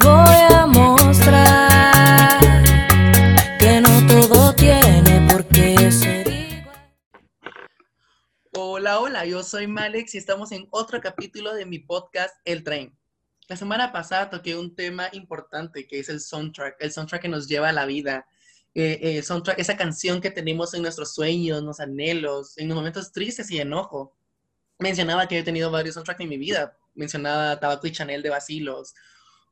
Voy 0.00 0.36
a 0.54 0.66
mostrar 0.66 2.40
que 3.58 3.80
no 3.80 4.06
todo 4.06 4.54
tiene 4.54 5.26
por 5.28 5.44
qué 5.48 5.90
ser. 5.90 6.28
Hola, 8.52 9.00
hola, 9.00 9.26
yo 9.26 9.42
soy 9.42 9.66
Malex 9.66 10.14
y 10.14 10.18
estamos 10.18 10.52
en 10.52 10.68
otro 10.70 11.00
capítulo 11.00 11.54
de 11.54 11.66
mi 11.66 11.80
podcast 11.80 12.34
El 12.44 12.62
Tren. 12.62 12.96
La 13.48 13.56
semana 13.56 13.90
pasada 13.90 14.30
toqué 14.30 14.56
un 14.56 14.76
tema 14.76 15.08
importante 15.12 15.88
que 15.88 15.98
es 15.98 16.08
el 16.08 16.20
soundtrack, 16.20 16.76
el 16.78 16.92
soundtrack 16.92 17.22
que 17.22 17.28
nos 17.28 17.48
lleva 17.48 17.70
a 17.70 17.72
la 17.72 17.86
vida, 17.86 18.26
eh, 18.80 19.18
eh, 19.18 19.22
soundtrack, 19.24 19.58
esa 19.58 19.76
canción 19.76 20.20
que 20.20 20.30
tenemos 20.30 20.72
en 20.72 20.82
nuestros 20.82 21.12
sueños, 21.12 21.64
los 21.64 21.80
anhelos, 21.80 22.56
en 22.58 22.68
los 22.68 22.76
momentos 22.76 23.10
tristes 23.10 23.50
y 23.50 23.58
enojo. 23.58 24.16
Mencionaba 24.78 25.26
que 25.26 25.40
he 25.40 25.42
tenido 25.42 25.68
varios 25.72 25.94
soundtracks 25.94 26.20
en 26.20 26.28
mi 26.28 26.38
vida, 26.38 26.78
mencionaba 26.94 27.58
Tabaco 27.58 27.88
y 27.88 27.90
Chanel 27.90 28.22
de 28.22 28.30
Basilos, 28.30 28.94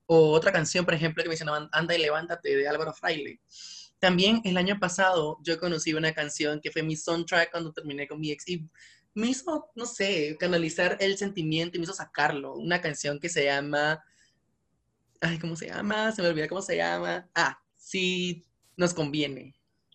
o 0.06 0.30
otra 0.30 0.52
canción, 0.52 0.84
por 0.84 0.94
ejemplo, 0.94 1.24
que 1.24 1.28
mencionaban 1.28 1.68
Anda 1.72 1.96
y 1.96 2.02
Levántate 2.02 2.54
de 2.54 2.68
Álvaro 2.68 2.94
Fraile. 2.94 3.40
También 3.98 4.42
el 4.44 4.56
año 4.58 4.78
pasado 4.78 5.38
yo 5.42 5.58
conocí 5.58 5.92
una 5.92 6.14
canción 6.14 6.60
que 6.60 6.70
fue 6.70 6.84
mi 6.84 6.94
soundtrack 6.94 7.50
cuando 7.50 7.72
terminé 7.72 8.06
con 8.06 8.20
mi 8.20 8.30
ex 8.30 8.48
y 8.48 8.70
me 9.14 9.26
hizo, 9.26 9.68
no 9.74 9.86
sé, 9.86 10.36
canalizar 10.38 10.98
el 11.00 11.18
sentimiento 11.18 11.76
y 11.76 11.80
me 11.80 11.84
hizo 11.84 11.94
sacarlo. 11.94 12.54
Una 12.54 12.80
canción 12.80 13.18
que 13.18 13.28
se 13.28 13.46
llama. 13.46 14.00
Ay, 15.20 15.40
¿cómo 15.40 15.56
se 15.56 15.66
llama? 15.66 16.12
Se 16.12 16.22
me 16.22 16.28
olvidó 16.28 16.46
cómo 16.48 16.62
se 16.62 16.76
llama. 16.76 17.28
Ah, 17.34 17.58
sí, 17.74 18.45
nos 18.76 18.94
conviene. 18.94 19.54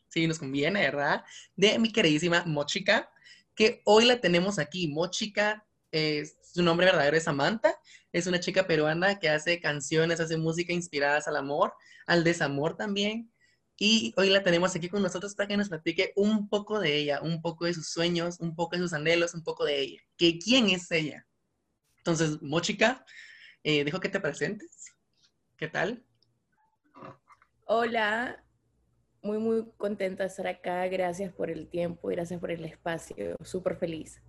Sí, 0.10 0.28
nos 0.28 0.40
conviene, 0.40 0.82
¿verdad? 0.82 1.24
De 1.56 1.80
mi 1.80 1.92
queridísima 1.92 2.44
Mochica, 2.46 3.10
que 3.56 3.82
hoy 3.86 4.06
la 4.06 4.20
tenemos 4.20 4.60
aquí. 4.60 4.88
Mochica, 4.88 5.66
eh, 5.92 6.30
su 6.42 6.64
nombre 6.64 6.88
verdadero 6.88 7.16
es 7.16 7.24
Samantha. 7.24 7.76
Es 8.12 8.28
una 8.28 8.40
chica 8.40 8.68
peruana 8.68 9.20
que 9.20 9.30
hace 9.30 9.60
canciones, 9.62 10.20
hace 10.20 10.38
música 10.38 10.74
inspiradas 10.74 11.28
al 11.28 11.38
amor, 11.38 11.74
al 12.08 12.24
desamor 12.24 12.76
también. 12.76 13.32
Y 13.78 14.14
hoy 14.18 14.30
la 14.30 14.44
tenemos 14.44 14.76
aquí 14.76 14.90
con 14.90 15.02
nosotros 15.02 15.34
para 15.34 15.48
que 15.48 15.58
nos 15.58 15.70
platique 15.70 16.14
un 16.16 16.50
poco 16.50 16.80
de 16.80 16.98
ella, 16.98 17.22
un 17.22 17.42
poco 17.42 17.66
de 17.66 17.74
sus 17.74 17.88
sueños, 17.88 18.40
un 18.40 18.56
poco 18.56 18.76
de 18.76 18.82
sus 18.84 18.94
anhelos, 18.94 19.34
un 19.34 19.44
poco 19.44 19.66
de 19.66 19.80
ella. 19.80 20.02
Que, 20.18 20.38
¿Quién 20.38 20.70
es 20.70 20.92
ella? 20.92 21.26
Entonces, 21.98 22.42
Mochica, 22.42 23.06
eh, 23.64 23.84
dejo 23.84 24.00
que 24.00 24.10
te 24.10 24.20
presentes. 24.20 24.94
¿Qué 25.58 25.68
tal? 25.68 26.04
Hola, 27.66 28.44
muy 29.22 29.38
muy 29.38 29.66
contenta 29.78 30.24
de 30.24 30.30
estar 30.30 30.48
acá. 30.48 30.88
Gracias 30.88 31.34
por 31.34 31.50
el 31.50 31.68
tiempo, 31.68 32.08
gracias 32.10 32.40
por 32.40 32.52
el 32.52 32.66
espacio. 32.66 33.36
Súper 33.44 33.76
feliz. 33.78 34.22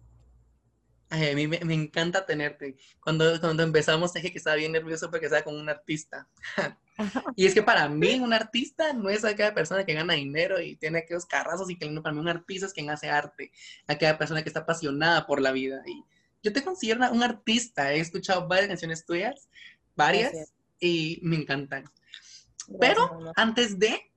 Ay, 1.08 1.28
a 1.30 1.34
mí 1.34 1.46
me, 1.46 1.60
me 1.60 1.74
encanta 1.74 2.24
tenerte. 2.24 2.76
Cuando, 2.98 3.38
cuando 3.38 3.62
empezamos 3.62 4.14
dije 4.14 4.32
que 4.32 4.38
estaba 4.38 4.56
bien 4.56 4.72
nervioso 4.72 5.10
porque 5.10 5.26
estaba 5.26 5.42
con 5.42 5.54
un 5.54 5.68
artista. 5.68 6.26
y 7.36 7.46
es 7.46 7.52
que 7.52 7.62
para 7.62 7.86
mí 7.88 8.18
un 8.18 8.32
artista 8.32 8.94
no 8.94 9.10
es 9.10 9.22
aquella 9.22 9.52
persona 9.52 9.84
que 9.84 9.92
gana 9.92 10.14
dinero 10.14 10.58
y 10.58 10.76
tiene 10.76 11.00
aquellos 11.00 11.26
carrazos 11.26 11.68
y 11.68 11.76
que 11.76 11.90
no, 11.90 12.02
para 12.02 12.14
mí 12.14 12.20
un 12.20 12.28
artista 12.28 12.64
es 12.64 12.72
quien 12.72 12.88
hace 12.88 13.10
arte, 13.10 13.52
aquella 13.86 14.16
persona 14.16 14.42
que 14.42 14.48
está 14.48 14.60
apasionada 14.60 15.26
por 15.26 15.42
la 15.42 15.52
vida. 15.52 15.82
Y 15.86 16.02
yo 16.42 16.52
te 16.52 16.64
considero 16.64 17.12
un 17.12 17.22
artista, 17.22 17.92
he 17.92 18.00
escuchado 18.00 18.48
varias 18.48 18.68
canciones 18.68 19.04
tuyas, 19.04 19.50
varias, 19.94 20.32
Gracias. 20.32 20.54
y 20.80 21.18
me 21.22 21.36
encantan. 21.36 21.84
Gracias, 22.68 22.78
Pero 22.80 23.08
mamá. 23.14 23.32
antes 23.36 23.78
de 23.78 24.11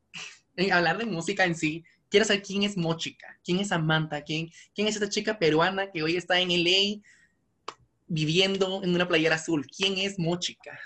hablar 0.71 0.97
de 0.97 1.05
música 1.05 1.45
en 1.45 1.55
sí, 1.55 1.83
quiero 2.09 2.25
saber 2.25 2.43
quién 2.43 2.63
es 2.63 2.77
Mochica, 2.77 3.39
quién 3.43 3.59
es 3.59 3.69
Samantha, 3.69 4.21
quién, 4.23 4.49
quién 4.73 4.87
es 4.87 4.95
esta 4.95 5.09
chica 5.09 5.37
peruana 5.39 5.91
que 5.91 6.03
hoy 6.03 6.15
está 6.17 6.39
en 6.39 6.51
LA 6.51 7.01
viviendo 8.07 8.83
en 8.83 8.93
una 8.95 9.07
playera 9.07 9.35
azul. 9.35 9.65
¿Quién 9.67 9.97
es 9.97 10.19
Mochica? 10.19 10.79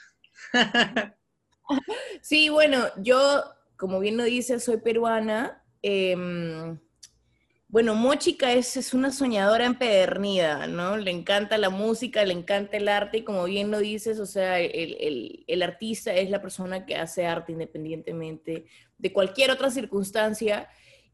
Sí, 2.22 2.50
bueno, 2.50 2.88
yo, 2.98 3.44
como 3.78 4.00
bien 4.00 4.18
lo 4.18 4.24
dice, 4.24 4.60
soy 4.60 4.78
peruana. 4.78 5.64
em, 5.82 6.80
bueno, 7.68 7.94
Mochica 7.96 8.52
es, 8.54 8.78
es 8.78 8.94
una 8.96 9.12
soñadora 9.12 9.66
empedernida, 9.66 10.66
¿no? 10.68 10.98
Le 10.98 11.12
encanta 11.12 11.58
la 11.60 11.70
música, 11.70 12.26
le 12.26 12.34
encanta 12.34 12.78
el 12.78 12.88
arte 12.88 13.20
y 13.20 13.24
como 13.24 13.44
bien 13.46 13.70
lo 13.72 13.80
dices, 13.80 14.20
o 14.20 14.26
sea, 14.26 14.60
el, 14.60 14.98
el- 15.00 15.44
el 15.48 15.62
artista 15.64 16.14
es 16.16 16.30
la 16.32 16.42
persona 16.42 16.86
que 16.88 16.96
hace 16.96 17.26
arte 17.28 17.52
independientemente 17.52 18.66
de 19.00 19.12
cualquier 19.12 19.50
otra 19.50 19.72
circunstancia. 19.72 20.70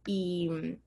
Y 0.06 0.50
mm, 0.50 0.82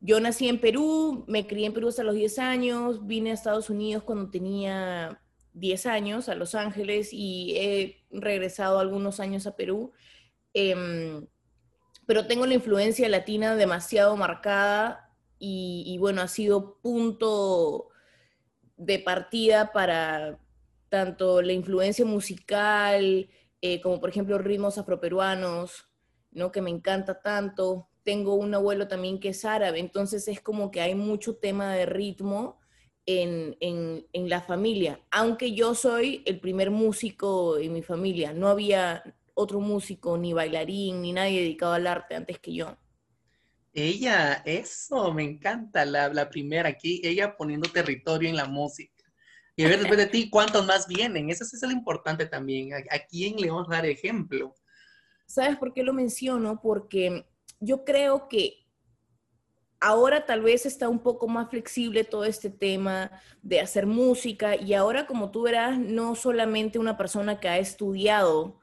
yo 0.00 0.20
nací 0.20 0.48
en 0.48 0.60
Perú, 0.60 1.24
me 1.28 1.46
crié 1.46 1.66
en 1.66 1.74
Perú 1.74 1.88
hasta 1.88 2.04
los 2.04 2.14
10 2.14 2.38
años, 2.38 3.06
vine 3.06 3.30
a 3.30 3.34
Estados 3.34 3.68
Unidos 3.68 4.04
cuando 4.04 4.30
tenía 4.30 5.20
10 5.52 5.86
años 5.86 6.28
a 6.28 6.34
Los 6.34 6.54
Ángeles 6.54 7.10
y 7.12 7.54
he 7.56 8.06
regresado 8.10 8.78
algunos 8.78 9.20
años 9.20 9.46
a 9.46 9.56
Perú. 9.56 9.92
Em, 10.54 11.26
pero 12.06 12.26
tengo 12.26 12.46
la 12.46 12.54
influencia 12.54 13.08
latina 13.08 13.54
demasiado 13.56 14.16
marcada 14.16 15.10
y, 15.38 15.84
y 15.86 15.98
bueno, 15.98 16.22
ha 16.22 16.28
sido 16.28 16.78
punto 16.80 17.88
de 18.76 18.98
partida 18.98 19.72
para 19.72 20.38
tanto 20.88 21.42
la 21.42 21.52
influencia 21.52 22.04
musical 22.04 23.28
eh, 23.62 23.80
como 23.80 24.00
por 24.00 24.10
ejemplo 24.10 24.38
ritmos 24.38 24.78
afroperuanos, 24.78 25.88
¿no? 26.30 26.52
Que 26.52 26.62
me 26.62 26.70
encanta 26.70 27.20
tanto. 27.22 27.88
Tengo 28.04 28.34
un 28.34 28.54
abuelo 28.54 28.88
también 28.88 29.20
que 29.20 29.30
es 29.30 29.44
árabe, 29.44 29.78
entonces 29.80 30.26
es 30.28 30.40
como 30.40 30.70
que 30.70 30.80
hay 30.80 30.94
mucho 30.94 31.36
tema 31.36 31.74
de 31.74 31.86
ritmo 31.86 32.58
en, 33.06 33.56
en, 33.60 34.06
en 34.12 34.28
la 34.28 34.40
familia, 34.40 35.00
aunque 35.10 35.52
yo 35.54 35.74
soy 35.74 36.22
el 36.26 36.40
primer 36.40 36.70
músico 36.70 37.58
en 37.58 37.72
mi 37.72 37.82
familia, 37.82 38.32
no 38.32 38.48
había 38.48 39.02
otro 39.34 39.60
músico, 39.60 40.16
ni 40.18 40.32
bailarín, 40.32 41.02
ni 41.02 41.12
nadie 41.12 41.40
dedicado 41.40 41.72
al 41.74 41.86
arte 41.86 42.14
antes 42.14 42.38
que 42.38 42.54
yo. 42.54 42.76
Ella, 43.72 44.42
eso, 44.46 45.12
me 45.12 45.24
encanta, 45.24 45.84
la, 45.84 46.08
la 46.08 46.28
primera 46.30 46.68
aquí, 46.68 47.00
ella 47.04 47.36
poniendo 47.36 47.68
territorio 47.70 48.28
en 48.28 48.36
la 48.36 48.46
música. 48.46 48.99
Y 49.60 49.64
ver 49.64 49.78
después 49.78 49.98
de 49.98 50.06
ti, 50.06 50.30
¿cuántos 50.30 50.64
más 50.64 50.88
vienen? 50.88 51.28
Eso, 51.28 51.44
es 51.44 51.60
lo 51.60 51.70
importante 51.70 52.24
también. 52.24 52.72
¿A, 52.72 52.78
a 52.78 52.98
quién 53.06 53.36
le 53.36 53.50
vamos 53.50 53.68
a 53.68 53.74
dar 53.74 53.84
ejemplo? 53.84 54.54
¿Sabes 55.26 55.58
por 55.58 55.74
qué 55.74 55.82
lo 55.82 55.92
menciono? 55.92 56.62
Porque 56.62 57.26
yo 57.58 57.84
creo 57.84 58.26
que 58.26 58.66
ahora 59.78 60.24
tal 60.24 60.40
vez 60.40 60.64
está 60.64 60.88
un 60.88 61.00
poco 61.00 61.28
más 61.28 61.50
flexible 61.50 62.04
todo 62.04 62.24
este 62.24 62.48
tema 62.48 63.10
de 63.42 63.60
hacer 63.60 63.84
música 63.84 64.56
y 64.56 64.72
ahora 64.72 65.06
como 65.06 65.30
tú 65.30 65.42
verás, 65.42 65.78
no 65.78 66.14
solamente 66.14 66.78
una 66.78 66.96
persona 66.96 67.38
que 67.38 67.50
ha 67.50 67.58
estudiado 67.58 68.60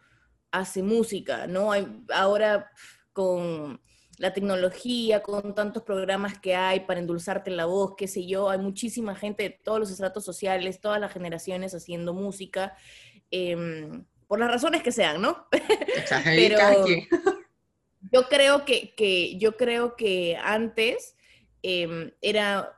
hace 0.50 0.82
música, 0.82 1.46
¿no? 1.46 1.72
Hay, 1.72 1.88
ahora 2.12 2.72
con 3.14 3.80
la 4.18 4.34
tecnología, 4.34 5.22
con 5.22 5.54
tantos 5.54 5.84
programas 5.84 6.40
que 6.40 6.56
hay 6.56 6.82
para 6.82 7.00
endulzarte 7.00 7.52
la 7.52 7.66
voz, 7.66 7.94
qué 7.98 8.08
sé 8.08 8.26
yo, 8.26 8.50
hay 8.50 8.58
muchísima 8.58 9.16
gente 9.16 9.44
de 9.44 9.50
todos 9.52 9.80
los 9.80 9.92
estratos 9.92 10.26
sociales, 10.26 10.82
todas 10.82 11.00
las 11.00 11.14
generaciones 11.14 11.74
haciendo 11.76 12.14
música, 12.14 12.76
em, 13.32 14.06
por 14.28 14.40
las 14.40 14.50
razones 14.52 14.82
que 14.84 14.92
sean, 14.92 15.22
¿no? 15.22 15.48
Pero-. 16.36 16.58
Yo 18.12 18.28
creo 18.30 18.64
que, 18.66 18.94
que- 18.96 19.38
yo 19.38 19.58
creo 19.58 19.96
que 19.96 20.38
antes 20.42 21.16
em, 21.62 22.12
era 22.22 22.74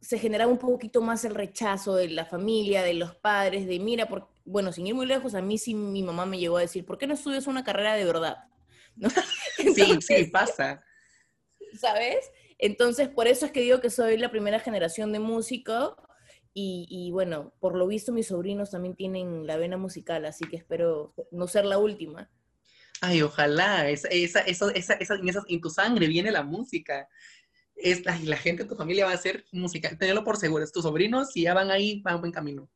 se 0.00 0.18
generaba 0.18 0.50
un 0.50 0.58
poquito 0.58 1.02
más 1.02 1.24
el 1.24 1.34
rechazo 1.34 1.96
de 1.96 2.08
la 2.08 2.24
familia, 2.24 2.82
de 2.82 2.94
los 2.94 3.14
padres, 3.16 3.66
de 3.66 3.78
mira, 3.80 4.08
por, 4.08 4.28
bueno, 4.44 4.72
sin 4.72 4.86
ir 4.86 4.94
muy 4.94 5.06
lejos, 5.06 5.34
a 5.34 5.42
mí 5.42 5.58
sí 5.58 5.74
mi 5.74 6.02
mamá 6.02 6.24
me 6.24 6.38
llegó 6.38 6.56
a 6.56 6.60
decir, 6.62 6.86
¿por 6.86 6.98
qué 6.98 7.06
no 7.06 7.14
estudias 7.14 7.46
una 7.46 7.64
carrera 7.64 7.94
de 7.94 8.04
verdad? 8.04 8.47
¿No? 8.98 9.08
Sí, 9.74 9.98
sí, 10.00 10.24
pasa. 10.26 10.82
¿sabes? 11.78 12.30
Entonces, 12.58 13.08
por 13.08 13.26
eso 13.26 13.46
es 13.46 13.52
que 13.52 13.60
digo 13.60 13.80
que 13.80 13.90
soy 13.90 14.16
la 14.16 14.30
primera 14.30 14.60
generación 14.60 15.12
de 15.12 15.18
músico 15.18 15.96
y, 16.54 16.86
y, 16.90 17.10
bueno, 17.12 17.52
por 17.60 17.76
lo 17.76 17.86
visto 17.86 18.12
mis 18.12 18.28
sobrinos 18.28 18.70
también 18.70 18.94
tienen 18.96 19.46
la 19.46 19.56
vena 19.56 19.76
musical, 19.76 20.24
así 20.26 20.44
que 20.48 20.56
espero 20.56 21.14
no 21.30 21.46
ser 21.46 21.64
la 21.64 21.78
última. 21.78 22.30
Ay, 23.00 23.22
ojalá, 23.22 23.88
esa, 23.90 24.08
esa, 24.08 24.40
esa, 24.40 24.70
esa- 24.72 25.14
en, 25.14 25.28
en 25.48 25.60
tu 25.60 25.70
sangre 25.70 26.06
viene 26.08 26.32
la 26.32 26.42
música. 26.42 27.08
Es, 27.76 28.04
ay, 28.08 28.24
la 28.26 28.36
gente 28.36 28.64
de 28.64 28.68
tu 28.68 28.74
familia 28.74 29.04
va 29.04 29.12
a 29.12 29.14
hacer 29.14 29.44
música, 29.52 29.96
tenelo 29.96 30.24
por 30.24 30.36
seguro, 30.36 30.64
tus 30.68 30.82
sobrinos 30.82 31.30
si 31.32 31.42
ya 31.42 31.54
van 31.54 31.70
ahí, 31.70 32.00
van 32.02 32.20
buen 32.20 32.32
camino. 32.32 32.68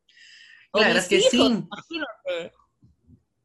O 0.71 0.79
La 0.79 0.87
verdad 0.87 1.03
es 1.03 1.09
que 1.09 1.17
hijos, 1.17 1.29
sí. 1.31 1.37
imagínate. 1.41 2.55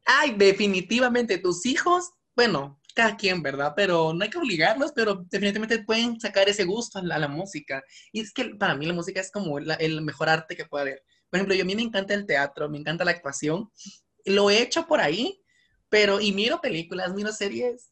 Ay, 0.05 0.35
definitivamente, 0.37 1.37
tus 1.37 1.65
hijos, 1.65 2.11
bueno, 2.35 2.78
cada 2.99 3.15
quien, 3.17 3.41
¿verdad? 3.41 3.73
Pero 3.75 4.13
no 4.13 4.23
hay 4.23 4.29
que 4.29 4.37
obligarlos, 4.37 4.91
pero 4.93 5.15
definitivamente 5.29 5.83
pueden 5.83 6.19
sacar 6.19 6.49
ese 6.49 6.65
gusto 6.65 6.99
a 6.99 7.03
la, 7.03 7.15
a 7.15 7.19
la 7.19 7.27
música. 7.27 7.83
Y 8.11 8.21
es 8.21 8.33
que 8.33 8.55
para 8.55 8.75
mí 8.75 8.85
la 8.85 8.93
música 8.93 9.19
es 9.21 9.31
como 9.31 9.59
la- 9.59 9.75
el 9.75 10.01
mejor 10.01 10.29
arte 10.29 10.55
que 10.55 10.65
puede 10.65 10.81
haber. 10.83 11.03
Por 11.29 11.37
ejemplo, 11.37 11.55
yo 11.55 11.63
a 11.63 11.65
mí 11.65 11.75
me 11.75 11.81
encanta 11.83 12.13
el 12.13 12.25
teatro, 12.25 12.69
me 12.69 12.77
encanta 12.77 13.05
la 13.05 13.11
actuación. 13.11 13.71
Lo 14.25 14.49
he 14.49 14.61
hecho 14.61 14.87
por 14.87 14.99
ahí, 15.01 15.41
pero, 15.89 16.19
y 16.21 16.33
miro 16.33 16.61
películas, 16.61 17.13
miro 17.13 17.31
series, 17.31 17.91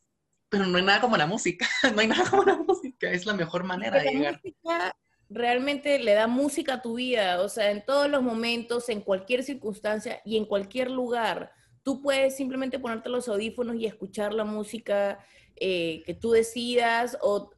pero 0.50 0.66
no 0.66 0.78
hay 0.78 0.84
nada 0.84 1.02
como 1.02 1.18
la 1.18 1.28
música, 1.28 1.68
no 1.96 2.02
hay 2.02 2.08
nada 2.08 2.30
como 2.30 2.44
la 2.44 2.56
música, 2.58 3.12
es 3.12 3.26
la 3.26 3.34
mejor 3.34 3.64
manera 3.64 4.00
de 4.00 4.06
la 4.06 4.12
llegar. 4.12 4.44
música 4.44 4.96
realmente 5.30 6.00
le 6.00 6.14
da 6.14 6.28
música 6.28 6.76
a 6.76 6.82
tu 6.82 6.96
vida, 6.96 7.42
o 7.42 7.50
sea, 7.50 7.72
en 7.72 7.86
todos 7.86 8.10
los 8.10 8.22
momentos, 8.24 8.90
en 8.90 9.02
cualquier 9.02 9.44
circunstancia 9.44 10.22
y 10.26 10.38
en 10.38 10.46
cualquier 10.46 10.90
lugar. 10.92 11.52
Tú 11.88 12.02
puedes 12.02 12.36
simplemente 12.36 12.80
ponerte 12.80 13.08
los 13.08 13.30
audífonos 13.30 13.78
y 13.78 13.86
escuchar 13.86 14.34
la 14.34 14.44
música 14.44 15.26
eh, 15.56 16.04
que 16.06 16.14
tú 16.14 16.32
decidas 16.32 17.18
o 17.22 17.50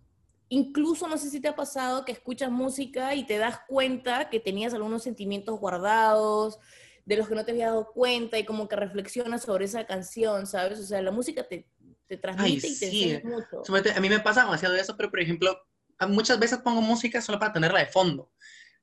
incluso 0.49 1.07
no 1.07 1.17
sé 1.17 1.31
si 1.31 1.39
te 1.39 1.47
ha 1.47 1.55
pasado 1.55 2.05
que 2.05 2.11
escuchas 2.11 2.51
música 2.51 3.15
y 3.15 3.25
te 3.25 3.39
das 3.39 3.61
cuenta 3.67 4.29
que 4.29 4.39
tenías 4.39 4.75
algunos 4.75 5.01
sentimientos 5.01 5.59
guardados, 5.59 6.59
de 7.05 7.17
los 7.17 7.27
que 7.27 7.33
no 7.33 7.43
te 7.43 7.53
habías 7.53 7.71
dado 7.71 7.91
cuenta 7.91 8.37
y 8.37 8.45
como 8.45 8.67
que 8.67 8.75
reflexionas 8.75 9.41
sobre 9.41 9.65
esa 9.65 9.87
canción, 9.87 10.45
¿sabes? 10.45 10.77
O 10.77 10.83
sea, 10.83 11.01
la 11.01 11.09
música 11.09 11.47
te, 11.47 11.67
te 12.05 12.17
transmite 12.17 12.67
Ay, 12.67 12.73
y 12.73 12.79
te 12.79 12.91
sí. 12.91 13.21
mucho. 13.23 13.63
A 13.95 13.99
mí 13.99 14.09
me 14.09 14.19
pasa 14.19 14.43
demasiado 14.43 14.75
eso, 14.75 14.95
pero 14.95 15.09
por 15.09 15.21
ejemplo, 15.21 15.59
muchas 16.07 16.37
veces 16.37 16.59
pongo 16.59 16.81
música 16.81 17.19
solo 17.19 17.39
para 17.39 17.53
tenerla 17.53 17.79
de 17.79 17.87
fondo. 17.87 18.31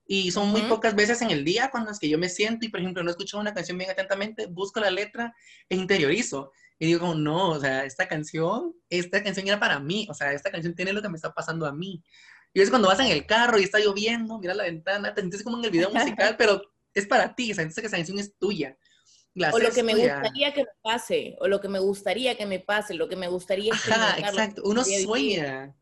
Y 0.07 0.31
son 0.31 0.49
muy 0.49 0.61
Ujú. 0.61 0.71
pocas 0.71 0.95
veces 0.95 1.21
en 1.23 1.31
el 1.31 1.45
día 1.45 1.71
cuando 1.71 1.91
es 1.91 1.99
que 1.99 2.09
yo 2.09 2.19
me 2.19 2.29
siento 2.29 2.65
y, 2.65 2.69
por 2.69 2.81
ejemplo, 2.81 3.03
no 3.03 3.11
escucho 3.11 3.39
una 3.39 3.53
canción 3.53 3.77
bien 3.77 3.91
atentamente, 3.91 4.47
busco 4.47 4.81
la 4.81 4.91
letra 4.91 5.35
e 5.69 5.77
interiorizo. 5.77 6.53
Y 6.79 6.87
digo 6.87 7.01
como, 7.01 7.15
no, 7.15 7.51
o 7.51 7.61
sea, 7.61 7.85
esta 7.85 8.07
canción, 8.07 8.75
esta 8.89 9.23
canción 9.23 9.49
era 9.49 9.59
para 9.59 9.81
mí, 9.81 10.07
o 10.11 10.15
sea, 10.15 10.33
esta 10.33 10.51
canción 10.51 10.75
tiene 10.75 10.93
lo 10.93 11.03
que 11.03 11.09
me 11.09 11.17
está 11.17 11.33
pasando 11.33 11.67
a 11.67 11.73
mí. 11.73 12.03
Y 12.55 12.61
es 12.61 12.71
cuando 12.71 12.89
vas 12.89 13.01
en 13.01 13.07
el 13.09 13.27
carro 13.27 13.59
y 13.59 13.65
está 13.65 13.79
lloviendo, 13.79 14.39
mira 14.39 14.55
la 14.55 14.65
ventana, 14.65 15.13
te 15.13 15.21
sientes 15.23 15.43
como 15.43 15.59
en 15.59 15.65
el 15.65 15.71
video 15.71 15.91
musical, 15.91 16.37
pero 16.39 16.63
es 16.95 17.07
para 17.07 17.35
ti, 17.35 17.53
o 17.53 17.55
sea, 17.55 17.65
que 17.65 17.71
esa 17.71 17.91
canción 17.91 18.19
es 18.19 18.37
tuya. 18.39 18.79
La 19.35 19.51
O 19.51 19.59
lo 19.59 19.71
que 19.71 19.83
me 19.83 19.93
tuya. 19.93 20.15
gustaría 20.15 20.55
que 20.55 20.63
me 20.63 20.71
pase, 20.83 21.37
o 21.41 21.49
lo 21.49 21.61
que 21.61 21.69
me 21.69 21.79
gustaría 21.79 22.37
que 22.37 22.47
me 22.47 22.61
pase, 22.61 22.95
lo 22.95 23.09
que 23.09 23.17
me 23.17 23.29
gustaría 23.29 23.75
Ajá, 23.75 24.19
exacto. 24.19 24.63
Uno 24.65 24.83
gustaría 24.83 25.07
vivir. 25.07 25.75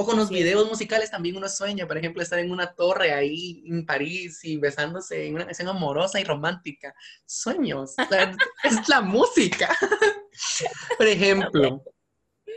O 0.00 0.06
con 0.06 0.16
los 0.16 0.30
videos 0.30 0.66
musicales 0.66 1.10
también 1.10 1.36
uno 1.36 1.46
sueña, 1.46 1.86
por 1.86 1.98
ejemplo, 1.98 2.22
estar 2.22 2.38
en 2.38 2.50
una 2.50 2.74
torre 2.74 3.12
ahí 3.12 3.62
en 3.66 3.84
París 3.84 4.42
y 4.44 4.56
besándose 4.56 5.26
en 5.26 5.34
una 5.34 5.44
canción 5.44 5.68
amorosa 5.68 6.18
y 6.18 6.24
romántica. 6.24 6.94
Sueños. 7.26 7.96
es 8.64 8.88
la 8.88 9.02
música. 9.02 9.68
Por 10.96 11.06
ejemplo. 11.06 11.84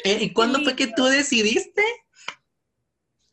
eh, 0.06 0.20
¿Y 0.22 0.32
cuándo 0.32 0.62
fue 0.64 0.74
que 0.78 0.88
tú 0.88 1.04
decidiste 1.04 1.84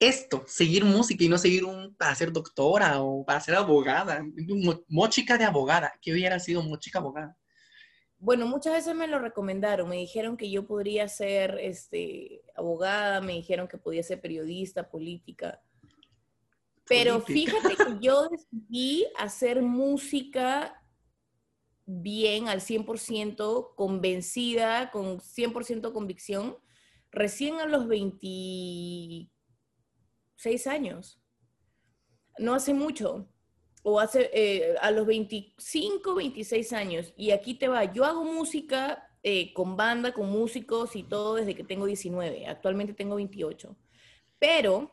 esto, 0.00 0.44
seguir 0.48 0.84
música 0.84 1.22
y 1.22 1.28
no 1.28 1.38
seguir 1.38 1.64
un, 1.64 1.94
para 1.94 2.12
ser 2.16 2.32
doctora 2.32 3.00
o 3.02 3.24
para 3.24 3.40
ser 3.40 3.54
abogada? 3.54 4.24
Mo- 4.48 4.82
Mochica 4.88 5.38
de 5.38 5.44
abogada. 5.44 5.92
¿Qué 6.02 6.12
hubiera 6.12 6.40
sido 6.40 6.64
mochica 6.64 6.98
abogada? 6.98 7.36
Bueno, 8.20 8.46
muchas 8.46 8.74
veces 8.74 8.94
me 8.94 9.06
lo 9.06 9.18
recomendaron, 9.18 9.88
me 9.88 9.96
dijeron 9.96 10.36
que 10.36 10.50
yo 10.50 10.66
podría 10.66 11.08
ser 11.08 11.58
este, 11.58 12.42
abogada, 12.54 13.22
me 13.22 13.32
dijeron 13.32 13.66
que 13.66 13.78
podía 13.78 14.02
ser 14.02 14.20
periodista, 14.20 14.90
política. 14.90 15.62
Pero 16.86 17.22
Política. 17.22 17.56
fíjate 17.62 17.76
que 17.76 17.98
yo 18.06 18.28
decidí 18.28 19.06
hacer 19.16 19.62
música 19.62 20.84
bien, 21.86 22.48
al 22.48 22.60
100%, 22.60 23.74
convencida, 23.74 24.90
con 24.90 25.18
100% 25.20 25.92
convicción, 25.94 26.58
recién 27.10 27.54
a 27.56 27.64
los 27.64 27.88
26 27.88 29.30
años. 30.66 31.22
No 32.38 32.52
hace 32.54 32.74
mucho, 32.74 33.28
o 33.82 34.00
hace 34.00 34.30
eh, 34.32 34.74
a 34.80 34.90
los 34.90 35.06
25, 35.06 36.14
26 36.14 36.72
años. 36.72 37.12
Y 37.16 37.30
aquí 37.30 37.54
te 37.54 37.68
va, 37.68 37.92
yo 37.92 38.04
hago 38.04 38.24
música 38.24 39.10
eh, 39.22 39.52
con 39.52 39.76
banda, 39.76 40.12
con 40.12 40.30
músicos 40.30 40.96
y 40.96 41.02
todo 41.02 41.34
desde 41.34 41.54
que 41.54 41.64
tengo 41.64 41.86
19, 41.86 42.46
actualmente 42.46 42.94
tengo 42.94 43.16
28. 43.16 43.76
Pero 44.38 44.90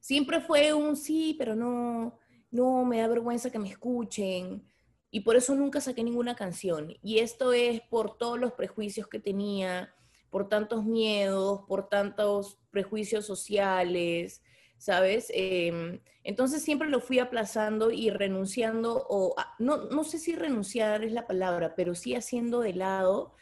siempre 0.00 0.40
fue 0.40 0.72
un 0.72 0.96
sí, 0.96 1.34
pero 1.38 1.54
no, 1.54 2.18
no, 2.50 2.84
me 2.84 3.00
da 3.00 3.08
vergüenza 3.08 3.50
que 3.50 3.58
me 3.58 3.70
escuchen. 3.70 4.68
Y 5.10 5.20
por 5.20 5.36
eso 5.36 5.54
nunca 5.54 5.80
saqué 5.80 6.02
ninguna 6.02 6.34
canción. 6.34 6.96
Y 7.02 7.18
esto 7.18 7.52
es 7.52 7.80
por 7.82 8.16
todos 8.16 8.40
los 8.40 8.52
prejuicios 8.52 9.08
que 9.08 9.18
tenía, 9.18 9.94
por 10.30 10.48
tantos 10.48 10.84
miedos, 10.84 11.60
por 11.68 11.88
tantos 11.88 12.58
prejuicios 12.70 13.26
sociales, 13.26 14.42
¿sabes? 14.82 15.30
Eh, 15.32 16.00
entonces 16.24 16.64
siempre 16.64 16.88
lo 16.88 17.00
fui 17.00 17.20
aplazando 17.20 17.92
y 17.92 18.10
renunciando, 18.10 19.06
o 19.08 19.36
no, 19.60 19.84
no 19.84 20.02
sé 20.02 20.18
si 20.18 20.34
renunciar 20.34 21.04
es 21.04 21.12
la 21.12 21.28
palabra, 21.28 21.76
pero 21.76 21.94
sí 21.94 22.16
haciendo 22.16 22.60
de 22.60 22.74
lado. 22.74 23.32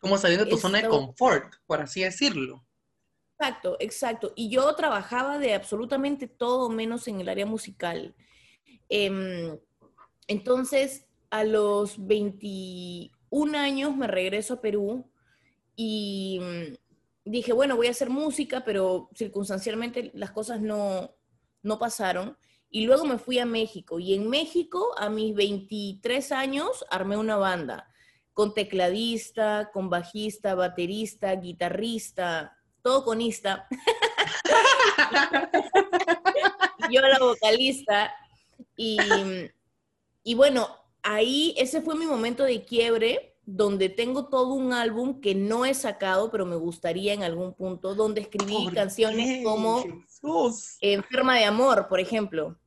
Como 0.00 0.18
saliendo 0.18 0.44
de 0.44 0.50
tu 0.50 0.58
zona 0.58 0.82
de 0.82 0.88
confort, 0.88 1.54
por 1.66 1.80
así 1.80 2.02
decirlo. 2.02 2.66
Exacto, 3.38 3.76
exacto. 3.78 4.32
Y 4.34 4.50
yo 4.50 4.74
trabajaba 4.74 5.38
de 5.38 5.54
absolutamente 5.54 6.26
todo 6.26 6.68
menos 6.68 7.06
en 7.06 7.20
el 7.20 7.28
área 7.28 7.46
musical. 7.46 8.16
Em, 8.88 9.56
entonces, 10.26 11.06
a 11.30 11.44
los 11.44 12.04
21 12.08 13.54
años 13.54 13.96
me 13.96 14.08
regreso 14.08 14.54
a 14.54 14.60
Perú 14.60 15.08
y 15.76 16.40
dije, 17.30 17.52
bueno, 17.52 17.76
voy 17.76 17.88
a 17.88 17.92
hacer 17.92 18.10
música, 18.10 18.64
pero 18.64 19.10
circunstancialmente 19.14 20.10
las 20.14 20.30
cosas 20.30 20.60
no, 20.60 21.14
no 21.62 21.78
pasaron. 21.78 22.36
Y 22.70 22.84
luego 22.84 23.04
me 23.04 23.18
fui 23.18 23.38
a 23.38 23.46
México. 23.46 23.98
Y 23.98 24.14
en 24.14 24.28
México, 24.28 24.94
a 24.98 25.08
mis 25.08 25.34
23 25.34 26.32
años, 26.32 26.84
armé 26.90 27.16
una 27.16 27.36
banda 27.36 27.88
con 28.38 28.54
tecladista, 28.54 29.68
con 29.72 29.90
bajista, 29.90 30.54
baterista, 30.54 31.34
guitarrista, 31.34 32.56
todo 32.82 33.04
conista. 33.04 33.66
Yo 36.90 37.00
la 37.00 37.18
vocalista. 37.18 38.14
Y, 38.76 38.96
y 40.22 40.34
bueno, 40.34 40.68
ahí 41.02 41.52
ese 41.58 41.82
fue 41.82 41.96
mi 41.96 42.06
momento 42.06 42.44
de 42.44 42.64
quiebre, 42.64 43.37
donde 43.50 43.88
tengo 43.88 44.28
todo 44.28 44.52
un 44.52 44.74
álbum 44.74 45.22
que 45.22 45.34
no 45.34 45.64
he 45.64 45.72
sacado, 45.72 46.30
pero 46.30 46.44
me 46.44 46.56
gustaría 46.56 47.14
en 47.14 47.22
algún 47.22 47.54
punto, 47.54 47.94
donde 47.94 48.20
escribí 48.20 48.64
¿Por 48.64 48.74
canciones 48.74 49.38
qué, 49.38 49.42
como 49.42 49.82
Jesús. 49.82 50.76
Enferma 50.82 51.38
de 51.38 51.44
Amor, 51.44 51.88
por 51.88 51.98
ejemplo. 51.98 52.60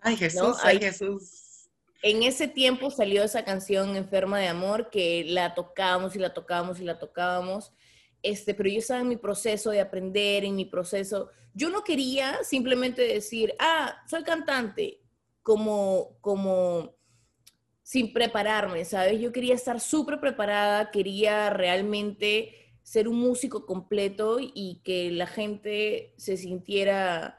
Ay, 0.00 0.16
Jesús, 0.18 0.42
¿no? 0.42 0.54
ay, 0.62 0.78
Jesús. 0.78 1.70
En 2.02 2.22
ese 2.22 2.48
tiempo 2.48 2.90
salió 2.90 3.22
esa 3.22 3.46
canción 3.46 3.96
Enferma 3.96 4.38
de 4.38 4.48
Amor 4.48 4.90
que 4.90 5.24
la 5.26 5.54
tocábamos 5.54 6.14
y 6.14 6.18
la 6.18 6.34
tocábamos 6.34 6.78
y 6.78 6.84
la 6.84 6.98
tocábamos. 6.98 7.72
Este, 8.22 8.52
pero 8.52 8.68
yo 8.68 8.80
estaba 8.80 9.00
en 9.00 9.08
mi 9.08 9.16
proceso 9.16 9.70
de 9.70 9.80
aprender, 9.80 10.44
en 10.44 10.54
mi 10.54 10.66
proceso. 10.66 11.30
Yo 11.54 11.70
no 11.70 11.82
quería 11.82 12.44
simplemente 12.44 13.00
decir, 13.00 13.54
ah, 13.58 14.02
soy 14.06 14.22
cantante, 14.22 15.00
como, 15.42 16.18
como 16.20 16.95
sin 17.86 18.12
prepararme, 18.12 18.84
¿sabes? 18.84 19.20
Yo 19.20 19.30
quería 19.32 19.54
estar 19.54 19.78
súper 19.80 20.18
preparada, 20.20 20.90
quería 20.90 21.50
realmente 21.50 22.74
ser 22.82 23.06
un 23.06 23.16
músico 23.20 23.64
completo 23.64 24.38
y 24.40 24.80
que 24.84 25.12
la 25.12 25.28
gente 25.28 26.12
se 26.16 26.36
sintiera 26.36 27.38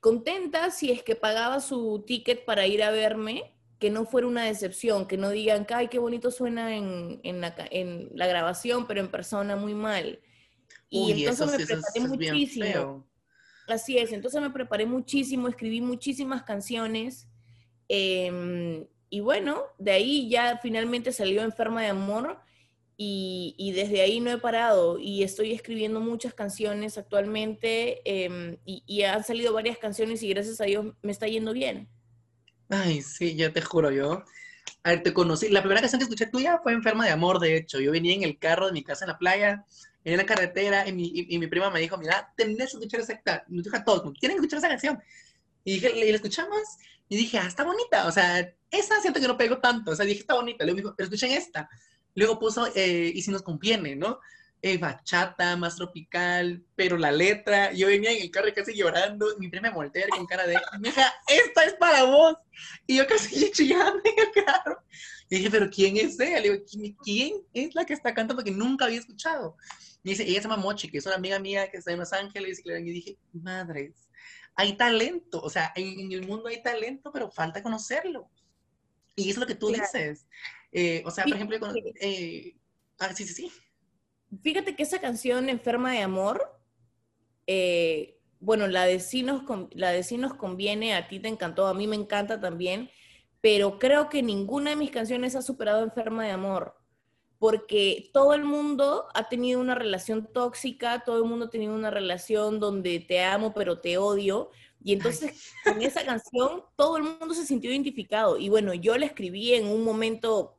contenta 0.00 0.70
si 0.70 0.90
es 0.90 1.02
que 1.02 1.16
pagaba 1.16 1.60
su 1.60 2.04
ticket 2.06 2.44
para 2.44 2.66
ir 2.66 2.82
a 2.82 2.90
verme, 2.90 3.54
que 3.78 3.90
no 3.90 4.04
fuera 4.04 4.26
una 4.28 4.44
decepción, 4.44 5.06
que 5.06 5.16
no 5.16 5.30
digan, 5.30 5.66
ay, 5.70 5.88
qué 5.88 5.98
bonito 5.98 6.30
suena 6.30 6.76
en, 6.76 7.20
en 7.24 7.40
la, 7.40 7.54
ca- 7.54 7.68
en 7.70 8.10
la 8.14 8.26
grabación, 8.26 8.86
pero 8.86 9.00
en 9.00 9.10
persona 9.10 9.56
muy 9.56 9.74
mal. 9.74 10.20
Y 10.90 11.12
Uy, 11.12 11.12
entonces 11.12 11.42
eso 11.46 11.50
me 11.52 11.58
eso- 11.58 11.74
preparé 11.76 12.00
eso 12.00 12.08
muchísimo. 12.08 13.08
Así 13.68 13.98
es, 13.98 14.12
entonces 14.12 14.40
me 14.40 14.50
preparé 14.50 14.86
muchísimo, 14.86 15.48
escribí 15.48 15.80
muchísimas 15.80 16.42
canciones. 16.42 17.28
em, 17.88 18.86
y 19.12 19.20
bueno, 19.20 19.64
de 19.76 19.90
ahí 19.90 20.30
ya 20.30 20.58
finalmente 20.62 21.12
salió 21.12 21.42
Enferma 21.42 21.82
de 21.82 21.88
Amor 21.88 22.40
y, 22.96 23.54
y 23.58 23.72
desde 23.72 24.00
ahí 24.00 24.20
no 24.20 24.30
he 24.30 24.38
parado 24.38 24.98
y 24.98 25.22
estoy 25.22 25.52
escribiendo 25.52 26.00
muchas 26.00 26.32
canciones 26.32 26.96
actualmente 26.96 28.00
em, 28.06 28.56
y, 28.64 28.82
y 28.86 29.02
han 29.02 29.22
salido 29.22 29.52
varias 29.52 29.76
canciones 29.76 30.22
y 30.22 30.30
gracias 30.30 30.62
a 30.62 30.64
Dios 30.64 30.94
me 31.02 31.12
está 31.12 31.28
yendo 31.28 31.52
bien. 31.52 31.90
Ay, 32.70 33.02
sí, 33.02 33.36
ya 33.36 33.52
te 33.52 33.60
juro 33.60 33.90
yo. 33.90 34.24
A 34.82 34.92
ver, 34.92 35.02
te 35.02 35.12
conocí. 35.12 35.50
La 35.50 35.60
primera 35.60 35.82
canción 35.82 35.98
que 35.98 36.04
escuché 36.04 36.28
tuya 36.28 36.60
fue 36.62 36.72
Enferma 36.72 37.04
de 37.04 37.10
Amor, 37.10 37.38
de 37.38 37.54
hecho. 37.54 37.80
Yo 37.80 37.92
venía 37.92 38.14
en 38.14 38.22
el 38.22 38.38
carro 38.38 38.64
de 38.64 38.72
mi 38.72 38.82
casa 38.82 39.04
en 39.04 39.10
la 39.10 39.18
playa, 39.18 39.66
en 40.04 40.16
la 40.16 40.24
carretera, 40.24 40.88
y 40.88 40.92
mi, 40.94 41.12
y, 41.14 41.38
mi 41.38 41.48
prima 41.48 41.68
me 41.68 41.80
dijo, 41.80 41.98
mira, 41.98 42.32
tenés 42.34 42.56
que 42.56 42.64
escuchar 42.64 43.00
esa, 43.00 43.44
nos 43.48 43.66
todos, 43.84 44.10
tienen 44.18 44.38
que 44.38 44.46
escuchar 44.46 44.60
esa 44.60 44.68
canción. 44.68 44.98
Y 45.64 45.74
dije, 45.74 45.92
y 45.94 46.08
la 46.08 46.16
escuchamos, 46.16 46.62
y 47.08 47.16
dije, 47.16 47.38
ah, 47.38 47.46
está 47.46 47.64
bonita. 47.64 48.06
O 48.06 48.12
sea, 48.12 48.54
esa 48.70 49.00
siento 49.00 49.20
que 49.20 49.28
no 49.28 49.36
pegó 49.36 49.58
tanto. 49.58 49.90
O 49.90 49.96
sea, 49.96 50.06
dije, 50.06 50.20
está 50.20 50.34
bonita. 50.34 50.64
Luego 50.64 50.76
me 50.76 50.82
dijo, 50.82 50.94
pero 50.96 51.06
escuchen 51.06 51.32
esta. 51.32 51.68
Luego 52.14 52.38
puso, 52.38 52.66
eh, 52.74 53.12
y 53.14 53.22
si 53.22 53.30
nos 53.30 53.42
conviene, 53.42 53.96
¿no? 53.96 54.20
eh, 54.62 54.78
bachata, 54.78 55.56
más 55.56 55.74
tropical, 55.74 56.64
pero 56.76 56.96
la 56.96 57.10
letra, 57.10 57.72
yo 57.72 57.88
venía 57.88 58.12
en 58.12 58.22
el 58.22 58.30
carro 58.30 58.48
casi 58.54 58.74
llorando, 58.74 59.26
mi 59.38 59.48
prima 59.48 59.68
me 59.68 59.74
voltea 59.74 60.06
con 60.08 60.24
cara 60.24 60.46
de, 60.46 60.56
mija, 60.78 61.12
esta 61.26 61.64
es 61.64 61.74
para 61.74 62.04
vos. 62.04 62.36
Y 62.86 62.98
yo 62.98 63.06
casi 63.08 63.50
chillando 63.52 64.00
en 64.04 64.18
el 64.18 64.44
carro. 64.44 64.80
Y 65.28 65.38
dije, 65.38 65.50
pero 65.50 65.68
¿quién 65.68 65.96
es 65.96 66.18
ella? 66.20 66.38
Le 66.38 66.50
digo, 66.50 66.64
¿quién 67.02 67.34
es 67.52 67.74
la 67.74 67.84
que 67.84 67.94
está 67.94 68.14
cantando? 68.14 68.36
Porque 68.36 68.52
nunca 68.52 68.84
había 68.84 69.00
escuchado. 69.00 69.56
Y 70.04 70.10
dice, 70.10 70.22
ella 70.22 70.40
se 70.40 70.48
llama 70.48 70.62
Mochi, 70.62 70.88
que 70.88 70.98
es 70.98 71.06
una 71.06 71.16
amiga 71.16 71.40
mía 71.40 71.68
que 71.68 71.78
está 71.78 71.90
en 71.90 71.98
Los 71.98 72.12
Ángeles. 72.12 72.62
Y 72.64 72.82
dije, 72.82 73.18
madres, 73.32 73.94
hay 74.54 74.76
talento, 74.76 75.40
o 75.40 75.50
sea, 75.50 75.72
en, 75.74 76.12
el 76.12 76.26
mundo 76.26 76.48
hay 76.48 76.62
talento, 76.62 77.10
pero 77.12 77.30
falta 77.30 77.62
conocerlo. 77.62 78.30
Y 79.14 79.30
eso 79.30 79.32
es 79.32 79.38
lo 79.38 79.46
que 79.46 79.54
tú 79.54 79.68
dices. 79.68 80.26
Eh, 80.72 81.02
o 81.04 81.10
sea, 81.10 81.24
por 81.24 81.34
ejemplo, 81.34 81.58
eh, 82.00 82.56
ah, 82.98 83.12
sí, 83.14 83.24
sí, 83.24 83.34
sí. 83.34 83.52
Fíjate 84.42 84.74
que 84.74 84.82
esa 84.82 85.00
canción, 85.00 85.48
Enferma 85.48 85.92
de 85.92 86.00
Amor, 86.00 86.58
eh, 87.46 88.18
bueno, 88.40 88.66
la 88.66 88.86
de, 88.86 88.98
sí 89.00 89.22
nos, 89.22 89.42
la 89.72 89.90
de 89.90 90.02
sí 90.02 90.16
nos 90.16 90.34
conviene, 90.34 90.94
a 90.94 91.08
ti 91.08 91.20
te 91.20 91.28
encantó, 91.28 91.66
a 91.66 91.74
mí 91.74 91.86
me 91.86 91.96
encanta 91.96 92.40
también, 92.40 92.90
pero 93.40 93.78
creo 93.78 94.08
que 94.08 94.22
ninguna 94.22 94.70
de 94.70 94.76
mis 94.76 94.90
canciones 94.90 95.36
ha 95.36 95.42
superado 95.42 95.84
Enferma 95.84 96.24
de 96.24 96.30
Amor, 96.30 96.74
porque 97.42 98.08
todo 98.12 98.34
el 98.34 98.44
mundo 98.44 99.08
ha 99.14 99.28
tenido 99.28 99.60
una 99.60 99.74
relación 99.74 100.28
tóxica, 100.32 101.02
todo 101.04 101.16
el 101.16 101.24
mundo 101.24 101.46
ha 101.46 101.50
tenido 101.50 101.74
una 101.74 101.90
relación 101.90 102.60
donde 102.60 103.00
te 103.00 103.20
amo 103.24 103.52
pero 103.52 103.80
te 103.80 103.98
odio, 103.98 104.50
y 104.80 104.92
entonces 104.92 105.50
con 105.64 105.82
esa 105.82 106.04
canción 106.04 106.62
todo 106.76 106.98
el 106.98 107.02
mundo 107.02 107.34
se 107.34 107.44
sintió 107.44 107.72
identificado, 107.72 108.38
y 108.38 108.48
bueno, 108.48 108.74
yo 108.74 108.96
la 108.96 109.06
escribí 109.06 109.54
en 109.54 109.66
un 109.66 109.82
momento 109.82 110.56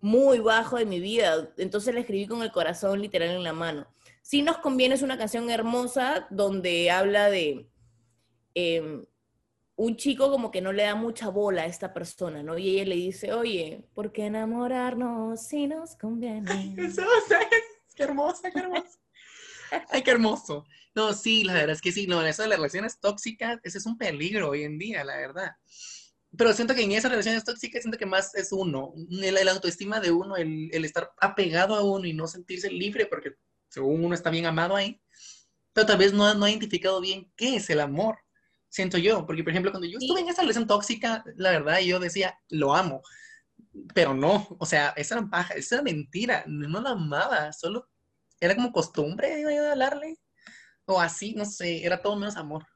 muy 0.00 0.38
bajo 0.40 0.76
de 0.76 0.84
mi 0.84 1.00
vida, 1.00 1.50
entonces 1.56 1.94
la 1.94 2.00
escribí 2.00 2.26
con 2.26 2.42
el 2.42 2.52
corazón 2.52 3.00
literal 3.00 3.30
en 3.30 3.42
la 3.42 3.54
mano. 3.54 3.86
Sí 4.20 4.42
nos 4.42 4.58
conviene, 4.58 4.96
es 4.96 5.02
una 5.02 5.16
canción 5.16 5.48
hermosa 5.48 6.26
donde 6.28 6.90
habla 6.90 7.30
de 7.30 7.70
em, 8.52 9.06
un 9.76 9.96
chico 9.96 10.30
como 10.30 10.50
que 10.50 10.60
no 10.60 10.72
le 10.72 10.84
da 10.84 10.94
mucha 10.94 11.28
bola 11.28 11.62
a 11.62 11.66
esta 11.66 11.92
persona, 11.92 12.42
¿no? 12.42 12.58
Y 12.58 12.70
ella 12.70 12.90
le 12.90 12.96
dice, 12.96 13.32
oye, 13.32 13.84
¿por 13.94 14.12
qué 14.12 14.26
enamorarnos 14.26 15.40
si 15.42 15.66
nos 15.66 15.96
conviene? 16.00 16.74
Eso, 16.78 17.02
qué 17.94 18.02
hermosa, 18.02 18.50
qué 18.50 18.58
hermosa. 18.58 18.98
Ay, 19.88 20.02
qué 20.02 20.10
hermoso. 20.10 20.66
No, 20.94 21.14
sí, 21.14 21.44
la 21.44 21.54
verdad 21.54 21.70
es 21.70 21.80
que 21.80 21.92
sí, 21.92 22.06
no, 22.06 22.22
eso 22.22 22.42
de 22.42 22.48
las 22.48 22.58
relaciones 22.58 23.00
tóxicas, 23.00 23.58
ese 23.62 23.78
es 23.78 23.86
un 23.86 23.96
peligro 23.96 24.50
hoy 24.50 24.64
en 24.64 24.78
día, 24.78 25.04
la 25.04 25.16
verdad 25.16 25.52
pero 26.36 26.52
siento 26.52 26.74
que 26.74 26.82
en 26.82 26.92
esas 26.92 27.10
relaciones 27.10 27.44
tóxicas 27.44 27.82
siento 27.82 27.98
que 27.98 28.06
más 28.06 28.34
es 28.34 28.52
uno, 28.52 28.94
el, 29.10 29.48
autoestima 29.48 30.00
de 30.00 30.10
uno, 30.10 30.36
el, 30.36 30.70
el, 30.72 30.84
estar 30.84 31.12
apegado 31.20 31.74
a 31.74 31.82
uno 31.82 32.06
y 32.06 32.14
no 32.14 32.26
sentirse 32.26 32.70
libre 32.70 33.06
porque 33.06 33.34
según 33.68 34.04
uno 34.04 34.14
está 34.14 34.30
bien 34.30 34.46
amado 34.46 34.74
ahí, 34.74 35.00
pero 35.72 35.86
tal 35.86 35.98
vez 35.98 36.12
no, 36.12 36.32
no 36.34 36.44
ha 36.44 36.50
identificado 36.50 37.00
bien 37.00 37.30
qué 37.36 37.56
es 37.56 37.68
el 37.70 37.80
amor, 37.80 38.18
siento 38.72 38.98
yo, 38.98 39.24
porque 39.26 39.44
por 39.44 39.50
ejemplo 39.50 39.70
cuando 39.70 39.86
yo 39.86 39.98
estuve 39.98 40.20
en 40.20 40.28
esa 40.28 40.42
relación 40.42 40.66
tóxica, 40.66 41.22
la 41.36 41.50
verdad 41.50 41.78
yo 41.80 42.00
decía, 42.00 42.36
lo 42.48 42.74
amo, 42.74 43.02
pero 43.94 44.14
no, 44.14 44.48
o 44.58 44.66
sea, 44.66 44.92
esa 44.96 45.18
era 45.18 45.30
paja, 45.30 45.54
esa 45.54 45.76
era 45.76 45.84
mentira, 45.84 46.42
no 46.46 46.80
la 46.80 46.90
amaba, 46.90 47.52
solo 47.52 47.88
era 48.40 48.56
como 48.56 48.72
costumbre 48.72 49.36
de 49.36 49.70
hablarle, 49.70 50.18
o 50.86 51.00
así, 51.00 51.34
no 51.34 51.44
sé, 51.44 51.84
era 51.84 52.02
todo 52.02 52.16
menos 52.16 52.36
amor 52.36 52.66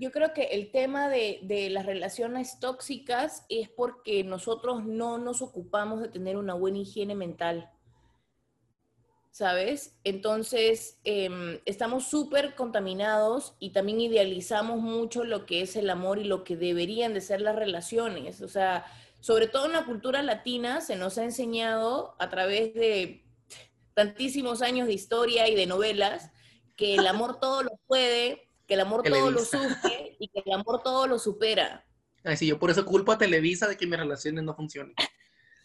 yo 0.00 0.10
creo 0.10 0.32
que 0.32 0.44
el 0.44 0.70
tema 0.70 1.10
de, 1.10 1.68
las 1.70 1.84
relaciones 1.84 2.58
tóxicas 2.58 3.44
es 3.50 3.68
porque 3.68 4.24
nosotros 4.24 4.86
no 4.86 5.18
nos 5.18 5.42
ocupamos 5.42 6.00
de 6.00 6.08
tener 6.08 6.38
una 6.38 6.54
buena 6.54 6.78
higiene 6.78 7.14
mental. 7.14 7.70
¿Sabes? 9.30 9.96
Entonces, 10.02 10.98
em, 11.04 11.60
estamos 11.64 12.08
súper 12.08 12.56
contaminados 12.56 13.54
y 13.60 13.70
también 13.70 14.00
idealizamos 14.00 14.80
mucho 14.80 15.24
lo 15.24 15.46
que 15.46 15.62
es 15.62 15.76
el 15.76 15.88
amor 15.88 16.18
y 16.18 16.24
lo 16.24 16.42
que 16.42 16.56
deberían 16.56 17.14
de 17.14 17.20
ser 17.20 17.40
las 17.40 17.54
relaciones. 17.54 18.40
O 18.40 18.48
sea, 18.48 18.84
sobre 19.20 19.46
todo 19.46 19.66
en 19.66 19.72
la 19.72 19.84
cultura 19.84 20.22
latina 20.22 20.80
se 20.80 20.96
nos 20.96 21.16
ha 21.18 21.24
enseñado 21.24 22.16
a 22.18 22.28
través 22.28 22.74
de 22.74 23.24
tantísimos 23.94 24.62
años 24.62 24.88
de 24.88 24.94
historia 24.94 25.48
y 25.48 25.54
de 25.54 25.66
novelas 25.66 26.30
que 26.76 26.94
el 26.94 27.06
amor 27.06 27.38
todo 27.40 27.62
lo 27.62 27.78
puede, 27.86 28.48
que 28.66 28.74
el 28.74 28.80
amor 28.80 29.02
todo 29.02 29.30
lo 29.30 29.44
sufre 29.44 30.16
y 30.18 30.28
que 30.28 30.42
el 30.44 30.52
amor 30.52 30.82
todo 30.82 31.06
lo 31.06 31.18
supera. 31.18 31.86
Ay, 32.24 32.36
sí, 32.36 32.46
yo 32.46 32.58
por 32.58 32.70
eso 32.70 32.84
culpo 32.84 33.12
a 33.12 33.18
Televisa 33.18 33.68
de 33.68 33.76
que 33.76 33.86
mis 33.86 33.98
relaciones 33.98 34.42
no 34.42 34.54
funcionen. 34.54 34.94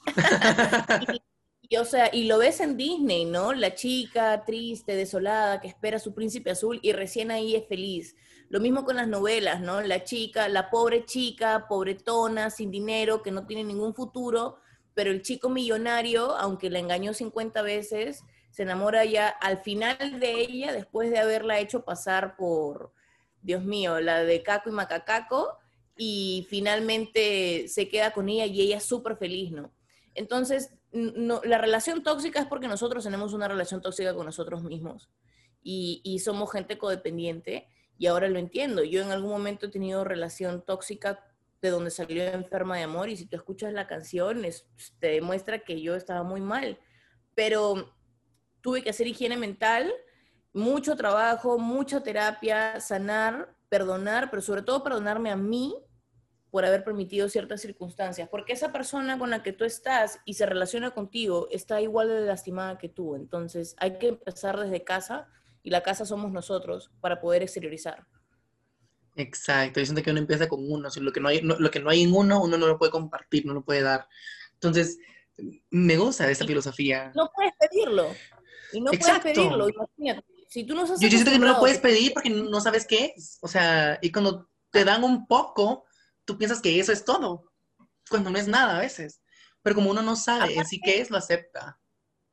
y, 1.70 1.78
o 1.78 1.86
sea, 1.86 2.10
y 2.12 2.26
lo 2.26 2.38
ves 2.38 2.60
en 2.60 2.78
Disney, 2.78 3.26
¿no? 3.26 3.54
La 3.54 3.74
chica 3.74 4.44
triste, 4.46 4.96
desolada, 4.96 5.62
que 5.62 5.68
espera 5.68 5.98
a 5.98 6.00
su 6.00 6.14
príncipe 6.14 6.52
azul 6.52 6.80
y 6.82 6.92
recién 6.92 7.32
ahí 7.32 7.56
es 7.56 7.68
feliz. 7.68 8.16
Lo 8.50 8.60
mismo 8.60 8.86
con 8.86 8.96
las 8.96 9.08
novelas, 9.08 9.62
¿no? 9.62 9.82
La 9.82 10.04
chica, 10.04 10.48
la 10.48 10.70
pobre 10.70 11.06
chica, 11.06 11.68
pobretona, 11.68 12.50
sin 12.50 12.72
dinero, 12.72 13.24
que 13.24 13.32
no 13.32 13.46
tiene 13.48 13.64
ningún 13.64 13.96
futuro, 13.96 14.58
pero 14.94 15.12
el 15.12 15.22
chico 15.22 15.50
millonario, 15.50 16.36
aunque 16.36 16.70
la 16.70 16.80
engañó 16.80 17.14
50 17.14 17.62
veces, 17.62 18.24
se 18.52 18.64
enamora 18.64 19.04
ya 19.04 19.28
al 19.28 19.58
final 19.58 20.20
de 20.20 20.42
ella 20.42 20.72
después 20.72 21.10
de 21.10 21.20
haberla 21.20 21.60
hecho 21.60 21.84
pasar 21.84 22.36
por, 22.38 22.94
Dios 23.42 23.64
mío, 23.64 24.00
la 24.00 24.24
de 24.24 24.42
Caco 24.44 24.70
y 24.70 24.74
Macacaco, 24.74 25.58
y 25.98 26.46
finalmente 26.50 27.68
se 27.68 27.90
queda 27.90 28.12
con 28.12 28.30
ella 28.30 28.46
y 28.46 28.62
ella 28.62 28.78
es 28.78 28.84
súper 28.84 29.18
feliz, 29.18 29.52
¿no? 29.52 29.72
Entonces, 30.14 30.72
no, 30.96 31.42
la 31.44 31.58
relación 31.58 32.04
tóxica 32.04 32.40
es 32.40 32.48
porque 32.48 32.70
nosotros 32.70 33.04
tenemos 33.04 33.34
una 33.34 33.50
relación 33.50 33.82
tóxica 33.82 34.16
con 34.16 34.26
nosotros 34.26 34.64
mismos 34.64 35.10
y, 35.62 36.20
somos 36.24 36.52
gente 36.52 36.78
codependiente 36.78 37.68
y 37.98 38.08
ahora 38.08 38.30
lo 38.30 38.40
entiendo. 38.40 38.84
Yo 38.84 39.02
en 39.02 39.12
algún 39.12 39.32
momento 39.32 39.66
he 39.66 39.70
tenido 39.70 40.06
relación 40.06 40.64
tóxica 40.64 41.20
de 41.62 41.70
donde 41.70 41.92
salió 41.92 42.24
enferma 42.24 42.78
de 42.78 42.84
amor 42.84 43.10
y 43.10 43.18
si 43.18 43.26
tú 43.26 43.36
escuchas 43.36 43.74
la 43.74 43.88
canción 43.88 44.42
te 45.00 45.08
demuestra 45.08 45.60
que 45.60 45.82
yo 45.82 45.96
estaba 45.96 46.24
muy 46.24 46.40
mal. 46.40 46.80
Pero 47.34 47.94
tuve 48.62 48.82
que 48.82 48.92
hacer 48.92 49.08
higiene 49.08 49.36
mental, 49.36 49.92
mucho 50.54 50.96
trabajo, 50.96 51.58
mucha 51.58 52.02
terapia, 52.02 52.80
sanar, 52.80 53.54
perdonar, 53.68 54.30
pero 54.30 54.42
sobre 54.42 54.62
todo 54.62 54.84
perdonarme 54.84 55.30
a 55.30 55.36
mí 55.36 55.76
por 56.56 56.64
haber 56.64 56.86
permitido 56.86 57.28
ciertas 57.28 57.60
circunstancias, 57.60 58.30
porque 58.30 58.54
esa 58.54 58.72
persona 58.72 59.20
con 59.20 59.30
la 59.30 59.44
que 59.44 59.52
tú 59.52 59.66
estás 59.66 60.22
y 60.24 60.36
se 60.36 60.46
relaciona 60.46 60.92
contigo 60.92 61.50
está 61.52 61.82
igual 61.82 62.08
de 62.08 62.22
lastimada 62.22 62.78
que 62.78 62.88
tú, 62.88 63.18
entonces 63.18 63.76
hay 63.78 63.98
que 63.98 64.08
empezar 64.08 64.58
desde 64.58 64.82
casa 64.86 65.28
y 65.64 65.70
la 65.70 65.84
casa 65.84 66.06
somos 66.06 66.32
nosotros 66.32 66.92
para 67.02 67.20
poder 67.20 67.44
exteriorizar. 67.44 68.08
Exacto, 69.18 69.82
yo 69.82 69.86
siento 69.86 70.02
que 70.02 70.12
uno 70.12 70.20
empieza 70.22 70.48
con 70.48 70.72
uno, 70.72 70.88
lo 70.96 71.12
que 71.12 71.20
no 71.20 71.28
hay, 71.28 71.42
lo 71.42 71.70
que 71.70 71.82
no 71.82 71.90
hay 71.90 72.04
en 72.04 72.16
uno, 72.16 72.42
uno 72.42 72.58
no 72.58 72.68
lo 72.68 72.78
puede 72.78 72.94
compartir, 72.94 73.46
no 73.46 73.54
lo 73.54 73.66
puede 73.66 73.82
dar. 73.82 74.08
Entonces, 74.54 74.98
me 75.72 75.98
gusta 75.98 76.32
esa 76.32 76.46
filosofía. 76.46 77.12
No 77.18 77.30
puedes 77.36 77.52
pedirlo. 77.60 78.08
Y 78.72 78.80
no 78.80 78.92
puedes 78.92 79.20
pedirlo, 79.20 79.68
imagínate. 79.68 80.26
Si 80.48 80.64
tú 80.64 80.74
no 80.74 80.86
Yo 80.88 81.10
siento 81.10 81.32
que 81.32 81.40
no 81.40 81.48
lo 81.48 81.60
puedes 81.60 81.80
pedir 81.80 82.14
porque 82.14 82.30
no 82.30 82.62
sabes 82.62 82.88
qué 82.88 83.14
es. 83.14 83.40
O 83.42 83.50
sea, 83.50 84.00
y 84.02 84.10
cuando 84.10 84.48
te 84.72 84.86
dan 84.86 85.04
un 85.04 85.28
poco, 85.28 85.84
tú 86.26 86.38
piensas 86.38 86.62
que 86.62 86.80
eso 86.80 86.92
es 86.92 87.06
todo. 87.06 87.52
Cuando 88.10 88.30
no 88.30 88.38
es 88.38 88.48
nada 88.48 88.78
a 88.78 88.82
veces. 88.82 89.22
Pero 89.62 89.76
como 89.76 89.92
uno 89.92 90.02
no 90.02 90.16
sabe 90.16 90.60
así 90.60 90.80
que 90.80 91.02
es, 91.02 91.10
lo 91.10 91.18
acepta. 91.18 91.80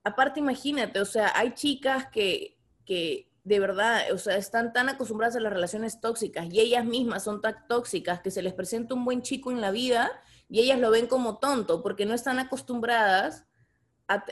Aparte, 0.05 0.41
imagínate, 0.41 1.01
o 1.01 1.05
sea, 1.05 1.33
hay 1.35 1.55
chicas 1.55 2.09
que, 2.13 2.59
que 2.85 3.31
de 3.45 3.61
verdad, 3.61 4.13
o 4.13 4.19
sea, 4.19 4.37
están 4.37 4.73
tan 4.73 4.89
acostumbradas 4.89 5.37
a 5.37 5.41
las 5.41 5.53
relaciones 5.53 6.01
tóxicas 6.01 6.49
y 6.51 6.61
ellas 6.61 6.85
mismas 6.85 7.25
son 7.25 7.41
tan 7.41 7.67
tóxicas 7.69 8.21
que 8.21 8.31
se 8.31 8.43
les 8.43 8.53
presenta 8.53 8.95
un 8.95 9.05
buen 9.05 9.23
chico 9.23 9.51
en 9.51 9.61
la 9.61 9.71
vida 9.71 10.11
y 10.49 10.61
ellas 10.61 10.81
lo 10.81 10.91
ven 10.91 11.07
como 11.07 11.39
tonto 11.39 11.83
porque 11.83 12.05
no 12.05 12.15
están 12.15 12.39
acostumbradas 12.39 13.47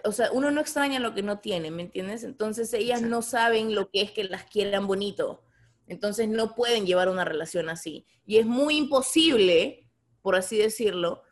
o 0.05 0.13
sea, 0.13 0.31
uno 0.33 0.51
no 0.51 0.61
extraña 0.61 1.01
lo 1.01 1.15
que 1.15 1.23
no 1.23 1.39
tiene, 1.39 1.71
¿me 1.71 1.83
entiendes? 1.83 2.25
Entonces 2.25 2.73
ellas 2.75 3.03
no 3.03 3.23
saben 3.23 3.75
lo 3.75 3.91
que 3.91 4.03
es 4.03 4.13
que 4.13 4.25
las 4.25 4.45
quieran 4.45 4.87
bonito. 4.87 5.43
Entonces 5.91 6.29
no 6.29 6.55
pueden 6.55 6.87
llevar 6.87 7.09
una 7.09 7.25
relación 7.25 7.69
así. 7.69 8.07
Y 8.25 8.39
es 8.39 8.47
muy 8.47 8.77
imposible, 8.77 9.91
por 10.23 10.37
así 10.37 10.57
decirlo, 10.57 11.23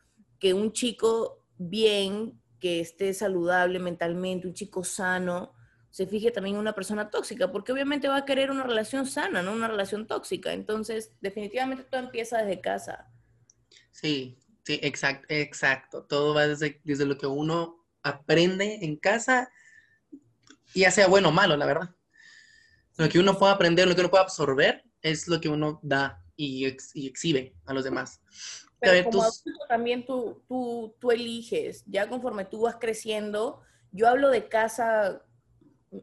que 0.40 0.52
un 0.52 0.72
chico 0.72 1.46
bien, 1.58 2.42
que 2.58 2.80
esté 2.80 3.14
saludable 3.14 3.78
mentalmente, 3.78 4.48
un 4.48 4.54
chico 4.54 4.82
sano, 4.82 5.54
se 5.90 6.08
fije 6.08 6.32
también 6.32 6.56
en 6.56 6.60
una 6.60 6.74
persona 6.74 7.08
tóxica, 7.08 7.52
porque 7.52 7.70
obviamente 7.70 8.08
va 8.08 8.16
a 8.16 8.24
querer 8.24 8.50
una 8.50 8.64
relación 8.64 9.06
sana, 9.06 9.42
no 9.42 9.52
una 9.52 9.68
relación 9.68 10.08
tóxica. 10.08 10.52
Entonces, 10.52 11.12
definitivamente 11.20 11.84
todo 11.84 12.00
empieza 12.00 12.38
desde 12.38 12.60
casa. 12.60 13.12
Sí, 13.92 14.40
sí, 14.64 14.80
exacto, 14.82 15.26
exacto. 15.28 16.02
Todo 16.02 16.34
va 16.34 16.48
desde, 16.48 16.80
desde 16.82 17.06
lo 17.06 17.16
que 17.16 17.28
uno 17.28 17.86
aprende 18.02 18.80
en 18.82 18.96
casa, 18.96 19.52
ya 20.74 20.90
sea 20.90 21.06
bueno 21.06 21.28
o 21.28 21.32
malo, 21.32 21.56
la 21.56 21.66
verdad. 21.66 21.94
Lo 22.98 23.08
que 23.08 23.18
uno 23.18 23.38
puede 23.38 23.52
aprender, 23.52 23.88
lo 23.88 23.94
que 23.94 24.00
uno 24.00 24.10
puede 24.10 24.24
absorber, 24.24 24.84
es 25.00 25.26
lo 25.28 25.40
que 25.40 25.48
uno 25.48 25.80
da 25.82 26.22
y, 26.36 26.66
exhibe 26.66 27.54
a 27.64 27.72
los 27.72 27.84
demás. 27.84 28.20
Pero 28.80 29.10
como 29.10 29.24
también 29.68 30.04
tú, 30.04 30.42
tú, 30.46 30.94
tú 31.00 31.10
eliges, 31.10 31.82
ya 31.86 32.08
conforme 32.08 32.44
tú 32.44 32.62
vas 32.62 32.76
creciendo, 32.76 33.62
yo 33.90 34.08
hablo 34.08 34.30
de 34.30 34.48
casa 34.48 35.22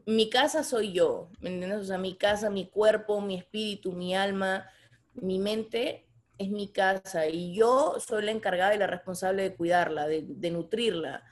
mi 0.04 0.28
casa 0.30 0.64
soy 0.64 0.92
yo, 0.92 1.30
¿me 1.40 1.50
entiendes? 1.50 1.80
O 1.80 1.84
sea, 1.84 1.98
mi 1.98 2.16
casa, 2.16 2.50
mi 2.50 2.68
cuerpo, 2.68 3.20
mi 3.20 3.36
espíritu, 3.36 3.92
mi 3.92 4.16
alma, 4.16 4.68
mi 5.14 5.38
mente 5.38 6.08
es 6.38 6.50
mi 6.50 6.72
casa 6.72 7.28
y 7.28 7.54
yo 7.54 7.96
soy 8.00 8.24
la 8.24 8.32
encargada 8.32 8.74
y 8.74 8.78
la 8.78 8.86
responsable 8.86 9.42
de 9.42 9.54
cuidarla, 9.54 10.06
de, 10.06 10.24
de 10.26 10.50
nutrirla. 10.50 11.22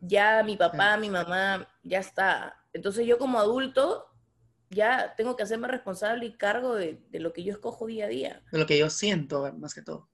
Ya 0.00 0.42
mi 0.44 0.56
papá, 0.56 0.96
mi 0.96 1.10
mamá, 1.10 1.68
ya 1.82 1.98
está. 1.98 2.62
Entonces 2.72 3.06
yo 3.06 3.18
como 3.18 3.38
adulto 3.38 4.06
ya 4.70 5.14
tengo 5.16 5.36
que 5.36 5.42
hacerme 5.42 5.68
responsable 5.68 6.26
y 6.26 6.36
cargo 6.36 6.74
de, 6.74 7.00
de 7.10 7.20
lo 7.20 7.32
que 7.32 7.44
yo 7.44 7.52
escojo 7.52 7.86
día 7.86 8.06
a 8.06 8.08
día. 8.08 8.42
De 8.50 8.58
lo 8.58 8.66
que 8.66 8.78
yo 8.78 8.90
siento, 8.90 9.52
más 9.58 9.74
que 9.74 9.82
todo. 9.82 10.08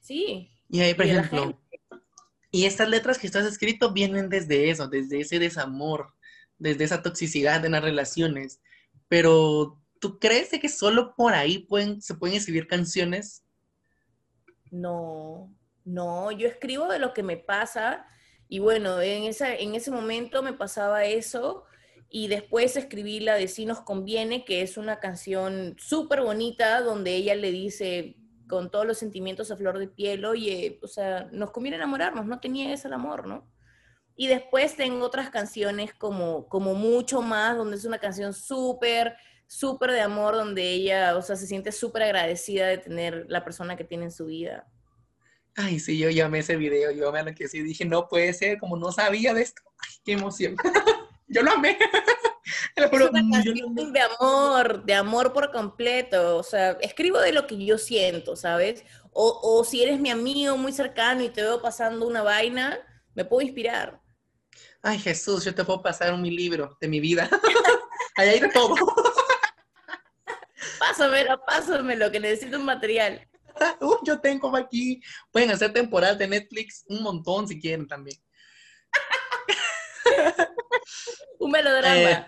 Sí. 0.00 0.50
Y 0.68 0.80
ahí, 0.80 0.94
por 0.94 1.06
Y 1.06 1.10
ejemplo, 1.10 1.60
y 2.50 2.64
estas 2.64 2.88
letras 2.88 3.18
que 3.18 3.26
has 3.26 3.36
escrito 3.36 3.92
vienen 3.92 4.28
desde 4.28 4.70
eso, 4.70 4.88
desde 4.88 5.20
ese 5.20 5.38
desamor, 5.38 6.14
desde 6.58 6.84
esa 6.84 7.02
toxicidad 7.02 7.64
en 7.64 7.72
las 7.72 7.82
relaciones. 7.82 8.60
Pero, 9.08 9.80
¿tú 10.00 10.18
crees 10.18 10.50
de 10.50 10.60
que 10.60 10.68
solo 10.68 11.14
por 11.14 11.34
ahí 11.34 11.58
pueden, 11.58 12.00
se 12.00 12.14
pueden 12.14 12.36
escribir 12.36 12.66
canciones? 12.66 13.44
No, 14.70 15.54
no, 15.84 16.32
yo 16.32 16.48
escribo 16.48 16.88
de 16.88 16.98
lo 16.98 17.12
que 17.12 17.22
me 17.22 17.36
pasa 17.36 18.06
y 18.48 18.58
bueno, 18.58 19.00
en, 19.00 19.24
esa, 19.24 19.54
en 19.54 19.74
ese 19.74 19.90
momento 19.90 20.42
me 20.42 20.52
pasaba 20.52 21.04
eso 21.04 21.64
y 22.16 22.28
después 22.28 22.78
escribí 22.78 23.20
la 23.20 23.34
de 23.34 23.46
Si 23.46 23.66
nos 23.66 23.82
conviene, 23.82 24.46
que 24.46 24.62
es 24.62 24.78
una 24.78 25.00
canción 25.00 25.76
súper 25.78 26.22
bonita 26.22 26.80
donde 26.80 27.14
ella 27.14 27.34
le 27.34 27.52
dice 27.52 28.16
con 28.48 28.70
todos 28.70 28.86
los 28.86 28.96
sentimientos 28.96 29.50
a 29.50 29.56
flor 29.58 29.78
de 29.78 29.86
piel, 29.86 30.24
oye, 30.24 30.78
o 30.82 30.88
sea, 30.88 31.28
nos 31.30 31.50
conviene 31.50 31.76
enamorarnos, 31.76 32.24
no 32.24 32.40
tenía 32.40 32.72
ese 32.72 32.88
amor, 32.88 33.26
¿no? 33.26 33.52
Y 34.16 34.28
después 34.28 34.76
tengo 34.76 35.04
otras 35.04 35.28
canciones 35.28 35.92
como, 35.92 36.48
como 36.48 36.72
mucho 36.72 37.20
más, 37.20 37.54
donde 37.54 37.76
es 37.76 37.84
una 37.84 37.98
canción 37.98 38.32
súper, 38.32 39.14
súper 39.46 39.90
de 39.90 40.00
amor, 40.00 40.36
donde 40.36 40.62
ella, 40.70 41.18
o 41.18 41.20
sea, 41.20 41.36
se 41.36 41.46
siente 41.46 41.70
súper 41.70 42.04
agradecida 42.04 42.66
de 42.66 42.78
tener 42.78 43.26
la 43.28 43.44
persona 43.44 43.76
que 43.76 43.84
tiene 43.84 44.04
en 44.04 44.12
su 44.12 44.24
vida. 44.24 44.66
Ay, 45.54 45.80
sí, 45.80 45.98
yo 45.98 46.08
llamé 46.08 46.38
ese 46.38 46.56
video, 46.56 46.92
yo 46.92 47.12
me 47.12 47.22
lo 47.22 47.34
que 47.34 47.46
sí 47.46 47.60
dije, 47.60 47.84
no 47.84 48.08
puede 48.08 48.32
ser, 48.32 48.58
como 48.58 48.78
no 48.78 48.90
sabía 48.90 49.34
de 49.34 49.42
esto. 49.42 49.60
Qué 50.02 50.12
emoción. 50.12 50.56
Yo 51.28 51.42
lo 51.42 51.52
amé. 51.52 51.78
Es 52.76 52.92
una 52.92 52.98
lo 52.98 53.08
amé. 53.08 53.42
de 53.90 54.00
amor, 54.00 54.84
de 54.84 54.94
amor 54.94 55.32
por 55.32 55.50
completo. 55.50 56.36
O 56.36 56.42
sea, 56.42 56.72
escribo 56.80 57.18
de 57.18 57.32
lo 57.32 57.46
que 57.46 57.64
yo 57.64 57.76
siento, 57.76 58.36
¿sabes? 58.36 58.84
O, 59.12 59.40
o 59.42 59.64
si 59.64 59.82
eres 59.82 59.98
mi 59.98 60.10
amigo 60.10 60.56
muy 60.56 60.72
cercano 60.72 61.24
y 61.24 61.28
te 61.28 61.42
veo 61.42 61.60
pasando 61.60 62.06
una 62.06 62.22
vaina, 62.22 62.78
me 63.14 63.24
puedo 63.24 63.44
inspirar. 63.44 64.00
Ay, 64.82 65.00
Jesús, 65.00 65.44
yo 65.44 65.54
te 65.54 65.64
puedo 65.64 65.82
pasar 65.82 66.14
un 66.14 66.22
mi 66.22 66.30
libro 66.30 66.76
de 66.80 66.86
mi 66.86 67.00
vida. 67.00 67.28
Ahí 68.16 68.28
hay 68.28 68.40
de 68.40 68.48
todo. 68.50 68.76
Pásamelo, 70.78 71.40
pásamelo, 71.44 72.10
que 72.10 72.20
necesito 72.20 72.58
un 72.58 72.64
material. 72.64 73.26
Uh, 73.80 73.96
yo 74.04 74.20
tengo 74.20 74.54
aquí. 74.56 75.00
Pueden 75.30 75.50
hacer 75.50 75.72
temporadas 75.72 76.18
de 76.18 76.28
Netflix 76.28 76.84
un 76.88 77.02
montón 77.02 77.48
si 77.48 77.58
quieren 77.58 77.86
también. 77.86 78.18
Un 81.38 81.50
melodrama. 81.50 81.96
Eh, 82.10 82.26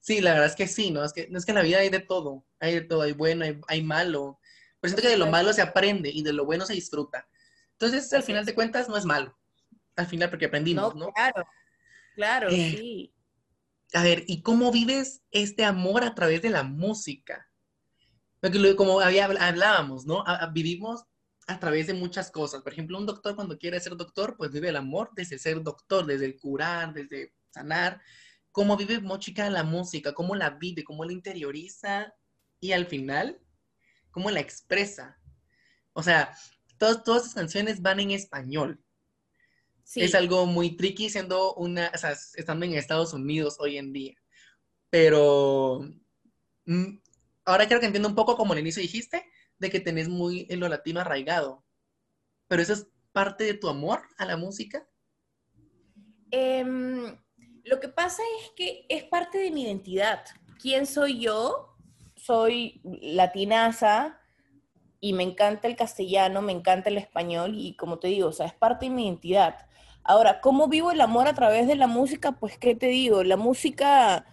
sí, 0.00 0.20
la 0.20 0.32
verdad 0.32 0.48
es 0.48 0.56
que 0.56 0.66
sí, 0.66 0.90
¿no? 0.90 1.04
Es 1.04 1.12
que, 1.12 1.28
no 1.28 1.38
es 1.38 1.44
que 1.44 1.52
en 1.52 1.56
la 1.56 1.62
vida 1.62 1.78
hay 1.78 1.88
de 1.88 2.00
todo. 2.00 2.44
Hay 2.58 2.74
de 2.74 2.80
todo, 2.82 3.02
hay 3.02 3.12
bueno, 3.12 3.44
hay, 3.44 3.60
hay 3.68 3.82
malo. 3.82 4.38
Pero 4.80 4.90
siento 4.90 5.02
que 5.02 5.08
de 5.08 5.16
lo 5.18 5.26
malo 5.26 5.52
se 5.52 5.62
aprende 5.62 6.10
y 6.10 6.22
de 6.22 6.32
lo 6.32 6.44
bueno 6.44 6.64
se 6.66 6.72
disfruta. 6.74 7.28
Entonces, 7.72 8.12
al 8.12 8.22
final 8.22 8.44
de 8.44 8.54
cuentas, 8.54 8.88
no 8.88 8.96
es 8.96 9.04
malo. 9.04 9.38
Al 9.96 10.06
final, 10.06 10.30
porque 10.30 10.46
aprendimos, 10.46 10.94
no, 10.94 11.06
¿no? 11.06 11.12
claro. 11.12 11.46
Claro, 12.14 12.48
Eh, 12.50 12.70
sí. 12.76 13.14
A 13.94 14.02
ver, 14.02 14.24
¿y 14.26 14.42
cómo 14.42 14.70
vives 14.70 15.22
este 15.30 15.64
amor 15.64 16.04
a 16.04 16.14
través 16.14 16.42
de 16.42 16.50
la 16.50 16.62
música? 16.62 17.50
Porque 18.40 18.76
como 18.76 19.00
había, 19.00 19.26
hablábamos, 19.26 20.06
¿no? 20.06 20.20
A- 20.26 20.36
a- 20.36 20.46
vivimos 20.46 21.04
a 21.50 21.58
través 21.58 21.88
de 21.88 21.94
muchas 21.94 22.30
cosas. 22.30 22.62
Por 22.62 22.72
ejemplo, 22.72 22.96
un 22.96 23.06
doctor 23.06 23.34
cuando 23.34 23.58
quiere 23.58 23.80
ser 23.80 23.96
doctor, 23.96 24.36
pues 24.36 24.52
vive 24.52 24.68
el 24.68 24.76
amor 24.76 25.10
desde 25.16 25.36
ser 25.36 25.60
doctor, 25.64 26.06
desde 26.06 26.26
el 26.26 26.38
curar, 26.38 26.94
desde 26.94 27.34
sanar. 27.50 28.00
¿Cómo 28.52 28.76
vive 28.76 29.00
Mochica 29.00 29.50
la 29.50 29.64
música? 29.64 30.12
¿Cómo 30.14 30.36
la 30.36 30.50
vive? 30.50 30.84
¿Cómo 30.84 31.04
la 31.04 31.12
interioriza? 31.12 32.14
Y 32.60 32.70
al 32.70 32.86
final, 32.86 33.40
¿cómo 34.12 34.30
la 34.30 34.38
expresa? 34.38 35.18
O 35.92 36.04
sea, 36.04 36.32
todas, 36.78 37.02
todas 37.02 37.22
estas 37.22 37.34
canciones 37.34 37.82
van 37.82 37.98
en 37.98 38.12
español. 38.12 38.80
sí. 39.82 40.02
Es 40.02 40.14
algo 40.14 40.46
muy 40.46 40.76
tricky 40.76 41.10
siendo 41.10 41.54
una, 41.54 41.90
o 41.92 41.98
sea, 41.98 42.12
estando 42.12 42.64
en 42.64 42.74
Estados 42.74 43.12
Unidos 43.12 43.56
hoy 43.58 43.76
en 43.76 43.92
día. 43.92 44.14
Pero 44.88 45.80
mm, 46.66 46.96
ahora 47.44 47.66
creo 47.66 47.80
que 47.80 47.86
entiendo 47.86 48.08
un 48.08 48.14
poco 48.14 48.36
como 48.36 48.52
al 48.52 48.60
inicio 48.60 48.80
dijiste, 48.80 49.24
de 49.60 49.70
que 49.70 49.78
tenés 49.78 50.08
muy 50.08 50.46
en 50.50 50.58
lo 50.58 50.68
latino 50.68 51.00
arraigado. 51.00 51.64
Pero 52.48 52.62
eso 52.62 52.72
es 52.72 52.88
parte 53.12 53.44
de 53.44 53.54
tu 53.54 53.68
amor 53.68 54.00
a 54.18 54.24
la 54.24 54.36
música. 54.36 54.88
Em, 56.30 57.16
lo 57.64 57.78
que 57.78 57.88
pasa 57.88 58.22
es 58.40 58.50
que 58.56 58.86
es 58.88 59.04
parte 59.04 59.38
de 59.38 59.50
mi 59.50 59.62
identidad. 59.62 60.24
¿Quién 60.60 60.86
soy 60.86 61.20
yo? 61.20 61.76
Soy 62.16 62.80
latinaza 62.84 64.20
y 65.00 65.12
me 65.12 65.22
encanta 65.22 65.68
el 65.68 65.76
castellano, 65.76 66.42
me 66.42 66.52
encanta 66.52 66.90
el 66.90 66.98
español 66.98 67.54
y 67.56 67.74
como 67.76 67.98
te 67.98 68.08
digo, 68.08 68.28
o 68.28 68.32
sea, 68.32 68.46
es 68.46 68.54
parte 68.54 68.86
de 68.86 68.90
mi 68.92 69.06
identidad. 69.06 69.66
Ahora, 70.02 70.40
¿cómo 70.40 70.68
vivo 70.68 70.90
el 70.90 71.00
amor 71.00 71.28
a 71.28 71.34
través 71.34 71.66
de 71.66 71.76
la 71.76 71.86
música? 71.86 72.32
Pues, 72.32 72.56
¿qué 72.58 72.74
te 72.74 72.86
digo? 72.86 73.22
La 73.24 73.36
música, 73.36 74.26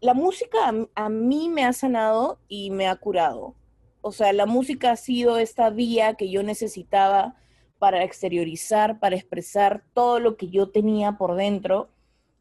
la 0.00 0.14
música 0.14 0.58
a, 0.68 1.04
a 1.04 1.08
mí 1.08 1.48
me 1.48 1.64
ha 1.64 1.72
sanado 1.72 2.40
y 2.48 2.70
me 2.70 2.88
ha 2.88 2.96
curado. 2.96 3.54
O 4.02 4.12
sea, 4.12 4.32
la 4.34 4.46
música 4.46 4.92
ha 4.92 4.96
sido 4.96 5.38
esta 5.38 5.70
vía 5.70 6.14
que 6.16 6.30
yo 6.30 6.42
necesitaba 6.44 7.36
para 7.78 8.04
exteriorizar, 8.04 9.00
para 9.00 9.16
expresar 9.16 9.84
todo 9.94 10.20
lo 10.20 10.36
que 10.36 10.48
yo 10.48 10.70
tenía 10.70 11.12
por 11.18 11.36
dentro, 11.36 11.90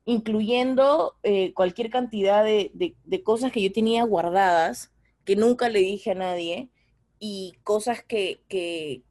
incluyendo 0.06 1.16
eh, 1.24 1.54
cualquier 1.54 1.90
cantidad 1.92 2.44
de, 2.44 2.72
de- 2.74 3.24
cosas 3.24 3.52
que 3.52 3.62
yo 3.64 3.72
tenía 3.72 4.04
guardadas, 4.06 4.92
que 5.26 5.36
nunca 5.36 5.70
le 5.70 5.80
dije 5.80 6.12
a 6.12 6.16
nadie, 6.16 6.70
y 7.20 7.54
cosas 7.64 8.04
que, 8.04 8.42
que- 8.50 9.04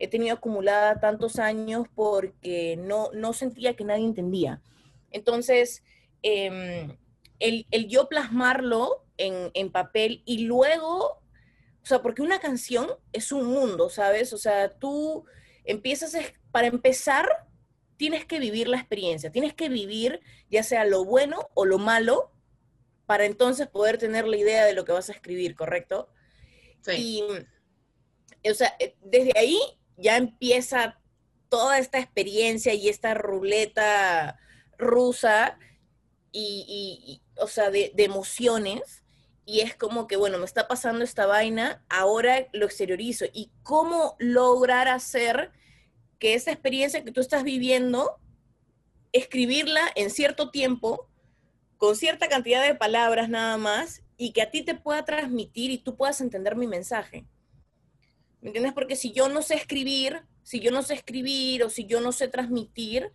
he 0.00 0.08
tenido 0.08 0.34
acumulada 0.36 1.00
tantos 1.00 1.38
años 1.38 1.86
porque 1.94 2.76
no, 2.78 3.10
no 3.14 3.32
sentía 3.32 3.74
que 3.76 3.84
nadie 3.84 4.04
entendía. 4.04 4.62
Entonces, 5.10 5.82
em, 6.22 6.96
el, 7.40 7.66
el 7.70 7.88
yo 7.88 8.08
plasmarlo 8.08 9.04
en, 9.16 9.50
en 9.54 9.70
papel 9.72 10.22
y 10.26 10.40
luego 10.44 11.18
sea, 11.88 12.02
porque 12.02 12.22
una 12.22 12.38
canción 12.40 12.88
es 13.12 13.32
un 13.32 13.46
mundo, 13.46 13.90
¿sabes? 13.90 14.32
O 14.32 14.38
sea, 14.38 14.78
tú 14.78 15.24
empiezas, 15.64 16.16
para 16.52 16.66
empezar, 16.68 17.28
tienes 17.96 18.24
que 18.26 18.38
vivir 18.38 18.68
la 18.68 18.76
experiencia, 18.78 19.32
tienes 19.32 19.54
que 19.54 19.68
vivir 19.68 20.20
ya 20.50 20.62
sea 20.62 20.84
lo 20.84 21.04
bueno 21.04 21.48
o 21.54 21.64
lo 21.64 21.78
malo, 21.78 22.32
para 23.06 23.24
entonces 23.24 23.66
poder 23.68 23.96
tener 23.98 24.26
la 24.28 24.36
idea 24.36 24.64
de 24.66 24.74
lo 24.74 24.84
que 24.84 24.92
vas 24.92 25.08
a 25.08 25.12
escribir, 25.12 25.54
¿correcto? 25.56 26.10
Sí. 26.82 27.22
Y, 28.42 28.48
o 28.50 28.54
sea, 28.54 28.76
eh, 28.78 28.96
desde 29.02 29.32
ahí 29.38 29.58
ya 29.96 30.16
empieza 30.16 31.00
toda 31.48 31.78
esta 31.78 31.98
experiencia 31.98 32.74
y 32.74 32.88
esta 32.90 33.14
ruleta 33.14 34.38
rusa 34.76 35.58
y, 36.32 36.64
y- 36.68 37.12
y, 37.12 37.22
o 37.40 37.46
sea, 37.48 37.70
de, 37.70 37.92
de 37.94 38.04
emociones. 38.04 39.02
Y 39.48 39.62
es 39.62 39.74
como 39.74 40.06
que, 40.06 40.16
bueno, 40.16 40.36
me 40.36 40.44
está 40.44 40.68
pasando 40.68 41.02
esta 41.02 41.24
vaina, 41.24 41.82
ahora 41.88 42.48
lo 42.52 42.66
exteriorizo. 42.66 43.24
¿Y 43.32 43.50
cómo 43.62 44.14
lograr 44.18 44.88
hacer 44.88 45.52
que 46.18 46.34
esa 46.34 46.52
experiencia 46.52 47.02
que 47.02 47.12
tú 47.12 47.22
estás 47.22 47.44
viviendo, 47.44 48.20
escribirla 49.10 49.80
en 49.94 50.10
cierto 50.10 50.50
tiempo, 50.50 51.08
con 51.78 51.96
cierta 51.96 52.28
cantidad 52.28 52.62
de 52.62 52.74
palabras 52.74 53.30
nada 53.30 53.56
más, 53.56 54.02
y 54.18 54.32
que 54.32 54.42
a 54.42 54.50
ti 54.50 54.60
te 54.60 54.74
pueda 54.74 55.06
transmitir 55.06 55.70
y 55.70 55.78
tú 55.78 55.96
puedas 55.96 56.20
entender 56.20 56.54
mi 56.54 56.66
mensaje? 56.66 57.24
¿Me 58.42 58.50
entiendes? 58.50 58.74
Porque 58.74 58.96
si 58.96 59.12
yo 59.12 59.30
no 59.30 59.40
sé 59.40 59.54
escribir, 59.54 60.24
si 60.42 60.60
yo 60.60 60.70
no 60.70 60.82
sé 60.82 60.92
escribir 60.92 61.64
o 61.64 61.70
si 61.70 61.86
yo 61.86 62.02
no 62.02 62.12
sé 62.12 62.28
transmitir, 62.28 63.12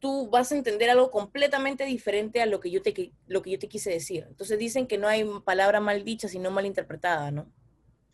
tú 0.00 0.28
vas 0.28 0.50
a 0.50 0.56
entender 0.56 0.90
algo 0.90 1.10
completamente 1.10 1.84
diferente 1.84 2.40
a 2.40 2.46
lo 2.46 2.58
que 2.58 2.70
yo 2.70 2.82
te, 2.82 3.12
lo 3.26 3.42
que 3.42 3.50
yo 3.50 3.58
te 3.58 3.68
quise 3.68 3.90
decir. 3.90 4.24
Entonces 4.28 4.58
dicen 4.58 4.86
que 4.86 4.98
no 4.98 5.06
hay 5.06 5.24
palabra 5.44 5.80
mal 5.80 6.04
dicha, 6.04 6.26
sino 6.26 6.50
mal 6.50 6.66
interpretada, 6.66 7.30
¿no? 7.30 7.52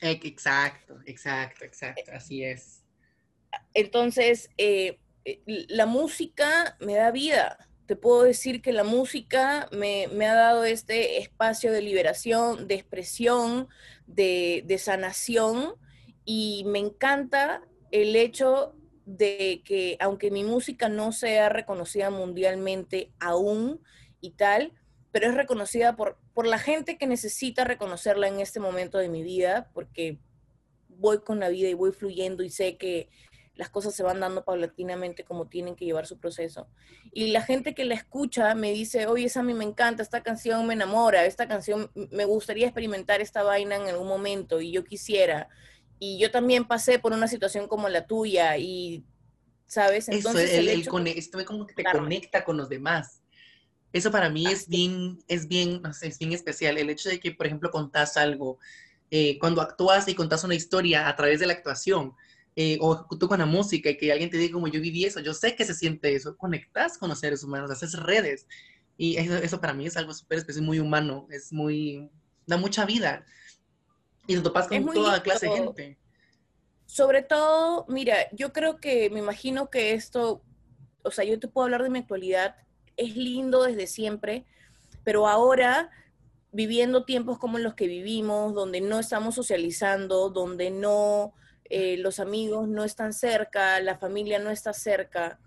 Exacto, 0.00 0.98
exacto, 1.06 1.64
exacto. 1.64 2.10
Así 2.12 2.44
es. 2.44 2.82
Entonces, 3.72 4.50
eh, 4.58 4.98
la 5.46 5.86
música 5.86 6.76
me 6.80 6.94
da 6.94 7.10
vida. 7.10 7.58
Te 7.86 7.96
puedo 7.96 8.24
decir 8.24 8.60
que 8.60 8.72
la 8.72 8.84
música 8.84 9.68
me, 9.70 10.08
me 10.08 10.26
ha 10.26 10.34
dado 10.34 10.64
este 10.64 11.18
espacio 11.18 11.72
de 11.72 11.82
liberación, 11.82 12.66
de 12.66 12.74
expresión, 12.74 13.68
de, 14.06 14.64
de 14.66 14.78
sanación, 14.78 15.74
y 16.24 16.64
me 16.66 16.80
encanta 16.80 17.62
el 17.92 18.16
hecho 18.16 18.74
de 19.06 19.62
que 19.64 19.96
aunque 20.00 20.30
mi 20.30 20.44
música 20.44 20.90
no 20.90 21.12
sea 21.12 21.48
reconocida 21.48 22.10
mundialmente 22.10 23.12
aún 23.18 23.80
y 24.20 24.32
tal, 24.32 24.72
pero 25.12 25.28
es 25.28 25.34
reconocida 25.34 25.96
por, 25.96 26.18
por 26.34 26.46
la 26.46 26.58
gente 26.58 26.98
que 26.98 27.06
necesita 27.06 27.64
reconocerla 27.64 28.28
en 28.28 28.40
este 28.40 28.60
momento 28.60 28.98
de 28.98 29.08
mi 29.08 29.22
vida, 29.22 29.70
porque 29.72 30.18
voy 30.88 31.20
con 31.20 31.40
la 31.40 31.48
vida 31.48 31.68
y 31.68 31.74
voy 31.74 31.92
fluyendo 31.92 32.42
y 32.42 32.50
sé 32.50 32.76
que 32.76 33.08
las 33.54 33.70
cosas 33.70 33.94
se 33.94 34.02
van 34.02 34.20
dando 34.20 34.44
paulatinamente 34.44 35.24
como 35.24 35.46
tienen 35.46 35.76
que 35.76 35.86
llevar 35.86 36.06
su 36.06 36.18
proceso. 36.18 36.68
Y 37.12 37.28
la 37.28 37.40
gente 37.40 37.74
que 37.74 37.84
la 37.84 37.94
escucha 37.94 38.54
me 38.54 38.72
dice, 38.72 39.06
oye, 39.06 39.26
esa 39.26 39.40
a 39.40 39.42
mí 39.44 39.54
me 39.54 39.64
encanta, 39.64 40.02
esta 40.02 40.22
canción 40.22 40.66
me 40.66 40.74
enamora, 40.74 41.24
esta 41.24 41.48
canción 41.48 41.90
me 41.94 42.26
gustaría 42.26 42.66
experimentar 42.66 43.20
esta 43.20 43.42
vaina 43.42 43.76
en 43.76 43.88
algún 43.88 44.08
momento 44.08 44.60
y 44.60 44.72
yo 44.72 44.84
quisiera. 44.84 45.48
Y 45.98 46.18
yo 46.18 46.30
también 46.30 46.64
pasé 46.64 46.98
por 46.98 47.12
una 47.12 47.28
situación 47.28 47.68
como 47.68 47.88
la 47.88 48.06
tuya 48.06 48.56
y, 48.58 49.04
¿sabes? 49.66 50.08
Entonces, 50.08 50.50
Eso, 50.50 50.60
el, 50.60 50.68
el, 50.68 50.86
como 51.46 51.66
que 51.66 51.74
te 51.74 51.84
conecta 51.84 52.44
con 52.44 52.56
los 52.56 52.68
demás. 52.68 53.22
Eso 53.92 54.10
para 54.10 54.28
mí 54.28 54.46
es 54.46 54.68
bien, 54.68 55.18
es 55.26 55.48
bien, 55.48 55.80
no 55.80 55.92
sé, 55.92 56.08
es 56.08 56.18
bien 56.18 56.32
especial. 56.32 56.76
El 56.76 56.90
hecho 56.90 57.08
de 57.08 57.18
que, 57.18 57.32
por 57.32 57.46
ejemplo, 57.46 57.70
contás 57.70 58.16
algo, 58.16 58.58
eh, 59.10 59.38
cuando 59.38 59.62
actúas 59.62 60.06
y 60.08 60.14
contás 60.14 60.44
una 60.44 60.54
historia 60.54 61.08
a 61.08 61.16
través 61.16 61.40
de 61.40 61.46
la 61.46 61.54
actuación, 61.54 62.12
eh, 62.56 62.78
o 62.80 63.06
tú 63.18 63.28
con 63.28 63.38
la 63.38 63.46
música 63.46 63.90
y 63.90 63.98
que 63.98 64.10
alguien 64.10 64.30
te 64.30 64.38
diga 64.38 64.54
como 64.54 64.68
yo 64.68 64.80
viví 64.80 65.04
eso, 65.04 65.20
yo 65.20 65.34
sé 65.34 65.54
que 65.54 65.64
se 65.66 65.74
siente 65.74 66.14
eso, 66.14 66.36
conectas 66.38 66.96
con 66.96 67.10
los 67.10 67.20
seres 67.20 67.44
humanos, 67.44 67.70
haces 67.70 67.92
redes. 67.94 68.46
Y 68.96 69.16
eso, 69.16 69.36
eso 69.36 69.60
para 69.60 69.74
mí 69.74 69.86
es 69.86 69.96
algo 69.96 70.14
súper 70.14 70.38
especial, 70.38 70.64
muy 70.64 70.78
humano, 70.78 71.26
es 71.30 71.52
muy, 71.52 72.10
da 72.46 72.56
mucha 72.56 72.86
vida. 72.86 73.26
Y 74.26 74.36
te 74.36 74.42
topas 74.42 74.68
con 74.68 74.84
toda 74.86 75.22
clase 75.22 75.46
de 75.46 75.52
gente. 75.52 75.98
Sobre 76.86 77.22
todo, 77.22 77.84
mira, 77.88 78.30
yo 78.32 78.52
creo 78.52 78.78
que, 78.78 79.10
me 79.10 79.18
imagino 79.18 79.70
que 79.70 79.94
esto, 79.94 80.42
o 81.02 81.10
sea, 81.10 81.24
yo 81.24 81.38
te 81.38 81.48
puedo 81.48 81.64
hablar 81.64 81.82
de 81.82 81.90
mi 81.90 81.98
actualidad, 81.98 82.56
es 82.96 83.16
lindo 83.16 83.64
desde 83.64 83.86
siempre, 83.86 84.46
pero 85.04 85.28
ahora 85.28 85.90
viviendo 86.52 87.04
tiempos 87.04 87.38
como 87.38 87.58
los 87.58 87.74
que 87.74 87.86
vivimos, 87.86 88.54
donde 88.54 88.80
no 88.80 88.98
estamos 88.98 89.34
socializando, 89.34 90.30
donde 90.30 90.70
no 90.70 91.34
eh, 91.64 91.96
los 91.98 92.20
amigos 92.20 92.68
no 92.68 92.84
están 92.84 93.12
cerca, 93.12 93.80
la 93.80 93.98
familia 93.98 94.38
no 94.38 94.50
está 94.50 94.72
cerca, 94.72 95.38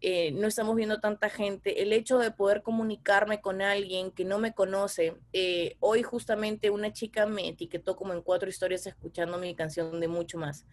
eh, 0.00 0.32
no 0.32 0.46
estamos 0.46 0.76
viendo 0.76 1.00
tanta 1.00 1.28
gente, 1.28 1.82
el 1.82 1.92
hecho 1.92 2.18
de 2.18 2.30
poder 2.30 2.62
comunicarme 2.62 3.40
con 3.40 3.62
alguien 3.62 4.10
que 4.10 4.24
no 4.24 4.38
me 4.38 4.54
conoce, 4.54 5.16
eh, 5.32 5.76
hoy 5.80 6.02
justamente 6.02 6.70
una 6.70 6.92
chica 6.92 7.26
me 7.26 7.48
etiquetó 7.48 7.96
como 7.96 8.12
en 8.12 8.22
cuatro 8.22 8.48
historias 8.48 8.86
escuchando 8.86 9.38
mi 9.38 9.54
canción 9.54 10.00
de 10.00 10.08
mucho 10.08 10.38
más 10.38 10.66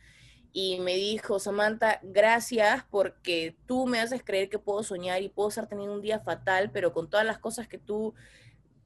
y 0.58 0.80
me 0.80 0.96
dijo, 0.96 1.38
Samantha, 1.38 2.00
gracias 2.02 2.86
porque 2.90 3.58
tú 3.66 3.88
me 3.88 4.00
haces 4.00 4.24
creer 4.24 4.48
que 4.48 4.58
puedo 4.58 4.84
soñar 4.84 5.22
y 5.22 5.28
puedo 5.28 5.50
estar 5.50 5.68
teniendo 5.68 5.94
un 5.94 6.02
día 6.02 6.22
fatal, 6.22 6.72
pero 6.72 6.94
con 6.94 7.10
todas 7.10 7.26
las 7.26 7.40
cosas 7.40 7.68
que 7.68 7.78
tú 7.78 8.14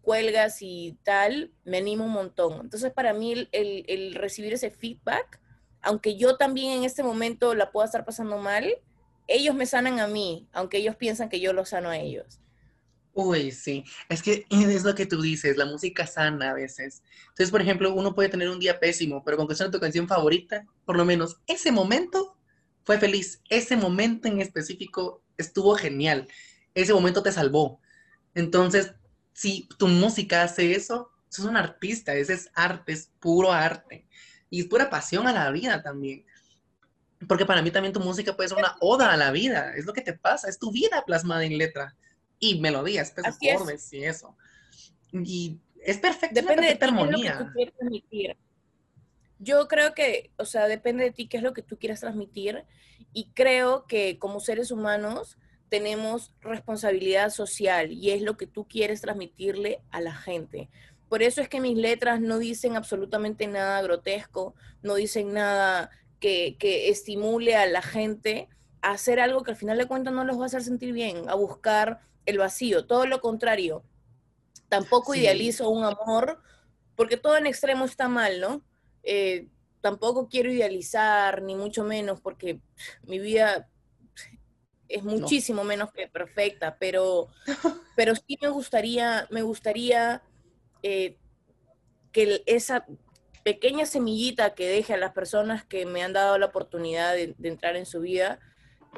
cuelgas 0.01 0.63
y 0.63 0.97
tal, 1.03 1.51
me 1.65 1.77
animo 1.77 2.05
un 2.05 2.11
montón. 2.11 2.61
Entonces, 2.61 2.91
para 2.91 3.13
mí, 3.13 3.47
el, 3.51 4.15
recibir 4.15 4.53
ese 4.53 4.71
feedback, 4.71 5.39
aunque 5.83 6.17
yo 6.17 6.37
también 6.37 6.79
en 6.79 6.85
este 6.85 7.03
momento 7.03 7.53
la 7.53 7.71
pueda 7.71 7.85
estar 7.85 8.03
pasando 8.03 8.39
mal, 8.39 8.67
ellos 9.29 9.55
me 9.55 9.65
sanan 9.65 9.99
a 9.99 10.07
mí, 10.07 10.47
aunque 10.51 10.77
ellos 10.77 10.95
piensan 10.95 11.29
que 11.29 11.39
yo 11.39 11.53
los 11.53 11.69
sano 11.69 11.89
a 11.89 11.97
ellos. 11.97 12.39
Uy, 13.13 13.51
sí, 13.51 13.83
es 14.07 14.21
que 14.23 14.45
es 14.49 14.83
lo 14.83 14.95
que 14.95 15.05
tú 15.05 15.21
dices, 15.21 15.57
la 15.57 15.65
música 15.65 16.07
sana 16.07 16.51
a 16.51 16.53
veces. 16.53 17.03
Entonces, 17.29 17.51
por 17.51 17.61
ejemplo, 17.61 17.93
uno 17.93 18.15
puede 18.15 18.29
tener 18.29 18.49
un 18.49 18.59
día 18.59 18.79
pésimo, 18.79 19.23
pero 19.23 19.37
con 19.37 19.47
que 19.47 19.55
suene 19.55 19.71
tu 19.71 19.79
canción 19.79 20.07
favorita, 20.07 20.65
por 20.85 20.95
lo 20.97 21.05
menos 21.05 21.37
ese 21.47 21.71
momento 21.71 22.37
fue 22.83 22.97
feliz, 22.97 23.41
ese 23.49 23.75
momento 23.77 24.27
en 24.27 24.41
específico 24.41 25.21
estuvo 25.37 25.75
genial, 25.75 26.27
ese 26.73 26.93
momento 26.93 27.21
te 27.23 27.31
salvó. 27.31 27.79
Entonces, 28.35 28.93
si 29.33 29.67
tu 29.77 29.87
música 29.87 30.43
hace 30.43 30.73
eso, 30.73 31.11
sos 31.29 31.45
un 31.45 31.57
artista, 31.57 32.13
ese 32.13 32.33
es 32.33 32.49
arte, 32.53 32.93
es 32.93 33.11
puro 33.19 33.51
arte. 33.51 34.07
Y 34.49 34.61
es 34.61 34.67
pura 34.67 34.89
pasión 34.89 35.27
a 35.27 35.33
la 35.33 35.51
vida 35.51 35.83
también. 35.83 36.25
Porque 37.27 37.45
para 37.45 37.61
mí 37.61 37.71
también 37.71 37.93
tu 37.93 37.99
música 37.99 38.35
puede 38.35 38.49
ser 38.49 38.57
una 38.57 38.75
oda 38.79 39.11
a 39.11 39.17
la 39.17 39.31
vida, 39.31 39.75
es 39.75 39.85
lo 39.85 39.93
que 39.93 40.01
te 40.01 40.13
pasa, 40.13 40.47
es 40.47 40.57
tu 40.57 40.71
vida 40.71 41.03
plasmada 41.05 41.43
en 41.43 41.57
letra 41.57 41.95
y 42.39 42.59
melodías, 42.59 43.11
pues, 43.13 43.27
acordes 43.27 43.91
y 43.91 44.05
eso. 44.05 44.35
Y 45.11 45.59
es 45.83 45.97
perfecto, 45.97 46.39
depende 46.39 46.67
de 46.67 46.75
ti, 46.75 46.85
armonía. 46.85 47.53
Yo 49.39 49.67
creo 49.67 49.93
que, 49.93 50.31
o 50.37 50.45
sea, 50.45 50.67
depende 50.67 51.03
de 51.05 51.11
ti 51.11 51.27
qué 51.27 51.37
es 51.37 51.43
lo 51.43 51.53
que 51.53 51.61
tú 51.61 51.77
quieras 51.77 52.01
transmitir 52.01 52.65
y 53.13 53.31
creo 53.31 53.85
que 53.87 54.17
como 54.19 54.39
seres 54.39 54.71
humanos 54.71 55.37
tenemos 55.69 56.33
responsabilidad 56.41 57.29
social 57.29 57.91
y 57.91 58.11
es 58.11 58.21
lo 58.21 58.35
que 58.37 58.47
tú 58.47 58.67
quieres 58.67 59.01
transmitirle 59.01 59.81
a 59.91 60.01
la 60.01 60.13
gente. 60.13 60.69
Por 61.07 61.23
eso 61.23 61.41
es 61.41 61.49
que 61.49 61.61
mis 61.61 61.77
letras 61.77 62.19
no 62.21 62.37
dicen 62.37 62.75
absolutamente 62.75 63.47
nada 63.47 63.81
grotesco, 63.81 64.55
no 64.81 64.95
dicen 64.95 65.33
nada 65.33 65.89
que, 66.19 66.57
que 66.57 66.89
estimule 66.89 67.55
a 67.55 67.65
la 67.65 67.81
gente 67.81 68.49
a 68.81 68.91
hacer 68.91 69.19
algo 69.19 69.43
que 69.43 69.51
al 69.51 69.57
final 69.57 69.77
de 69.77 69.87
cuentas 69.87 70.13
no 70.13 70.23
los 70.23 70.37
va 70.37 70.43
a 70.43 70.45
hacer 70.45 70.63
sentir 70.63 70.93
bien, 70.93 71.29
a 71.29 71.35
buscar 71.35 72.01
el 72.25 72.37
vacío, 72.37 72.85
todo 72.85 73.05
lo 73.05 73.21
contrario. 73.21 73.83
Tampoco 74.69 75.15
idealizo 75.15 75.69
un 75.69 75.83
amor, 75.83 76.41
porque 76.95 77.17
todo 77.17 77.37
en 77.37 77.47
extremo 77.47 77.85
está 77.85 78.07
mal, 78.07 78.39
¿no? 78.39 78.61
Eh, 79.03 79.47
tampoco 79.81 80.27
quiero 80.29 80.51
idealizar, 80.51 81.41
ni 81.41 81.55
mucho 81.55 81.83
menos, 81.83 82.21
porque 82.21 82.59
mi 83.03 83.19
vida 83.19 83.69
es 84.87 85.03
muchísimo 85.03 85.63
menos 85.63 85.91
que 85.91 86.07
perfecta, 86.07 86.77
pero, 86.79 87.27
pero 87.95 88.15
sí 88.15 88.37
me 88.41 88.49
gustaría, 88.49 89.27
me 89.29 89.41
gustaría 89.41 90.21
eh, 90.83 91.17
que 92.11 92.43
esa 92.45 92.85
pequeña 93.49 93.87
semillita 93.87 94.53
que 94.53 94.67
deje 94.67 94.93
a 94.93 94.97
las 94.97 95.11
personas 95.11 95.65
que 95.65 95.87
me 95.87 96.03
han 96.03 96.13
dado 96.13 96.37
la 96.37 96.45
oportunidad 96.45 97.15
de, 97.15 97.35
entrar 97.41 97.75
en 97.75 97.87
su 97.87 97.99
vida, 97.99 98.39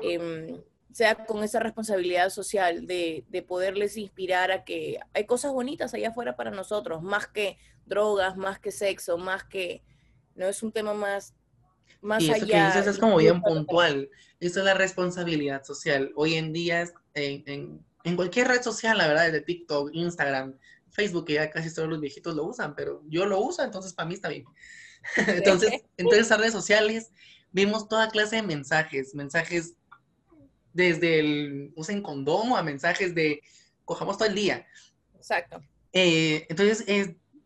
em, 0.01 0.61
sea 0.91 1.15
con 1.25 1.41
esa 1.45 1.61
responsabilidad 1.61 2.29
social 2.29 2.85
de, 2.85 3.45
poderles 3.47 3.95
inspirar 3.95 4.51
a 4.51 4.65
que 4.65 4.99
hay 5.13 5.25
cosas 5.25 5.53
bonitas 5.53 5.93
allá 5.93 6.09
afuera 6.09 6.35
para 6.35 6.51
nosotros, 6.51 7.01
más 7.01 7.27
que 7.27 7.57
drogas, 7.85 8.35
más 8.35 8.59
que 8.59 8.71
sexo, 8.71 9.17
más 9.17 9.45
que, 9.45 9.83
no 10.35 10.45
es 10.47 10.61
un 10.63 10.73
tema 10.73 10.93
más, 10.93 11.33
más 12.01 12.21
y 12.21 12.31
eso 12.31 12.45
que 12.45 12.61
dices 12.61 12.87
es 12.87 12.99
como 12.99 13.17
bien 13.17 13.41
puntual, 13.41 14.09
eso 14.41 14.59
es 14.59 14.65
la 14.65 14.73
responsabilidad 14.73 15.63
social. 15.63 16.11
Hoy 16.17 16.35
en 16.35 16.51
día, 16.51 16.89
en, 17.13 17.85
en, 18.03 18.15
cualquier 18.17 18.49
red 18.49 18.61
social, 18.61 18.97
la 18.97 19.07
verdad, 19.07 19.31
de 19.31 19.39
TikTok, 19.39 19.91
Instagram, 19.93 20.57
Facebook, 20.91 21.25
que 21.25 21.33
ya 21.33 21.49
casi 21.49 21.73
todos 21.73 21.89
los 21.89 21.99
viejitos 21.99 22.35
lo 22.35 22.45
usan, 22.45 22.75
pero 22.75 23.03
yo 23.07 23.25
lo 23.25 23.39
uso, 23.39 23.63
entonces 23.63 23.93
para 23.93 24.07
mí 24.07 24.15
está 24.15 24.29
bien. 24.29 24.45
entonces, 25.27 25.81
en 25.97 26.05
todas 26.05 26.19
esas 26.19 26.39
redes 26.39 26.53
sociales 26.53 27.11
vimos 27.51 27.87
toda 27.87 28.09
clase 28.09 28.37
de 28.37 28.43
mensajes, 28.43 29.15
mensajes 29.15 29.73
desde 30.73 31.19
el 31.19 31.73
usen 31.75 32.01
condón 32.01 32.55
a 32.55 32.63
mensajes 32.63 33.13
de 33.13 33.41
cojamos 33.85 34.17
todo 34.17 34.27
el 34.27 34.35
día. 34.35 34.65
Exacto. 35.15 35.61
Eh, 35.93 36.45
entonces, 36.49 36.85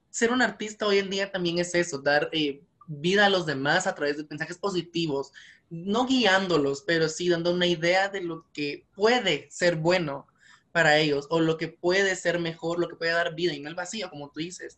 ser 0.09 0.31
un 0.31 0.41
artista 0.41 0.85
hoy 0.85 0.99
en 0.99 1.09
día 1.09 1.31
también 1.31 1.59
es 1.59 1.73
eso, 1.75 1.97
dar 1.99 2.29
eh, 2.31 2.61
vida 2.87 3.25
a 3.25 3.29
los 3.29 3.45
demás 3.45 3.87
a 3.87 3.95
través 3.95 4.17
de 4.17 4.25
mensajes 4.29 4.57
positivos, 4.57 5.31
no 5.69 6.05
guiándolos, 6.05 6.83
pero 6.85 7.09
sí 7.09 7.29
dando 7.29 7.51
una 7.51 7.67
idea 7.67 8.09
de 8.09 8.21
lo 8.21 8.45
que 8.53 8.85
puede 8.93 9.49
ser 9.49 9.75
bueno 9.75 10.27
para 10.75 10.97
ellos 10.97 11.25
o 11.29 11.39
lo 11.39 11.55
que 11.55 11.69
puede 11.69 12.17
ser 12.17 12.37
mejor, 12.37 12.79
lo 12.79 12.89
que 12.89 12.97
puede 12.97 13.13
dar 13.13 13.33
vida 13.33 13.53
y 13.53 13.61
no 13.61 13.69
el 13.69 13.75
vacío, 13.75 14.09
como 14.09 14.29
tú 14.29 14.41
dices. 14.41 14.77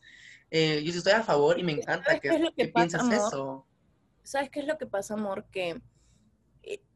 Eh, 0.51 0.83
yo 0.83 0.91
estoy 0.91 1.13
a 1.13 1.23
favor 1.23 1.57
y 1.57 1.63
me 1.63 1.71
encanta 1.71 2.19
que, 2.19 2.29
piensas 2.71 3.11
eso. 3.11 3.65
¿Sabes 4.21 4.51
qué 4.51 4.59
es 4.59 4.67
lo 4.67 4.77
que 4.77 4.85
pasa, 4.85 5.15
amor? 5.15 5.47
Que 5.51 5.81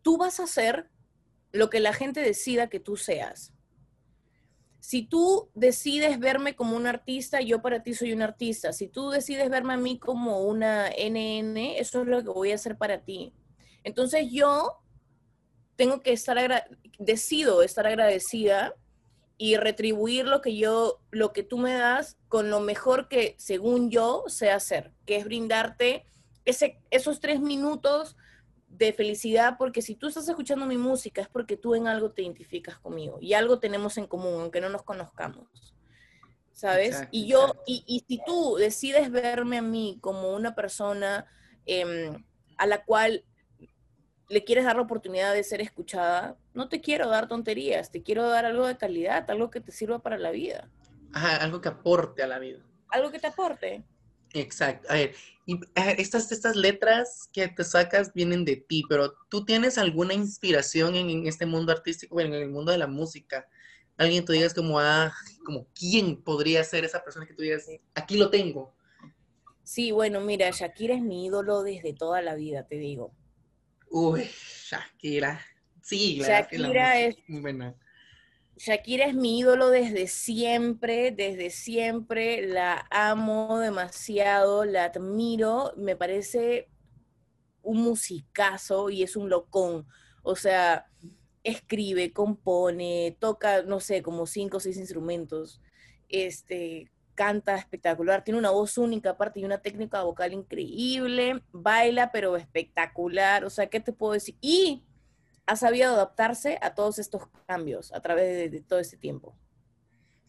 tú 0.04 0.20
vas 0.20 0.40
a 0.40 0.46
ser 0.46 0.92
lo 1.52 1.72
que 1.72 1.80
la 1.80 1.94
gente 1.94 2.20
decida 2.20 2.70
que 2.70 2.80
tú 2.80 2.96
seas. 2.96 3.52
Si 4.80 5.02
tú 5.02 5.50
decides 5.56 6.20
verme 6.20 6.56
como 6.56 6.76
un 6.76 6.86
artista, 6.86 7.42
yo 7.42 7.60
para 7.60 7.82
ti 7.82 7.96
soy 7.96 8.14
un 8.14 8.22
artista. 8.22 8.72
Si 8.72 8.88
tú 8.88 9.10
decides 9.10 9.50
verme 9.50 9.74
a 9.74 9.78
mí 9.78 9.98
como 9.98 10.44
una 10.44 10.90
NN, 10.90 11.58
eso 11.58 12.04
es 12.04 12.08
lo 12.08 12.22
que 12.22 12.30
voy 12.30 12.52
a 12.52 12.56
hacer 12.56 12.78
para 12.78 13.00
ti. 13.04 13.34
Entonces 13.84 14.28
yo 14.30 14.80
tengo 15.76 16.04
que 16.04 16.12
estar, 16.14 16.68
decido 17.00 17.64
estar 17.64 17.88
agradecida 17.88 18.76
y 19.42 19.58
retribuir 19.58 20.28
lo 20.28 20.40
que 20.40 20.56
yo, 20.56 21.02
lo 21.10 21.34
que 21.34 21.42
tú 21.42 21.58
me 21.58 21.74
das 21.74 22.16
con 22.28 22.52
lo 22.52 22.60
mejor 22.60 23.08
que 23.08 23.34
según 23.40 23.90
yo 23.90 24.24
sé 24.28 24.52
hacer, 24.52 24.94
que 25.08 25.16
es 25.16 25.26
brindarte 25.26 26.06
ese, 26.46 26.80
esos 26.92 27.20
tres 27.20 27.40
minutos 27.40 28.16
de 28.68 28.94
felicidad, 28.94 29.56
porque 29.58 29.82
si 29.82 29.96
tú 29.96 30.10
estás 30.10 30.30
escuchando 30.30 30.68
mi 30.68 30.78
música 30.78 31.24
es 31.24 31.28
porque 31.28 31.58
tú 31.58 31.74
en 31.74 31.88
algo 31.88 32.12
te 32.12 32.22
identificas 32.22 32.78
conmigo 32.78 33.18
y 33.20 33.34
algo 33.34 33.58
tenemos 33.58 33.98
en 33.98 34.06
común, 34.06 34.42
aunque 34.42 34.62
no 34.62 34.70
nos 34.70 34.84
conozcamos. 34.84 35.48
¿Sabes? 36.52 37.08
y 37.10 37.26
yo, 37.26 37.56
y, 37.66 38.06
si 38.08 38.22
tú 38.24 38.58
decides 38.58 39.10
verme 39.10 39.58
a 39.58 39.64
mí 39.64 39.98
como 40.02 40.36
una 40.36 40.54
persona 40.54 41.26
em, 41.66 42.24
a 42.58 42.68
la 42.68 42.86
cual 42.86 43.26
le 44.32 44.44
quieres 44.44 44.66
dar 44.66 44.78
la 44.78 44.82
oportunidad 44.84 45.34
de 45.34 45.44
ser 45.44 45.62
escuchada, 45.62 46.38
no 46.54 46.70
te 46.70 46.80
quiero 46.80 47.10
dar 47.10 47.28
tonterías, 47.28 47.92
te 47.92 48.02
quiero 48.02 48.28
dar 48.28 48.46
algo 48.46 48.66
de 48.66 48.78
calidad, 48.78 49.30
algo 49.30 49.52
que 49.52 49.60
te 49.60 49.72
sirva 49.72 50.00
para 50.00 50.18
la 50.18 50.32
vida. 50.32 50.70
Ajá, 51.14 51.38
algo 51.38 51.60
que 51.60 51.70
aporte 51.70 52.24
a 52.24 52.28
la 52.28 52.40
vida. 52.40 52.60
Algo 52.90 53.12
que 53.12 53.20
te 53.20 53.28
aporte. 53.28 53.84
Exacto. 54.34 54.88
A 54.90 54.94
ver, 54.94 55.16
y, 55.46 55.60
a 55.76 55.88
ver, 55.88 56.00
estas, 56.00 56.32
estas 56.32 56.56
letras 56.56 57.30
que 57.34 57.50
te 57.50 57.64
sacas 57.66 58.14
vienen 58.14 58.46
de 58.46 58.56
ti, 58.56 58.84
pero 58.88 59.14
¿tú 59.30 59.44
tienes 59.44 59.78
alguna 59.78 60.14
inspiración 60.14 60.96
en, 60.96 61.10
en 61.10 61.28
este 61.28 61.46
mundo 61.46 61.74
artístico, 61.74 62.20
en 62.22 62.34
el 62.34 62.50
mundo 62.50 62.72
de 62.72 62.78
la 62.78 62.88
música? 62.88 63.48
Alguien 63.98 64.24
tú 64.24 64.32
digas 64.32 64.54
como, 64.54 64.80
ah, 64.80 65.14
como, 65.46 65.68
¿quién 65.78 66.22
podría 66.24 66.64
ser 66.64 66.86
esa 66.86 67.04
persona 67.04 67.26
que 67.26 67.34
tú 67.34 67.44
digas, 67.44 67.68
aquí 67.94 68.18
lo 68.18 68.30
tengo? 68.30 68.74
Sí, 69.64 69.92
bueno, 69.92 70.22
mira, 70.22 70.50
Shakira 70.52 70.96
es 70.96 71.02
mi 71.02 71.26
ídolo 71.26 71.64
desde 71.64 71.94
toda 71.94 72.22
la 72.22 72.36
vida, 72.36 72.66
te 72.66 72.76
digo. 72.76 73.14
Uy, 73.92 74.30
Shakira. 74.70 75.40
Sí, 75.82 76.18
la 76.18 76.28
verdad 76.30 76.48
que 76.50 76.58
la 76.58 76.68
Shakira 76.68 77.00
es- 77.00 77.18
muy 77.28 77.42
buena. 77.42 77.76
Shakira 78.58 79.06
es 79.06 79.16
mi 79.16 79.40
ídolo 79.40 79.70
desde 79.70 80.08
siempre, 80.08 81.12
desde 81.12 81.50
siempre, 81.50 82.48
la 82.48 82.86
amo 82.92 83.58
demasiado, 83.60 84.66
la 84.66 84.86
admiro, 84.86 85.74
me 85.78 85.96
parece 85.96 86.70
un 87.64 87.82
musicazo 87.82 88.90
y 88.90 89.04
es 89.04 89.16
un 89.16 89.30
locón. 89.30 89.88
O 90.24 90.36
sea, 90.36 90.88
escribe, 91.44 92.14
compone, 92.14 93.18
toca, 93.20 93.64
no 93.64 93.80
sé, 93.80 94.02
como 94.04 94.28
cinco 94.28 94.58
o 94.58 94.60
seis 94.60 94.78
instrumentos, 94.78 95.62
este, 96.10 96.92
canta 97.16 97.56
espectacular, 97.56 98.24
tiene 98.24 98.40
una 98.40 98.52
voz 98.52 98.78
única 98.78 99.12
aparte 99.12 99.40
y 99.40 99.46
una 99.46 99.62
técnica 99.62 100.04
vocal 100.04 100.34
increíble, 100.34 101.42
baila 101.52 102.12
pero 102.12 102.36
espectacular, 102.38 103.46
o 103.46 103.50
sea, 103.50 103.68
¿qué 103.68 103.80
te 103.80 103.94
puedo 103.94 104.14
decir? 104.14 104.36
Y 104.42 104.84
ha 105.46 105.56
sabido 105.56 105.94
adaptarse 105.94 106.58
a 106.62 106.74
todos 106.74 107.00
estos 107.00 107.24
cambios 107.48 107.92
a 107.94 108.02
través 108.02 108.52
de, 108.52 108.62
todo 108.62 108.80
este 108.80 108.98
tiempo. 108.98 109.36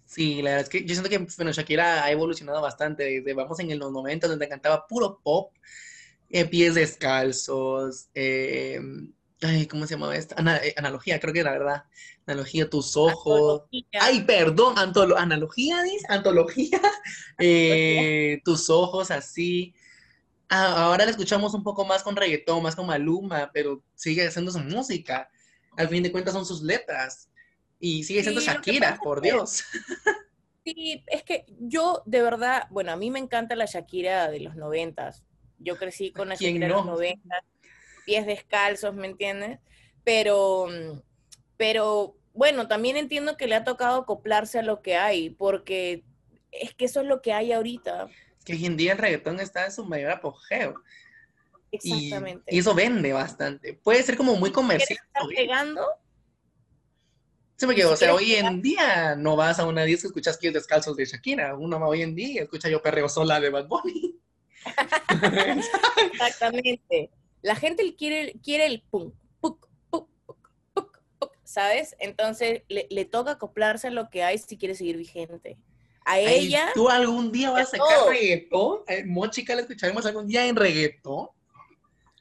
Sí, 0.07 0.43
la 0.43 0.51
verdad 0.51 0.65
es 0.65 0.69
que 0.69 0.85
yo 0.85 0.95
siento 0.95 1.09
que 1.09 1.27
bueno, 1.37 1.53
Shakira 1.53 2.05
ha 2.05 2.11
evolucionado 2.11 2.61
bastante. 2.61 3.05
Desde, 3.05 3.33
vamos 3.33 3.59
en 3.61 3.79
los 3.79 3.93
90 3.93 4.29
donde 4.29 4.49
cantaba 4.49 4.87
puro 4.87 5.21
pop, 5.23 5.53
eh, 6.29 6.45
pies 6.45 6.75
descalzos, 6.75 8.09
eh, 8.15 8.81
ay, 9.43 9.67
¿cómo 9.67 9.87
se 9.87 9.95
llamaba 9.95 10.17
esta? 10.17 10.35
Ana- 10.39 10.59
eh, 10.59 10.75
analogía, 10.77 11.19
creo 11.21 11.33
que 11.35 11.41
era 11.41 11.53
verdad. 11.53 11.85
Analogía, 12.27 12.69
tus 12.71 12.97
ojos. 12.97 13.63
Antología. 13.63 13.87
Ay, 14.01 14.23
perdón, 14.25 14.77
antolo- 14.77 15.17
analogía, 15.17 15.83
dice, 15.83 16.07
antología. 16.09 16.81
Eh, 17.39 18.41
tus 18.45 18.71
ojos 18.71 19.11
así. 19.11 19.75
Ah, 20.49 20.85
ahora 20.85 21.05
la 21.05 21.11
escuchamos 21.11 21.55
un 21.55 21.63
poco 21.63 21.85
más 21.85 22.03
con 22.03 22.15
reggaetón, 22.15 22.63
más 22.63 22.77
con 22.77 22.87
Maluma, 22.87 23.51
pero 23.55 23.83
sigue 23.95 24.27
haciendo 24.27 24.51
su 24.53 24.59
música. 24.61 25.31
Al 25.77 25.89
fin 25.89 26.03
de 26.03 26.13
cuentas 26.13 26.35
son 26.35 26.45
sus 26.45 26.63
letras. 26.63 27.29
Y 27.81 28.05
sigue 28.05 28.23
siendo 28.23 28.41
Sí, 28.41 28.47
Shakira, 28.47 28.99
por 29.03 29.19
es 29.19 29.23
Dios. 29.33 29.65
Sí, 30.65 31.03
es 31.09 31.25
que 31.25 31.45
yo 31.59 32.05
de 32.07 32.23
verdad, 32.23 32.69
bueno, 32.71 32.93
a 32.93 32.97
mí 32.97 33.11
me 33.11 33.19
encanta 33.19 33.57
la 33.57 33.65
Shakira 33.65 34.31
de 34.31 34.39
los 34.39 34.55
noventas. 34.55 35.25
Yo 35.59 35.77
crecí 35.77 36.13
con 36.13 36.29
la 36.29 36.37
¿Quién 36.37 36.53
Shakira 36.55 36.69
de 36.69 36.73
los 36.75 36.87
no? 36.87 36.93
noventas, 36.93 37.43
pies 38.05 38.27
descalzos, 38.27 38.95
¿me 38.95 39.07
entiendes? 39.07 39.59
Pero, 40.05 40.69
pero 41.57 42.17
bueno, 42.33 42.69
también 42.69 42.97
entiendo 42.97 43.37
que 43.37 43.47
le 43.47 43.55
ha 43.55 43.65
tocado 43.65 44.03
acoplarse 44.03 44.59
a 44.59 44.63
lo 44.63 44.83
que 44.83 44.97
hay, 44.97 45.31
porque 45.31 46.05
es 46.51 46.75
que 46.75 46.87
eso 46.87 47.01
es 47.01 47.07
lo 47.07 47.23
que 47.23 47.33
hay 47.33 47.53
ahorita. 47.53 48.09
que 48.45 48.55
hoy 48.55 48.67
en 48.67 48.77
día 48.77 48.93
el 48.93 48.99
reggaetón 48.99 49.41
está 49.41 49.67
en 49.67 49.73
su 49.73 49.85
mayor 49.85 50.11
apogeo 50.11 50.75
Exactamente. 51.71 52.55
y 52.55 52.59
eso 52.59 52.75
vende 52.75 53.13
bastante. 53.13 53.75
Puede 53.75 54.03
ser 54.03 54.17
como 54.17 54.37
muy 54.37 54.53
comercial. 54.53 54.99
¿Está 55.07 55.25
hoy. 55.25 55.35
pegando? 55.35 55.87
Sí, 57.57 57.67
porque, 57.67 57.85
o 57.85 57.97
sea, 57.97 58.15
hoy 58.15 58.35
en 58.35 58.61
día 58.61 59.15
no 59.15 59.37
vas 59.37 59.59
a 59.59 59.67
una 59.67 59.85
disco 59.85 60.07
y 60.07 60.09
escuchas 60.09 60.37
pies 60.37 60.53
descalzos 60.53 60.97
de 60.97 61.05
Shakira. 61.05 61.55
Uno 61.55 61.79
va 61.79 61.89
hoy 61.89 62.03
en 62.03 62.15
día 62.15 62.43
escucha 62.43 62.69
yo 62.69 62.83
perreo 62.83 63.09
sola 63.09 63.41
de 63.41 63.51
Bad 63.51 63.69
Bunny. 63.69 64.19
Exactamente. 66.13 67.11
La 67.43 67.57
gente 67.57 67.95
quiere, 67.97 68.35
quiere 68.43 68.67
el 68.67 68.83
pum, 68.91 69.13
puc, 69.41 69.69
puc, 69.91 70.09
puc, 70.27 70.49
puc, 71.19 71.33
¿sabes? 71.45 71.95
Entonces 71.99 72.63
le, 72.69 72.87
le 72.91 73.05
toca 73.05 73.33
acoplarse 73.33 73.89
a 73.89 73.91
lo 73.91 74.09
que 74.11 74.23
hay 74.23 74.39
si 74.39 74.57
quiere 74.57 74.75
seguir 74.75 74.97
vigente. 74.97 75.59
A 76.05 76.13
Ay, 76.15 76.27
ella, 76.47 76.71
¿Tú 76.75 76.89
algún 76.89 77.31
día 77.33 77.51
vas 77.51 77.69
a 77.69 77.71
sacar 77.77 77.87
todo. 77.99 78.11
reggaetón? 78.11 78.79
Eh, 78.89 79.05
Mochica, 79.05 79.55
la 79.55 79.61
escucharemos 79.63 80.05
algún 80.07 80.27
día 80.27 80.47
en 80.47 80.57
reggaetón. 80.57 81.29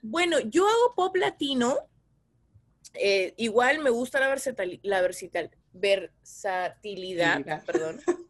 bueno, 0.04 0.40
yo 0.40 0.68
hago 0.68 0.94
pop 0.96 1.16
latino. 1.16 1.78
eh, 2.94 3.34
igual 3.38 3.80
me 3.80 3.90
gusta 3.90 4.20
la, 4.20 4.30
versatil- 4.36 4.80
la 4.84 5.02
versatilidad, 5.02 5.52
Versatilidad. 5.74 7.64
perdón. 7.66 8.02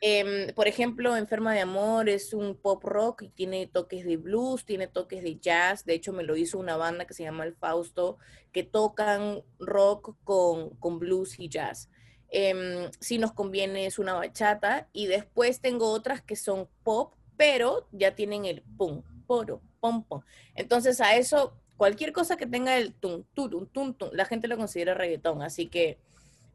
Em, 0.00 0.52
por 0.54 0.68
ejemplo, 0.68 1.16
Enferma 1.16 1.54
de 1.54 1.60
Amor 1.60 2.08
es 2.08 2.34
un 2.34 2.54
pop 2.54 2.84
rock 2.84 3.22
y 3.22 3.28
tiene 3.30 3.66
toques 3.66 4.04
de 4.04 4.18
blues, 4.18 4.64
tiene 4.64 4.88
toques 4.88 5.22
de 5.22 5.38
jazz. 5.38 5.84
De 5.84 5.94
hecho, 5.94 6.12
me 6.12 6.22
lo 6.22 6.36
hizo 6.36 6.58
una 6.58 6.76
banda 6.76 7.06
que 7.06 7.14
se 7.14 7.22
llama 7.22 7.44
El 7.44 7.54
Fausto, 7.54 8.18
que 8.52 8.62
tocan 8.62 9.42
rock 9.58 10.16
con, 10.24 10.70
con 10.76 10.98
blues 10.98 11.38
y 11.38 11.48
jazz. 11.48 11.88
Em, 12.28 12.90
si 13.00 13.18
nos 13.18 13.32
conviene 13.32 13.86
es 13.86 13.98
una 13.98 14.14
bachata. 14.14 14.88
Y 14.92 15.06
después 15.06 15.60
tengo 15.60 15.90
otras 15.90 16.22
que 16.22 16.36
son 16.36 16.68
pop, 16.82 17.14
pero 17.36 17.88
ya 17.92 18.14
tienen 18.14 18.44
el 18.44 18.62
pum, 18.76 19.02
poro, 19.26 19.62
pom, 19.80 20.04
pom. 20.04 20.22
Entonces 20.54 21.00
a 21.00 21.16
eso, 21.16 21.54
cualquier 21.76 22.12
cosa 22.12 22.36
que 22.36 22.46
tenga 22.46 22.76
el 22.76 22.94
tum, 22.94 23.24
turum, 23.34 23.66
tum, 23.66 23.94
tum, 23.94 24.10
la 24.12 24.24
gente 24.24 24.48
lo 24.48 24.56
considera 24.56 24.94
reggaetón. 24.94 25.42
Así 25.42 25.66
que, 25.66 25.98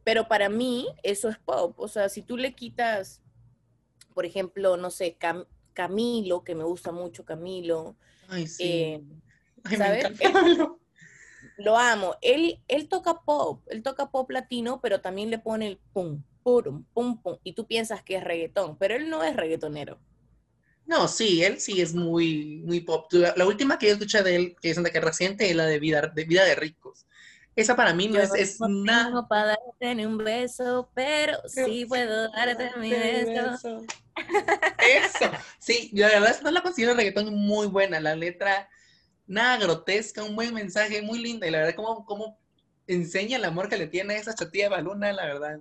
pero 0.04 0.28
para 0.28 0.48
mí 0.48 0.86
eso 1.02 1.28
es 1.28 1.38
pop. 1.38 1.78
O 1.78 1.88
sea, 1.88 2.08
si 2.08 2.22
tú 2.22 2.36
le 2.36 2.54
quitas 2.54 3.22
por 4.12 4.26
ejemplo, 4.26 4.76
no 4.76 4.90
sé, 4.90 5.16
Cam- 5.18 5.46
Camilo, 5.74 6.44
que 6.44 6.54
me 6.54 6.64
gusta 6.64 6.92
mucho 6.92 7.24
Camilo, 7.24 7.96
Ay, 8.28 8.46
sí. 8.46 8.64
eh, 8.64 9.02
Ay, 9.64 9.76
me 9.78 9.78
¿sabes? 9.78 10.06
Pablo. 10.32 10.80
lo 11.56 11.76
amo. 11.76 12.16
Él, 12.22 12.60
él 12.68 12.88
toca 12.88 13.22
pop, 13.24 13.62
él 13.68 13.82
toca 13.82 14.10
pop 14.10 14.30
latino, 14.30 14.80
pero 14.80 15.00
también 15.00 15.30
le 15.30 15.38
pone 15.38 15.68
el 15.68 15.78
pum, 15.92 16.22
pum, 16.42 16.84
pum, 16.92 17.20
pum, 17.22 17.36
y 17.44 17.54
tú 17.54 17.66
piensas 17.66 18.02
que 18.02 18.16
es 18.16 18.24
reggaetón, 18.24 18.76
pero 18.78 18.94
él 18.94 19.08
no 19.10 19.22
es 19.24 19.36
reggaetonero. 19.36 19.98
No, 20.84 21.08
sí, 21.08 21.42
él 21.44 21.60
sí 21.60 21.80
es 21.80 21.94
muy, 21.94 22.62
muy 22.66 22.80
pop. 22.80 23.06
La, 23.12 23.46
última 23.46 23.78
que 23.78 23.86
yo 23.86 23.92
escuché 23.92 24.22
de 24.22 24.36
él, 24.36 24.56
que 24.60 24.70
es 24.70 24.80
que 24.80 25.00
reciente, 25.00 25.48
es 25.48 25.56
la 25.56 25.66
de 25.66 25.78
Vida 25.78 26.12
de, 26.14 26.24
Vida 26.24 26.44
de 26.44 26.54
Ricos. 26.54 27.06
Esa 27.54 27.76
para 27.76 27.94
mí 27.94 28.08
no 28.08 28.16
Yo 28.16 28.22
es, 28.22 28.34
es 28.34 28.60
no 28.60 28.68
nada. 28.68 29.04
tengo 29.06 29.28
para 29.28 29.46
darte 29.48 29.94
ni 29.94 30.06
un 30.06 30.18
beso, 30.18 30.90
pero 30.94 31.38
sí 31.46 31.86
puedo 31.86 32.30
darte 32.30 32.70
mi 32.78 32.90
beso. 32.90 33.82
Eso. 34.78 35.30
Sí, 35.58 35.90
la 35.92 36.08
verdad 36.08 36.40
no 36.42 36.50
la 36.50 36.62
considero 36.62 36.94
reggaetón 36.94 37.34
muy 37.34 37.66
buena. 37.66 38.00
La 38.00 38.14
letra, 38.14 38.68
nada 39.26 39.58
grotesca, 39.58 40.24
un 40.24 40.36
buen 40.36 40.52
mensaje, 40.52 41.02
muy 41.02 41.18
linda. 41.18 41.46
Y 41.46 41.50
la 41.50 41.58
verdad, 41.58 41.74
como, 41.74 42.04
como 42.04 42.38
enseña 42.86 43.36
el 43.36 43.44
amor 43.44 43.68
que 43.68 43.76
le 43.76 43.86
tiene 43.86 44.14
a 44.14 44.18
esa 44.18 44.34
chatilla 44.34 44.68
Baluna, 44.68 45.12
la 45.12 45.26
verdad. 45.26 45.60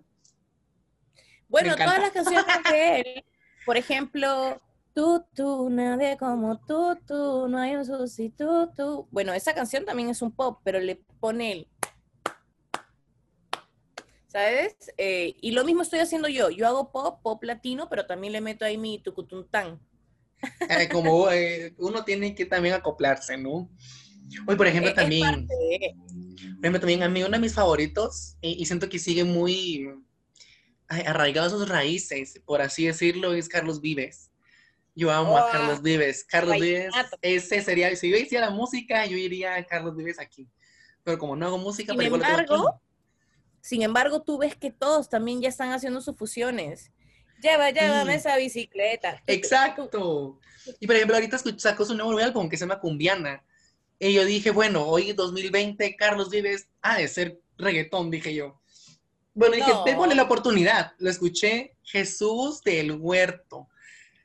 Bueno, 1.47 1.75
todas 1.75 1.99
las 1.99 2.11
canciones 2.11 2.45
de 2.69 2.99
él, 2.99 3.25
por 3.65 3.75
ejemplo, 3.75 4.61
tú, 4.93 5.25
tú, 5.35 5.69
nadie 5.69 6.17
como 6.17 6.57
tú, 6.59 6.97
tú, 7.05 7.47
no 7.49 7.57
hay 7.57 7.75
un 7.75 7.85
sustituto. 7.85 9.07
Bueno, 9.11 9.33
esa 9.33 9.53
canción 9.53 9.85
también 9.85 10.09
es 10.09 10.21
un 10.21 10.31
pop, 10.31 10.61
pero 10.63 10.79
le 10.79 10.95
pone 11.19 11.51
el. 11.51 11.67
¿Sabes? 14.31 14.75
Eh, 14.97 15.35
y 15.41 15.51
lo 15.51 15.65
mismo 15.65 15.81
estoy 15.81 15.99
haciendo 15.99 16.29
yo. 16.29 16.49
Yo 16.49 16.65
hago 16.65 16.91
pop, 16.91 17.21
pop 17.21 17.43
latino, 17.43 17.89
pero 17.89 18.05
también 18.05 18.31
le 18.31 18.39
meto 18.39 18.63
ahí 18.63 18.77
mi 18.77 18.97
tucutuntán. 18.99 19.77
Eh, 20.69 20.87
como 20.89 21.29
eh, 21.29 21.75
uno 21.79 22.05
tiene 22.05 22.33
que 22.33 22.45
también 22.45 22.73
acoplarse, 22.75 23.37
¿no? 23.37 23.69
Hoy, 24.47 24.55
por 24.55 24.67
ejemplo, 24.67 24.93
también, 24.93 25.45
de- 25.47 25.95
por 25.97 26.59
ejemplo, 26.61 26.79
también 26.79 27.03
a 27.03 27.09
mí 27.09 27.21
uno 27.23 27.31
de 27.31 27.39
mis 27.39 27.53
favoritos, 27.53 28.37
y, 28.41 28.61
y 28.61 28.65
siento 28.65 28.87
que 28.87 28.99
sigue 28.99 29.25
muy 29.25 29.89
ay, 30.87 31.01
arraigado 31.05 31.47
a 31.47 31.49
sus 31.49 31.67
raíces, 31.67 32.41
por 32.45 32.61
así 32.61 32.85
decirlo, 32.85 33.33
es 33.33 33.49
Carlos 33.49 33.81
Vives. 33.81 34.31
Yo 34.95 35.11
amo 35.11 35.37
a 35.37 35.51
Carlos 35.51 35.81
Vives. 35.81 36.23
Carlos 36.23 36.55
Vives, 36.57 36.93
ese 37.21 37.61
sería, 37.61 37.93
si 37.97 38.09
yo 38.09 38.15
hiciera 38.17 38.49
música, 38.49 39.05
yo 39.05 39.17
iría 39.17 39.55
a 39.55 39.65
Carlos 39.65 39.95
Vives 39.95 40.19
aquí. 40.19 40.47
Pero 41.03 41.17
como 41.17 41.35
no 41.35 41.45
hago 41.47 41.57
música, 41.57 41.91
Sin 41.91 41.97
pero 41.97 42.07
igual 42.07 42.21
lo 42.21 42.25
tengo 42.25 42.39
embargo, 42.39 42.69
aquí. 42.69 42.77
Sin 43.61 43.81
embargo, 43.83 44.21
tú 44.23 44.37
ves 44.39 44.55
que 44.55 44.71
todos 44.71 45.09
también 45.09 45.41
ya 45.41 45.49
están 45.49 45.71
haciendo 45.71 46.01
sus 46.01 46.15
fusiones. 46.17 46.91
Lleva, 47.41 47.69
llévame 47.71 48.13
Sí. 48.13 48.17
esa 48.19 48.37
bicicleta. 48.37 49.21
Exacto. 49.27 50.39
Y 50.79 50.85
por 50.87 50.95
ejemplo, 50.95 51.15
ahorita 51.15 51.39
sacó 51.57 51.85
su 51.85 51.95
nuevo 51.95 52.17
álbum 52.19 52.49
que 52.49 52.57
se 52.57 52.61
llama 52.65 52.79
Cumbiana. 52.79 53.43
Y 53.99 54.13
yo 54.13 54.25
dije, 54.25 54.51
bueno, 54.51 54.85
hoy 54.85 55.13
2020, 55.13 55.95
Carlos 55.95 56.29
Vives 56.29 56.67
ha 56.81 56.97
de 56.97 57.07
ser 57.07 57.39
reggaetón, 57.57 58.09
dije 58.11 58.33
yo. 58.33 58.59
Bueno, 59.33 59.55
dije, 59.55 59.69
No. 59.71 59.83
démosle 59.85 60.15
la 60.15 60.23
oportunidad. 60.23 60.93
Lo 60.97 61.09
escuché, 61.09 61.75
Jesús 61.83 62.61
del 62.63 62.91
Huerto. 62.93 63.69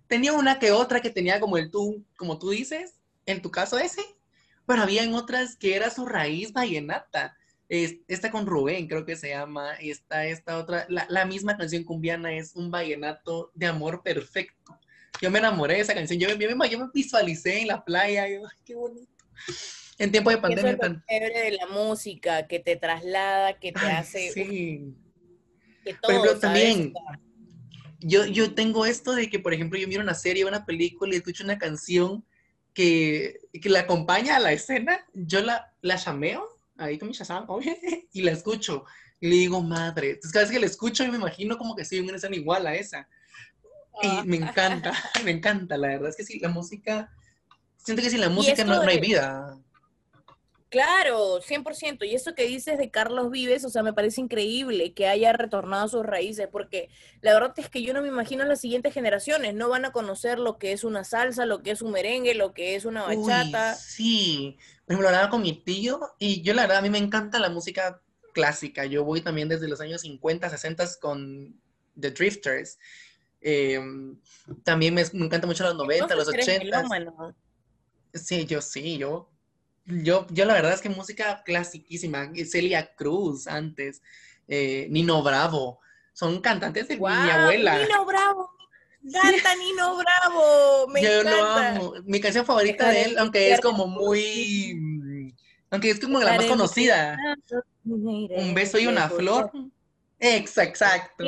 Tenía 0.08 0.32
una 0.32 0.58
que 0.58 0.72
otra 0.72 1.00
que 1.00 1.10
tenía 1.10 1.40
como 1.40 1.56
el 1.58 1.70
tú, 1.70 2.04
como 2.16 2.38
tú 2.38 2.50
dices, 2.50 2.94
en 3.26 3.40
tu 3.42 3.50
caso 3.50 3.78
ese. 3.78 4.02
pero 4.66 4.82
había 4.82 5.08
otras 5.14 5.54
que 5.56 5.76
era 5.76 5.90
su 5.90 6.06
raíz 6.06 6.52
vallenata. 6.52 7.35
Es- 7.68 7.96
esta 8.08 8.30
con 8.30 8.46
Rubén, 8.46 8.86
creo 8.86 9.04
que 9.04 9.16
se 9.16 9.30
llama, 9.30 9.74
esta, 9.80 10.24
esta 10.26 10.58
otra, 10.58 10.86
la, 10.88 11.06
la 11.08 11.24
misma 11.24 11.56
canción 11.56 11.82
cumbiana 11.84 12.32
es 12.36 12.54
un 12.54 12.70
vallenato 12.70 13.50
de 13.54 13.66
amor 13.66 14.02
perfecto. 14.02 14.78
Yo 15.20 15.30
me 15.30 15.38
enamoré 15.38 15.74
de 15.74 15.80
esa 15.80 15.94
canción, 15.94 16.18
yo, 16.20 16.28
me- 16.28 16.38
yo 16.44 16.56
me, 16.56 16.68
yo 16.68 16.78
me 16.78 16.86
visualicé 16.92 17.60
en 17.62 17.68
la 17.68 17.84
playa, 17.84 18.28
yo, 18.28 18.46
ay, 18.46 18.56
qué 18.64 18.74
bonito. 18.74 19.10
En 19.98 20.10
tiempo 20.12 20.30
de 20.30 20.36
Eso 20.36 20.42
pandemia 20.42 20.72
es 20.72 20.78
lo 20.78 21.02
chévere 21.08 21.40
de 21.40 21.50
la 21.52 21.66
música, 21.66 22.46
que 22.46 22.60
te 22.60 22.76
traslada, 22.76 23.58
que 23.58 23.72
te 23.72 23.78
Ay, 23.78 23.96
hace 23.96 24.30
sí. 24.30 24.94
que 25.82 25.94
todo, 25.94 26.02
Por 26.02 26.12
ejemplo, 26.12 26.40
¿sabes? 26.40 26.40
también, 26.40 26.92
yo, 28.00 28.26
yo 28.26 28.54
tengo 28.54 28.84
esto 28.86 29.14
de 29.14 29.30
que, 29.30 29.38
por 29.38 29.54
ejemplo, 29.54 29.78
yo 29.78 29.88
miro 29.88 30.02
una 30.02 30.14
serie, 30.14 30.44
una 30.44 30.66
película 30.66 31.14
y 31.14 31.18
escucho 31.18 31.44
una 31.44 31.58
canción 31.58 32.24
que, 32.74 33.38
que 33.60 33.68
la 33.70 33.80
acompaña 33.80 34.36
a 34.36 34.40
la 34.40 34.52
escena, 34.52 35.04
yo 35.14 35.40
la, 35.40 35.72
la 35.80 35.96
llameo, 35.96 36.46
ahí 36.78 36.98
con 36.98 37.08
mi 37.08 37.14
Shazam, 37.14 37.46
y 38.12 38.22
la 38.22 38.32
escucho. 38.32 38.84
Y 39.20 39.28
le 39.28 39.36
digo, 39.36 39.62
madre. 39.62 40.10
Entonces, 40.10 40.32
cada 40.32 40.44
vez 40.44 40.52
que 40.52 40.60
la 40.60 40.66
escucho, 40.66 41.04
yo 41.04 41.10
me 41.10 41.18
imagino 41.18 41.56
como 41.56 41.74
que 41.74 41.82
estoy 41.82 41.98
en 41.98 42.04
una 42.04 42.16
escena 42.16 42.36
igual 42.36 42.66
a 42.66 42.74
esa. 42.74 43.08
Ah. 44.02 44.22
Y 44.24 44.28
me 44.28 44.36
encanta, 44.36 44.92
me 45.24 45.30
encanta, 45.30 45.76
la 45.76 45.88
verdad 45.88 46.10
es 46.10 46.16
que 46.16 46.24
sí, 46.24 46.38
la 46.38 46.48
música, 46.48 47.10
siento 47.76 48.02
que 48.02 48.10
sin 48.10 48.20
la 48.20 48.28
música 48.28 48.64
no, 48.64 48.82
no 48.82 48.88
hay 48.88 49.00
vida. 49.00 49.58
Claro, 50.68 51.40
100%. 51.40 52.04
Y 52.04 52.14
eso 52.14 52.34
que 52.34 52.44
dices 52.46 52.76
de 52.78 52.90
Carlos 52.90 53.30
Vives, 53.30 53.64
o 53.64 53.70
sea, 53.70 53.82
me 53.84 53.92
parece 53.92 54.20
increíble 54.20 54.94
que 54.94 55.06
haya 55.06 55.32
retornado 55.32 55.84
a 55.84 55.88
sus 55.88 56.04
raíces, 56.04 56.48
porque 56.50 56.90
la 57.20 57.32
verdad 57.34 57.54
es 57.56 57.70
que 57.70 57.82
yo 57.82 57.94
no 57.94 58.02
me 58.02 58.08
imagino 58.08 58.44
las 58.44 58.60
siguientes 58.60 58.92
generaciones, 58.92 59.54
no 59.54 59.68
van 59.68 59.84
a 59.84 59.92
conocer 59.92 60.38
lo 60.40 60.58
que 60.58 60.72
es 60.72 60.82
una 60.84 61.04
salsa, 61.04 61.46
lo 61.46 61.62
que 61.62 61.70
es 61.70 61.82
un 61.82 61.92
merengue, 61.92 62.34
lo 62.34 62.52
que 62.52 62.74
es 62.74 62.84
una 62.84 63.06
Uy, 63.06 63.16
bachata. 63.16 63.74
sí. 63.74 64.58
Por 64.84 64.92
ejemplo, 64.94 65.08
hablaba 65.08 65.30
con 65.30 65.42
mi 65.42 65.52
tío 65.52 66.00
y 66.18 66.42
yo 66.42 66.54
la 66.54 66.62
verdad 66.62 66.78
a 66.78 66.82
mí 66.82 66.90
me 66.90 66.98
encanta 66.98 67.38
la 67.38 67.50
música 67.50 68.02
clásica. 68.32 68.84
Yo 68.86 69.04
voy 69.04 69.20
también 69.20 69.48
desde 69.48 69.68
los 69.68 69.80
años 69.80 70.02
50, 70.02 70.48
60 70.50 70.84
con 71.00 71.60
The 71.98 72.10
Drifters. 72.10 72.78
Eh, 73.40 73.80
también 74.64 74.94
me, 74.94 75.04
me 75.12 75.26
encanta 75.26 75.46
mucho 75.46 75.64
los 75.64 75.74
90, 75.76 76.14
los 76.16 76.28
Entonces 76.28 76.48
eres 76.48 76.48
80. 76.48 76.88
melómano. 76.88 77.34
Sí, 78.14 78.46
yo 78.46 78.60
sí, 78.62 78.98
yo, 78.98 79.28
yo, 79.86 80.26
yo 80.30 80.44
la 80.44 80.54
verdad 80.54 80.72
es 80.72 80.80
que 80.80 80.88
música 80.88 81.42
clasiquísima. 81.44 82.30
Celia 82.44 82.94
Cruz 82.94 83.46
antes, 83.46 84.02
eh, 84.48 84.86
Nino 84.90 85.22
Bravo, 85.22 85.80
son 86.12 86.40
cantantes 86.40 86.88
de 86.88 86.96
mi 86.96 87.06
abuela. 87.06 87.78
Nino 87.78 88.04
Bravo, 88.04 88.50
canta 89.12 89.54
Nino 89.56 89.96
Bravo, 89.96 90.88
me 90.88 91.02
Yo 91.02 91.22
lo 91.22 91.30
encanta. 91.30 91.68
amo. 91.76 91.92
Mi 92.04 92.20
canción 92.20 92.44
favorita 92.44 92.88
de 92.90 93.02
él, 93.02 93.18
aunque 93.18 93.52
es 93.52 93.60
como 93.60 93.86
muy. 93.86 95.34
Aunque 95.70 95.90
es 95.90 96.00
como 96.00 96.20
la 96.20 96.36
más 96.36 96.46
conocida. 96.46 97.16
Un 97.84 98.54
beso 98.54 98.78
y 98.78 98.86
una 98.86 99.08
flor. 99.08 99.50
Ex- 100.18 100.52
Exacto, 100.58 101.24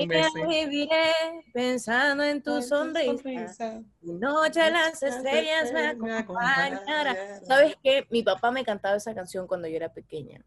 viviré 0.48 1.12
pensando 1.52 2.24
en 2.24 2.42
tu 2.42 2.50
sonrisa. 2.62 3.82
Tu 4.00 4.12
noche 4.18 4.70
las 4.70 5.02
estrellas 5.02 5.72
me 5.72 5.80
acompañarán. 5.88 7.16
¿Sabes 7.44 7.76
qué? 7.82 8.06
Mi 8.10 8.22
papá 8.22 8.50
me 8.50 8.64
cantaba 8.64 8.96
esa 8.96 9.14
canción 9.14 9.46
cuando 9.46 9.68
yo 9.68 9.76
era 9.76 9.92
pequeña. 9.92 10.44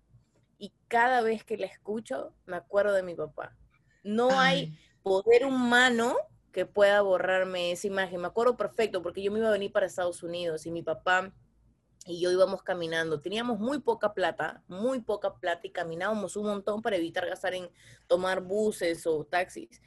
Y 0.58 0.72
cada 0.88 1.22
vez 1.22 1.44
que 1.44 1.58
la 1.58 1.66
escucho, 1.68 2.34
me 2.46 2.56
acuerdo 2.56 2.94
de 2.94 3.04
mi 3.04 3.16
papá. 3.16 3.56
No 4.04 4.40
hay 4.40 4.76
poder 5.04 5.46
humano 5.46 6.16
que 6.52 6.66
pueda 6.66 7.02
borrarme 7.02 7.72
esa 7.72 7.88
imagen. 7.88 8.22
Me 8.22 8.28
acuerdo 8.28 8.58
perfecto 8.58 9.02
porque 9.02 9.22
yo 9.24 9.32
me 9.32 9.40
iba 9.40 9.50
a 9.50 9.54
venir 9.54 9.72
para 9.72 9.86
Estados 9.86 10.22
Unidos 10.24 10.66
y 10.66 10.72
mi 10.72 10.82
papá 10.84 11.32
y 12.06 12.20
yo 12.20 12.32
íbamos 12.32 12.64
caminando. 12.64 13.22
Teníamos 13.22 13.60
muy 13.60 13.80
poca 13.80 14.14
plata, 14.14 14.64
muy 14.68 15.02
poca 15.02 15.36
plata 15.36 15.68
y 15.68 15.72
caminábamos 15.72 16.36
un 16.36 16.46
montón 16.48 16.82
para 16.82 16.98
evitar 16.98 17.26
gastar 17.28 17.54
en 17.54 17.70
tomar 18.08 18.42
buses 18.42 19.06
o 19.08 19.24
taxis. 19.26 19.82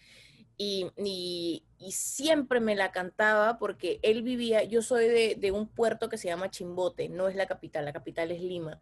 Y, 0.56 0.90
y- 0.96 1.64
siempre 1.92 2.60
me 2.60 2.76
la 2.76 2.92
cantaba 2.92 3.58
porque 3.58 3.98
él 4.02 4.22
vivía, 4.22 4.62
yo 4.64 4.80
soy 4.82 5.08
de, 5.08 5.34
de 5.38 5.52
un 5.52 5.68
puerto 5.68 6.08
que 6.08 6.16
se 6.18 6.28
llama 6.28 6.50
Chimbote, 6.50 7.08
no 7.10 7.28
es 7.28 7.36
la 7.36 7.46
capital, 7.46 7.84
la 7.84 7.92
capital 7.92 8.30
es 8.30 8.40
Lima. 8.40 8.80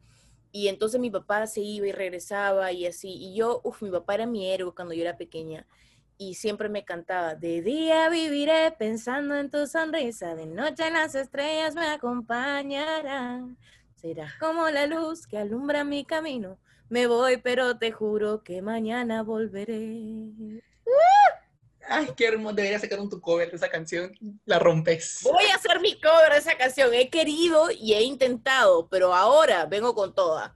Y 0.52 0.68
entonces 0.68 1.00
mi 1.00 1.10
papá 1.10 1.46
se 1.46 1.60
iba 1.62 1.86
y 1.86 1.92
regresaba 1.92 2.70
y 2.72 2.86
así. 2.86 3.10
Y 3.14 3.34
yo, 3.34 3.60
uff, 3.64 3.82
mi 3.82 3.90
papá 3.90 4.14
era 4.14 4.26
mi 4.26 4.46
héroe 4.50 4.74
cuando 4.74 4.94
yo 4.94 5.00
era 5.02 5.16
pequeña. 5.16 5.66
Y 6.18 6.34
siempre 6.34 6.68
me 6.68 6.84
cantaba, 6.84 7.34
de 7.34 7.62
día 7.62 8.08
viviré 8.08 8.70
pensando 8.78 9.34
en 9.36 9.50
tu 9.50 9.66
sonrisa, 9.66 10.34
de 10.34 10.46
noche 10.46 10.90
las 10.90 11.14
estrellas 11.14 11.74
me 11.74 11.86
acompañarán. 11.88 13.56
Serás 13.96 14.34
como 14.38 14.68
la 14.68 14.86
luz 14.86 15.26
que 15.26 15.38
alumbra 15.38 15.84
mi 15.84 16.04
camino. 16.04 16.58
Me 16.88 17.06
voy, 17.06 17.38
pero 17.38 17.78
te 17.78 17.90
juro 17.90 18.42
que 18.42 18.60
mañana 18.62 19.22
volveré. 19.22 20.62
Ay, 21.88 22.08
qué 22.16 22.26
hermoso. 22.26 22.54
Debería 22.54 22.78
sacar 22.78 23.00
un 23.00 23.08
tu 23.08 23.20
cover 23.20 23.50
de 23.50 23.56
esa 23.56 23.68
canción. 23.68 24.12
La 24.44 24.58
rompes. 24.58 25.20
Voy 25.22 25.44
a 25.46 25.56
hacer 25.56 25.80
mi 25.80 26.00
cover 26.00 26.32
de 26.32 26.38
esa 26.38 26.56
canción. 26.56 26.92
He 26.92 27.08
querido 27.10 27.70
y 27.70 27.94
he 27.94 28.02
intentado, 28.02 28.88
pero 28.88 29.14
ahora 29.14 29.66
vengo 29.66 29.94
con 29.94 30.14
toda. 30.14 30.54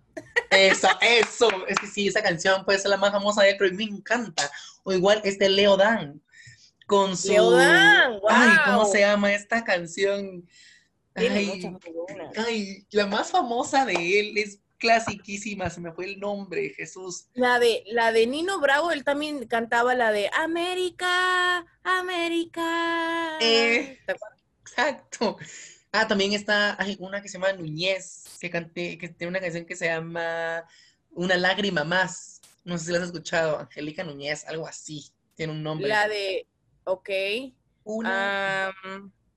Eso, 0.50 0.88
eso. 1.00 1.48
Es 1.66 1.78
que 1.78 1.86
sí, 1.86 2.08
esa 2.08 2.22
canción 2.22 2.64
puede 2.64 2.78
ser 2.78 2.90
la 2.90 2.96
más 2.96 3.12
famosa 3.12 3.42
de 3.42 3.50
él, 3.50 3.56
pero 3.58 3.74
me 3.74 3.84
encanta. 3.84 4.50
O 4.84 4.92
igual 4.92 5.20
este 5.24 5.48
Leo 5.48 5.76
Dan. 5.76 6.22
Con 6.86 7.16
su. 7.16 7.32
Leo 7.32 7.50
Dan, 7.50 8.20
Ay, 8.28 8.50
¿cómo 8.64 8.84
se 8.86 9.00
llama 9.00 9.32
esta 9.32 9.64
canción? 9.64 10.48
Ay, 11.14 12.86
la 12.90 13.06
más 13.06 13.30
famosa 13.30 13.84
de 13.84 14.20
él 14.20 14.38
es 14.38 14.60
clasiquísima. 14.78 15.70
Se 15.70 15.80
me 15.80 15.92
fue 15.92 16.06
el 16.06 16.20
nombre, 16.20 16.70
Jesús. 16.76 17.28
La 17.34 17.58
de, 17.58 17.82
la 17.86 18.12
de 18.12 18.26
Nino 18.26 18.60
Bravo, 18.60 18.92
él 18.92 19.04
también 19.04 19.46
cantaba 19.46 19.94
la 19.94 20.12
de 20.12 20.30
América, 20.34 21.66
América. 21.82 23.38
Eh. 23.40 23.98
Exacto. 24.60 25.38
Ah, 25.98 26.06
también 26.06 26.34
está 26.34 26.76
hay 26.78 26.94
una 27.00 27.22
que 27.22 27.28
se 27.28 27.38
llama 27.38 27.54
Núñez, 27.54 28.36
que, 28.38 28.50
cante, 28.50 28.98
que 28.98 29.08
tiene 29.08 29.30
una 29.30 29.40
canción 29.40 29.64
que 29.64 29.74
se 29.74 29.86
llama 29.86 30.62
Una 31.12 31.38
lágrima 31.38 31.84
más. 31.84 32.42
No 32.64 32.76
sé 32.76 32.84
si 32.86 32.92
la 32.92 32.98
has 32.98 33.04
escuchado, 33.04 33.58
Angélica 33.58 34.04
Núñez, 34.04 34.44
algo 34.46 34.66
así. 34.66 35.06
Tiene 35.34 35.54
un 35.54 35.62
nombre. 35.62 35.88
La 35.88 36.06
de, 36.06 36.46
ok. 36.84 37.08
Una. 37.84 38.74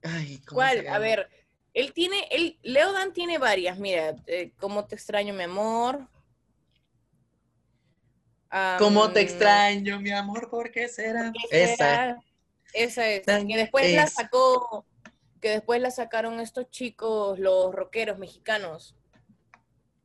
Ay, 0.04 0.40
¿cómo 0.40 0.56
¿Cuál? 0.58 0.74
se 0.74 0.80
A 0.80 0.84
llama? 0.84 1.00
ver, 1.00 1.30
él 1.74 1.94
tiene, 1.94 2.28
él, 2.30 2.60
Leo 2.62 2.92
Dan 2.92 3.14
tiene 3.14 3.38
varias, 3.38 3.80
mira, 3.80 4.16
eh, 4.28 4.52
¿Cómo 4.60 4.86
te 4.86 4.96
extraño, 4.96 5.34
mi 5.34 5.44
amor? 5.44 6.10
¿Cómo 8.80 9.12
te 9.12 9.22
extraño, 9.22 10.02
mi 10.02 10.12
amor? 10.12 10.50
¿Por 10.50 10.72
qué 10.72 10.90
será? 10.90 11.32
¿qué 11.50 11.64
Esa. 11.64 11.76
será? 11.76 12.24
Esa 12.74 13.08
es, 13.08 13.26
que 13.26 13.58
después 13.58 13.94
la 13.94 14.08
sacó, 14.08 14.86
que 15.42 15.50
después 15.50 15.82
la 15.82 15.92
sacaron 15.92 16.40
estos 16.40 16.70
chicos, 16.70 17.40
los 17.40 17.74
rockeros 17.74 18.18
mexicanos. 18.18 18.96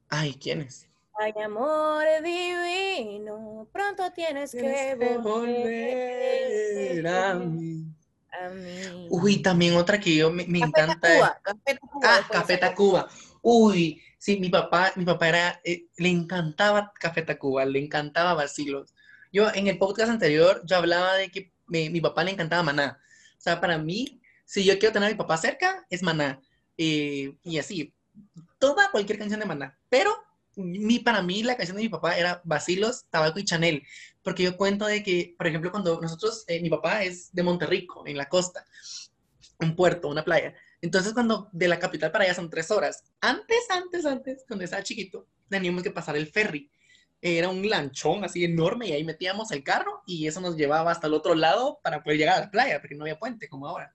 Ay, 0.08 0.34
¿quién 0.40 0.62
es? 0.62 0.88
Ay, 1.18 1.32
amor 1.44 2.04
divino, 2.22 3.68
pronto 3.72 4.10
tienes 4.12 4.50
que 4.52 4.58
Tienes 4.60 4.96
que 4.98 5.18
volver 5.18 5.22
volver 5.22 7.06
a 7.06 7.34
mí. 7.34 7.84
a 8.32 8.48
mí. 8.50 9.06
Uy, 9.10 9.40
también 9.42 9.76
otra 9.76 10.00
que 10.00 10.14
yo 10.16 10.30
me, 10.30 10.44
me 10.46 10.60
Café 10.60 10.70
encanta. 10.82 11.08
es- 11.14 11.20
Tacuba, 11.20 11.40
Café 11.42 11.74
Tacuba, 11.74 12.00
Ah, 12.16 12.28
Café. 12.30 12.56
Tacuba. 12.58 13.08
Uy, 13.42 14.02
sí, 14.18 14.38
mi 14.40 14.48
papá, 14.48 14.92
mi 14.96 15.04
papá 15.04 15.28
era, 15.28 15.60
eh, 15.64 15.86
le 15.96 16.08
encantaba 16.08 16.92
Café 16.98 17.22
Tacuba, 17.22 17.64
le 17.64 17.78
encantaba 17.78 18.34
Vacilos. 18.34 18.94
Yo 19.32 19.52
en 19.54 19.66
el 19.68 19.78
podcast 19.78 20.10
anterior, 20.10 20.62
yo 20.64 20.76
hablaba 20.76 21.14
de 21.14 21.30
que 21.30 21.52
me- 21.66 21.90
mi 21.90 22.00
papá 22.00 22.24
le 22.24 22.32
encantaba 22.32 22.62
Maná. 22.62 23.00
O 23.36 23.40
sea, 23.40 23.60
para 23.60 23.78
mí, 23.78 24.20
si 24.44 24.64
yo 24.64 24.78
quiero 24.78 24.92
tener 24.92 25.08
a 25.08 25.12
mi 25.12 25.18
papá 25.18 25.36
cerca, 25.36 25.86
es 25.90 26.02
Maná. 26.02 26.40
Eh, 26.76 27.36
y 27.42 27.58
así, 27.58 27.94
toda 28.58 28.90
cualquier 28.90 29.18
canción 29.18 29.40
de 29.40 29.46
Maná. 29.46 29.78
Pero 29.88 30.14
mi, 30.56 30.98
para 30.98 31.22
mí 31.22 31.42
la 31.42 31.56
canción 31.56 31.76
de 31.76 31.84
mi 31.84 31.88
papá 31.88 32.16
era 32.16 32.40
Vacilos, 32.44 33.04
Tabaco 33.10 33.38
y 33.38 33.44
Chanel. 33.44 33.82
Porque 34.22 34.42
yo 34.42 34.56
cuento 34.56 34.86
de 34.86 35.02
que, 35.02 35.34
por 35.36 35.46
ejemplo, 35.46 35.70
cuando 35.70 36.00
nosotros, 36.00 36.44
eh, 36.46 36.60
mi 36.60 36.70
papá 36.70 37.02
es 37.02 37.32
de 37.32 37.42
Monterrico, 37.42 38.06
en 38.06 38.16
la 38.16 38.28
costa, 38.28 38.64
un 39.60 39.76
puerto, 39.76 40.08
una 40.08 40.24
playa. 40.24 40.54
Entonces, 40.80 41.12
cuando 41.14 41.48
de 41.52 41.68
la 41.68 41.78
capital 41.78 42.12
para 42.12 42.24
allá 42.24 42.34
son 42.34 42.50
tres 42.50 42.70
horas. 42.70 43.04
Antes, 43.20 43.70
antes, 43.70 44.04
antes, 44.04 44.44
cuando 44.46 44.64
estaba 44.64 44.82
chiquito, 44.82 45.26
teníamos 45.48 45.82
que 45.82 45.90
pasar 45.90 46.16
el 46.16 46.26
ferry. 46.26 46.70
Era 47.20 47.48
un 47.48 47.66
lanchón 47.66 48.22
así 48.22 48.44
enorme 48.44 48.88
y 48.88 48.92
ahí 48.92 49.02
metíamos 49.02 49.50
el 49.50 49.64
carro 49.64 50.02
y 50.06 50.26
eso 50.26 50.42
nos 50.42 50.56
llevaba 50.56 50.90
hasta 50.90 51.06
el 51.06 51.14
otro 51.14 51.34
lado 51.34 51.80
para 51.82 52.02
poder 52.02 52.18
llegar 52.18 52.36
a 52.36 52.40
la 52.40 52.50
playa, 52.50 52.80
porque 52.80 52.94
no 52.94 53.04
había 53.04 53.18
puente 53.18 53.48
como 53.48 53.66
ahora. 53.66 53.94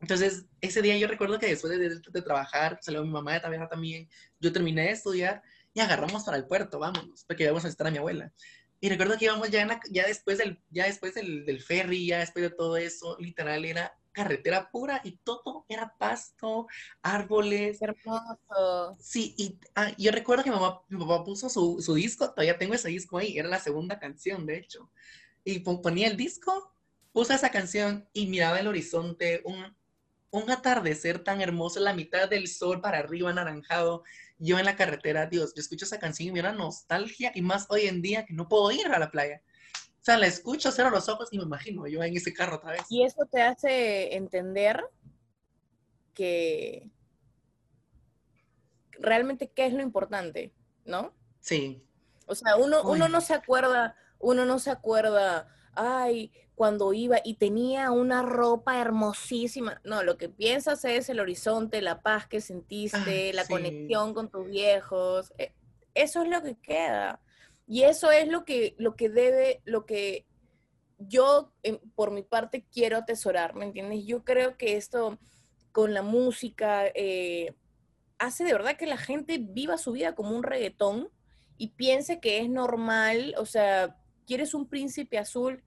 Entonces, 0.00 0.46
ese 0.60 0.80
día 0.82 0.96
yo 0.96 1.08
recuerdo 1.08 1.38
que 1.38 1.46
después 1.46 1.76
de, 1.78 1.88
de 1.88 2.22
trabajar, 2.22 2.78
salió 2.82 3.02
mi 3.04 3.10
mamá 3.10 3.34
de 3.34 3.40
trabajar 3.40 3.68
también, 3.68 4.08
yo 4.40 4.52
terminé 4.52 4.82
de 4.82 4.90
estudiar 4.92 5.42
y 5.74 5.80
agarramos 5.80 6.24
para 6.24 6.36
el 6.36 6.46
puerto, 6.46 6.78
vámonos, 6.78 7.24
porque 7.26 7.44
íbamos 7.44 7.64
a 7.64 7.68
visitar 7.68 7.88
a 7.88 7.90
mi 7.90 7.98
abuela. 7.98 8.32
Y 8.80 8.88
recuerdo 8.88 9.18
que 9.18 9.24
íbamos 9.24 9.50
ya, 9.50 9.62
en 9.62 9.68
la- 9.68 9.80
ya 9.90 10.06
después, 10.06 10.38
del, 10.38 10.62
ya 10.70 10.86
después 10.86 11.14
del, 11.14 11.44
del 11.44 11.62
ferry, 11.62 12.06
ya 12.06 12.20
después 12.20 12.42
de 12.44 12.50
todo 12.56 12.76
eso, 12.76 13.16
literal 13.18 13.64
era 13.64 13.92
carretera 14.12 14.70
pura 14.70 15.00
y 15.04 15.16
todo 15.18 15.64
era 15.68 15.94
pasto, 15.98 16.66
árboles. 17.02 17.78
Qué 17.80 17.84
hermoso. 17.86 18.96
Sí, 19.00 19.34
y 19.36 19.58
ah, 19.74 19.92
yo 19.98 20.10
recuerdo 20.12 20.44
que 20.44 20.50
mi 20.50 20.56
mamá, 20.56 20.80
mi 20.88 20.98
papá 20.98 21.24
puso 21.24 21.48
su, 21.48 21.80
su 21.80 21.94
disco, 21.94 22.30
todavía 22.30 22.58
tengo 22.58 22.74
ese 22.74 22.88
disco 22.88 23.18
ahí, 23.18 23.36
era 23.38 23.48
la 23.48 23.58
segunda 23.60 23.98
canción, 23.98 24.46
de 24.46 24.58
hecho. 24.58 24.90
Y 25.44 25.60
pon- 25.60 25.82
ponía 25.82 26.08
el 26.08 26.16
disco, 26.16 26.72
puso 27.12 27.32
esa 27.32 27.50
canción 27.50 28.08
y 28.12 28.26
miraba 28.26 28.60
el 28.60 28.66
horizonte, 28.68 29.40
un, 29.44 29.76
un 30.30 30.50
atardecer 30.50 31.24
tan 31.24 31.40
hermoso, 31.40 31.80
la 31.80 31.94
mitad 31.94 32.28
del 32.28 32.48
sol 32.48 32.80
para 32.80 32.98
arriba, 32.98 33.30
anaranjado. 33.30 34.04
Yo 34.38 34.58
en 34.58 34.66
la 34.66 34.76
carretera, 34.76 35.26
Dios, 35.26 35.54
yo 35.54 35.60
escucho 35.60 35.84
esa 35.84 35.98
canción 35.98 36.28
y 36.28 36.32
me 36.32 36.42
da 36.42 36.52
nostalgia, 36.52 37.32
y 37.34 37.42
más 37.42 37.66
hoy 37.70 37.86
en 37.86 38.02
día 38.02 38.24
que 38.24 38.34
no 38.34 38.48
puedo 38.48 38.70
ir 38.70 38.86
a 38.86 38.98
la 38.98 39.10
playa. 39.10 39.42
O 40.00 40.04
sea, 40.08 40.16
la 40.16 40.26
escucho, 40.26 40.70
cierro 40.70 40.90
los 40.90 41.08
ojos 41.08 41.28
y 41.32 41.38
me 41.38 41.44
imagino 41.44 41.86
yo 41.86 42.02
en 42.02 42.16
ese 42.16 42.32
carro 42.32 42.56
otra 42.56 42.72
vez. 42.72 42.82
Y 42.88 43.02
eso 43.02 43.26
te 43.30 43.42
hace 43.42 44.14
entender 44.14 44.82
que 46.14 46.90
realmente 48.92 49.50
qué 49.50 49.66
es 49.66 49.72
lo 49.72 49.82
importante, 49.82 50.52
¿no? 50.84 51.14
Sí, 51.40 51.84
O 52.26 52.34
sea, 52.34 52.56
uno, 52.56 52.82
uno 52.82 53.08
no 53.08 53.20
se 53.20 53.34
acuerda, 53.34 53.96
uno 54.18 54.44
no 54.44 54.58
se 54.58 54.70
acuerda, 54.70 55.48
ay, 55.74 56.32
cuando 56.54 56.92
iba 56.92 57.18
y 57.24 57.34
tenía 57.34 57.90
una 57.90 58.22
ropa 58.22 58.80
hermosísima. 58.80 59.80
No, 59.84 60.02
lo 60.02 60.18
que 60.18 60.28
piensas 60.28 60.84
es 60.84 61.08
el 61.08 61.20
horizonte, 61.20 61.80
la 61.82 62.00
paz 62.02 62.26
que 62.26 62.40
sentiste, 62.40 63.28
Ay, 63.28 63.32
la 63.32 63.44
sí. 63.44 63.52
conexión 63.52 64.14
con 64.14 64.28
tus 64.30 64.46
viejos. 64.48 65.32
e- 65.38 65.52
Eso 65.94 66.22
es 66.22 66.28
lo 66.28 66.42
que 66.42 66.56
queda. 66.56 67.20
Y 67.66 67.82
eso 67.82 68.10
es 68.10 68.28
lo 68.28 68.44
que, 68.44 68.74
lo 68.78 68.96
que 68.96 69.08
debe, 69.08 69.60
lo 69.64 69.84
que 69.86 70.26
yo, 70.98 71.52
en- 71.62 71.78
por 71.94 72.10
mi 72.10 72.22
parte, 72.22 72.66
quiero 72.72 72.96
atesorar, 72.96 73.54
¿me 73.54 73.64
entiendes? 73.64 74.04
Yo 74.04 74.24
creo 74.24 74.56
que 74.56 74.76
esto 74.76 75.18
con 75.70 75.94
la 75.94 76.02
música 76.02 76.86
eh, 76.94 77.54
hace 78.18 78.42
de 78.44 78.52
verdad 78.52 78.76
que 78.76 78.86
la 78.86 78.96
gente 78.96 79.38
viva 79.38 79.78
su 79.78 79.92
vida 79.92 80.14
como 80.16 80.34
un 80.36 80.42
reggaetón 80.42 81.08
y 81.56 81.68
piense 81.68 82.18
que 82.20 82.38
es 82.40 82.48
normal, 82.50 83.34
o 83.38 83.46
sea, 83.46 83.96
quieres 84.28 84.52
un 84.52 84.68
príncipe 84.68 85.16
azul, 85.18 85.64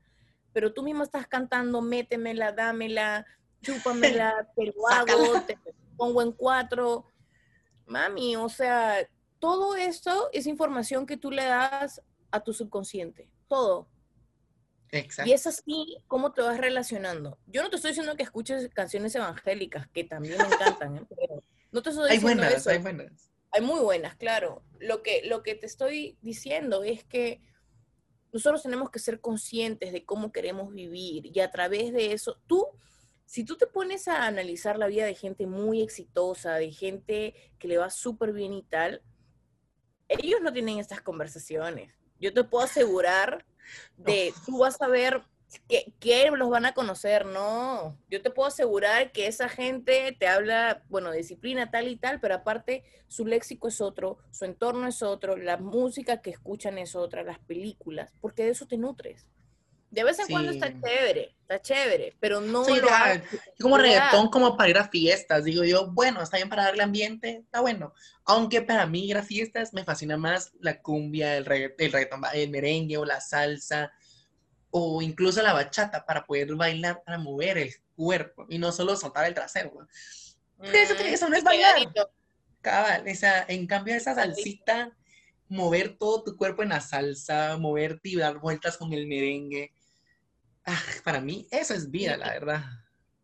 pero 0.53 0.71
tú 0.71 0.83
mismo 0.83 1.03
estás 1.03 1.25
cantando, 1.27 1.81
métemela, 1.81 2.51
dámela, 2.51 3.25
chúpamela, 3.63 4.47
te 4.55 4.67
lo 4.67 4.87
hago, 4.87 5.41
te 5.47 5.57
pongo 5.97 6.21
en 6.21 6.31
cuatro. 6.31 7.07
Mami, 7.87 8.35
o 8.35 8.47
sea, 8.47 8.97
todo 9.39 9.75
esto 9.75 10.29
es 10.31 10.45
información 10.45 11.07
que 11.07 11.17
tú 11.17 11.31
le 11.31 11.43
das 11.43 12.01
a 12.29 12.39
tu 12.41 12.53
subconsciente, 12.53 13.27
todo. 13.47 13.89
exacto. 14.91 15.27
Y 15.29 15.33
es 15.33 15.47
así 15.47 15.97
como 16.07 16.31
te 16.31 16.41
vas 16.41 16.59
relacionando. 16.59 17.39
Yo 17.47 17.63
no 17.63 17.69
te 17.71 17.77
estoy 17.77 17.91
diciendo 17.91 18.15
que 18.15 18.23
escuches 18.23 18.69
canciones 18.69 19.15
evangélicas, 19.15 19.87
que 19.87 20.03
también 20.03 20.37
me 20.37 20.45
encantan, 20.45 20.97
¿eh? 20.97 21.05
pero 21.09 21.43
no 21.71 21.81
te 21.81 21.89
estoy 21.89 22.11
Hay 22.11 22.17
diciendo 22.19 22.43
buenas, 22.43 22.61
eso. 22.61 22.69
hay 22.69 22.77
buenas. 22.77 23.31
Hay 23.53 23.61
muy 23.61 23.79
buenas, 23.81 24.15
claro. 24.15 24.63
Lo 24.79 25.01
que, 25.03 25.23
lo 25.25 25.41
que 25.43 25.55
te 25.55 25.65
estoy 25.65 26.17
diciendo 26.21 26.83
es 26.83 27.03
que 27.03 27.41
nosotros 28.31 28.63
tenemos 28.63 28.89
que 28.89 28.99
ser 28.99 29.19
conscientes 29.19 29.91
de 29.91 30.05
cómo 30.05 30.31
queremos 30.31 30.73
vivir 30.73 31.29
y 31.35 31.39
a 31.39 31.51
través 31.51 31.91
de 31.93 32.13
eso, 32.13 32.39
tú, 32.47 32.65
si 33.25 33.43
tú 33.43 33.57
te 33.57 33.67
pones 33.67 34.07
a 34.07 34.25
analizar 34.25 34.77
la 34.77 34.87
vida 34.87 35.05
de 35.05 35.15
gente 35.15 35.47
muy 35.47 35.81
exitosa, 35.81 36.55
de 36.55 36.71
gente 36.71 37.35
que 37.59 37.67
le 37.67 37.77
va 37.77 37.89
súper 37.89 38.33
bien 38.33 38.53
y 38.53 38.63
tal, 38.63 39.01
ellos 40.07 40.41
no 40.41 40.51
tienen 40.51 40.79
estas 40.79 41.01
conversaciones. 41.01 41.93
Yo 42.19 42.33
te 42.33 42.43
puedo 42.43 42.63
asegurar 42.63 43.45
de, 43.97 44.33
tú 44.45 44.59
vas 44.59 44.81
a 44.81 44.87
ver 44.87 45.23
que, 45.67 45.93
que 45.99 46.29
los 46.31 46.49
van 46.49 46.65
a 46.65 46.73
conocer, 46.73 47.25
no. 47.25 47.97
Yo 48.09 48.21
te 48.21 48.31
puedo 48.31 48.47
asegurar 48.47 49.11
que 49.11 49.27
esa 49.27 49.49
gente 49.49 50.15
te 50.19 50.27
habla, 50.27 50.83
bueno, 50.89 51.11
disciplina 51.11 51.71
tal 51.71 51.87
y 51.87 51.97
tal, 51.97 52.19
pero 52.19 52.35
aparte 52.35 52.83
su 53.07 53.25
léxico 53.25 53.67
es 53.67 53.81
otro, 53.81 54.19
su 54.31 54.45
entorno 54.45 54.87
es 54.87 55.01
otro, 55.03 55.37
la 55.37 55.57
música 55.57 56.21
que 56.21 56.29
escuchan 56.31 56.77
es 56.77 56.95
otra, 56.95 57.23
las 57.23 57.39
películas, 57.39 58.13
porque 58.21 58.43
de 58.43 58.51
eso 58.51 58.65
te 58.67 58.77
nutres. 58.77 59.27
De 59.91 60.03
vez 60.03 60.19
en 60.19 60.27
cuando 60.29 60.51
está 60.51 60.73
chévere, 60.81 61.35
está 61.41 61.61
chévere, 61.61 62.15
pero 62.19 62.41
no 62.41 62.63
Sí, 62.63 62.75
lo 62.75 62.87
ya, 62.87 63.23
como 63.59 63.77
reggaetón, 63.77 64.29
como 64.29 64.55
para 64.55 64.69
ir 64.69 64.77
a 64.77 64.87
fiestas. 64.89 65.43
Digo 65.45 65.63
yo, 65.63 65.91
bueno, 65.91 66.21
está 66.21 66.37
bien 66.37 66.49
para 66.49 66.65
darle 66.65 66.83
ambiente, 66.83 67.41
está 67.45 67.59
bueno. 67.61 67.93
Aunque 68.25 68.61
para 68.61 68.85
mí 68.85 69.07
ir 69.07 69.17
a 69.17 69.23
fiestas 69.23 69.73
me 69.73 69.83
fascina 69.83 70.15
más 70.17 70.51
la 70.59 70.81
cumbia, 70.81 71.37
el, 71.37 71.45
regga- 71.45 71.73
el 71.77 71.91
reggaetón, 71.91 72.21
el 72.33 72.49
merengue 72.51 72.97
o 72.97 73.05
la 73.05 73.19
salsa, 73.19 73.91
o 74.71 75.01
incluso 75.01 75.41
la 75.41 75.53
bachata 75.53 76.05
para 76.05 76.25
poder 76.25 76.55
bailar, 76.55 77.03
para 77.03 77.17
mover 77.17 77.57
el 77.57 77.73
cuerpo 77.95 78.45
y 78.49 78.57
no 78.57 78.71
solo 78.71 78.95
soltar 78.95 79.25
el 79.25 79.33
trasero. 79.33 79.71
¿no? 79.75 79.87
Eso, 80.71 80.93
Mm, 80.95 80.97
eso 81.07 81.29
no 81.29 81.35
es 81.35 81.43
bailar. 81.43 81.75
pegadito. 81.75 82.09
Cabal, 82.61 83.07
esa, 83.07 83.43
en 83.47 83.67
cambio 83.67 83.95
esa 83.95 84.13
salsita, 84.15 84.95
mover 85.49 85.97
todo 85.97 86.23
tu 86.23 86.37
cuerpo 86.37 86.63
en 86.63 86.69
la 86.69 86.79
salsa, 86.79 87.57
moverte 87.57 88.09
y 88.09 88.15
dar 88.15 88.37
vueltas 88.39 88.77
con 88.77 88.93
el 88.93 89.07
merengue. 89.07 89.73
ah, 90.65 90.79
para 91.03 91.19
mí 91.21 91.47
eso 91.51 91.73
es 91.73 91.89
vida, 91.89 92.15
la 92.17 92.29
verdad. 92.29 92.63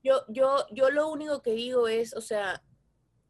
Yo, 0.03 0.23
yo, 0.27 0.65
yo 0.71 0.89
lo 0.89 1.07
único 1.09 1.41
que 1.41 1.51
digo 1.51 1.87
es, 1.87 2.13
o 2.15 2.21
sea, 2.21 2.63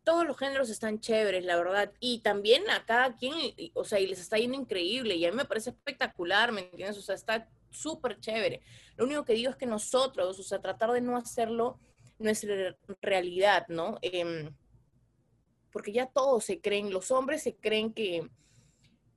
todos 0.06 0.26
los 0.26 0.38
géneros 0.38 0.70
están 0.70 1.02
chéveres, 1.02 1.44
la 1.44 1.58
verdad, 1.58 1.92
y 2.00 2.20
también 2.20 2.70
a 2.70 2.86
cada 2.86 3.16
quien, 3.18 3.34
o 3.74 3.84
sea, 3.84 4.00
y 4.00 4.08
les 4.08 4.20
está 4.20 4.38
yendo 4.38 4.56
increíble, 4.58 5.16
y 5.16 5.26
a 5.26 5.32
mí 5.32 5.36
me 5.36 5.44
parece 5.46 5.72
espectacular, 5.72 6.54
¿me 6.54 6.62
entiendes? 6.62 6.98
O 6.98 7.02
sea, 7.02 7.16
está 7.16 7.50
súper 7.78 8.20
chévere. 8.20 8.62
Lo 8.96 9.06
único 9.06 9.26
que 9.26 9.34
digo 9.34 9.52
es 9.52 9.58
que 9.58 9.66
nosotros, 9.66 10.40
o 10.40 10.44
sea, 10.44 10.60
tratar 10.60 10.92
de 10.92 11.02
no 11.02 11.18
hacerlo 11.18 11.80
nuestra 12.20 12.76
realidad, 13.02 13.68
¿no? 13.70 13.98
Em, 14.02 14.54
porque 15.72 15.92
ya 15.92 16.08
todos 16.08 16.46
se 16.46 16.60
creen, 16.60 16.92
los 16.92 17.12
hombres 17.12 17.44
se 17.44 17.56
creen 17.56 17.94
que, 17.94 18.30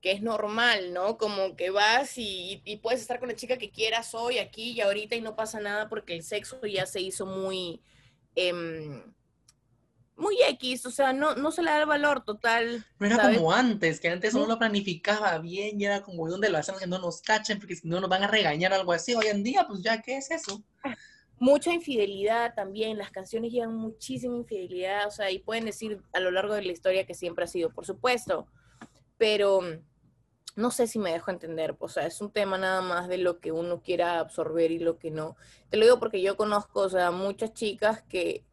que 0.00 0.12
es 0.12 0.22
normal, 0.22 0.92
¿no? 0.92 1.18
Como 1.18 1.56
que 1.56 1.70
vas 1.70 2.14
y, 2.16 2.62
puedes 2.82 3.00
estar 3.00 3.18
con 3.20 3.28
la 3.28 3.36
chica 3.36 3.58
que 3.58 3.70
quieras 3.70 4.14
hoy, 4.14 4.38
aquí 4.38 4.72
y 4.72 4.80
ahorita 4.80 5.16
y 5.16 5.20
no 5.20 5.36
pasa 5.36 5.60
nada 5.60 5.88
porque 5.88 6.14
el 6.14 6.22
sexo 6.22 6.64
ya 6.66 6.86
se 6.86 7.00
hizo 7.00 7.26
muy, 7.26 7.82
em, 8.34 9.02
muy 10.20 10.36
X, 10.50 10.86
o 10.86 10.90
sea, 10.90 11.12
no, 11.12 11.34
no 11.34 11.50
se 11.50 11.62
le 11.62 11.70
da 11.70 11.80
el 11.80 11.86
valor 11.86 12.24
total. 12.24 12.84
No 12.98 13.06
era 13.06 13.16
¿sabes? 13.16 13.38
como 13.38 13.52
antes, 13.52 13.98
que 14.00 14.08
antes 14.08 14.34
uno 14.34 14.44
No. 14.46 14.52
lo 14.52 14.58
planificaba 14.58 15.38
bien 15.38 15.80
y 15.80 15.84
era 15.86 16.02
como 16.02 16.28
donde 16.28 16.50
lo 16.50 16.58
hacemos 16.58 16.80
que 16.80 16.86
no 16.86 16.98
nos 16.98 17.22
cachen 17.22 17.58
porque 17.58 17.76
si 17.76 17.88
no 17.88 18.00
nos 18.00 18.10
van 18.10 18.22
a 18.22 18.28
regañar 18.28 18.72
o 18.72 18.76
algo 18.76 18.92
así. 18.92 19.14
Hoy 19.14 19.26
en 19.26 19.42
día, 19.42 19.66
pues 19.66 19.82
ya, 19.82 20.00
¿qué 20.02 20.18
es 20.18 20.30
eso? 20.30 20.62
Mucha 21.38 21.72
infidelidad 21.72 22.54
también, 22.54 22.98
las 22.98 23.10
canciones 23.10 23.50
llevan 23.50 23.74
muchísima 23.74 24.36
infidelidad, 24.36 25.06
o 25.08 25.10
sea, 25.10 25.30
y 25.30 25.38
pueden 25.38 25.64
decir 25.64 26.02
a 26.12 26.20
lo 26.20 26.30
largo 26.30 26.54
de 26.54 26.62
la 26.62 26.72
historia 26.72 27.06
que 27.06 27.14
siempre 27.14 27.44
ha 27.44 27.48
sido, 27.48 27.70
por 27.70 27.86
supuesto, 27.86 28.46
pero 29.16 29.62
mm, 29.62 29.80
no 30.56 30.70
sé 30.70 30.86
si 30.86 30.98
me 30.98 31.12
dejo 31.12 31.30
entender, 31.30 31.76
o 31.78 31.88
sea, 31.88 32.06
es 32.06 32.20
un 32.20 32.30
tema 32.30 32.58
nada 32.58 32.82
más 32.82 33.08
de 33.08 33.16
lo 33.16 33.40
que 33.40 33.52
uno 33.52 33.80
quiera 33.80 34.18
absorber 34.20 34.70
y 34.70 34.80
lo 34.80 34.98
que 34.98 35.10
no. 35.10 35.36
Te 35.70 35.78
lo 35.78 35.86
digo 35.86 35.98
porque 35.98 36.20
yo 36.20 36.36
conozco, 36.36 36.80
o 36.80 36.90
sea, 36.90 37.10
muchas 37.10 37.54
chicas 37.54 38.02
que 38.02 38.44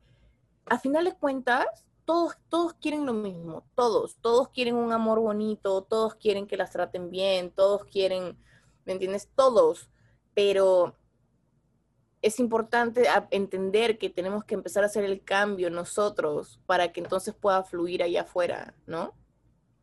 a 0.70 0.80
final 0.80 1.05
de 1.05 1.13
cuentas, 1.13 1.65
todos, 2.05 2.36
todos 2.49 2.74
quieren 2.76 3.05
lo 3.05 3.13
mismo, 3.13 3.65
todos, 3.76 4.18
todos 4.22 4.49
quieren 4.49 4.76
un 4.76 4.93
amor 4.93 5.20
bonito, 5.20 5.84
todos 5.84 6.15
quieren 6.15 6.47
que 6.47 6.57
las 6.57 6.72
traten 6.72 7.09
bien, 7.09 7.51
todos 7.51 7.84
quieren, 7.86 8.38
¿me 8.86 8.93
entiendes? 8.93 9.30
Todos, 9.36 9.89
pero 10.34 10.95
es 12.22 12.39
importante 12.39 13.05
entender 13.32 13.97
que 13.97 14.09
tenemos 14.09 14.43
que 14.43 14.55
empezar 14.55 14.84
a 14.84 14.88
hacer 14.88 15.03
el 15.03 15.24
cambio 15.24 15.70
nosotros 15.70 16.59
para 16.65 16.91
que 16.91 17.01
entonces 17.01 17.36
pueda 17.36 17.63
fluir 17.63 18.03
allá 18.03 18.22
afuera, 18.22 18.74
¿no? 18.86 19.13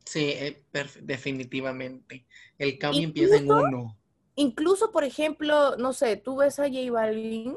Sí, 0.05 0.31
eh, 0.31 0.63
definitivamente. 1.03 2.27
El 2.59 2.79
cambio 2.79 3.05
empieza 3.05 3.37
en 3.37 3.51
uno. 3.51 3.97
Incluso, 4.37 4.91
por 4.93 5.05
ejemplo, 5.05 5.77
no 5.77 5.93
sé, 5.93 6.17
tú 6.17 6.37
ves 6.37 6.59
a 6.59 6.69
J 6.69 6.91
Balvin, 6.91 7.57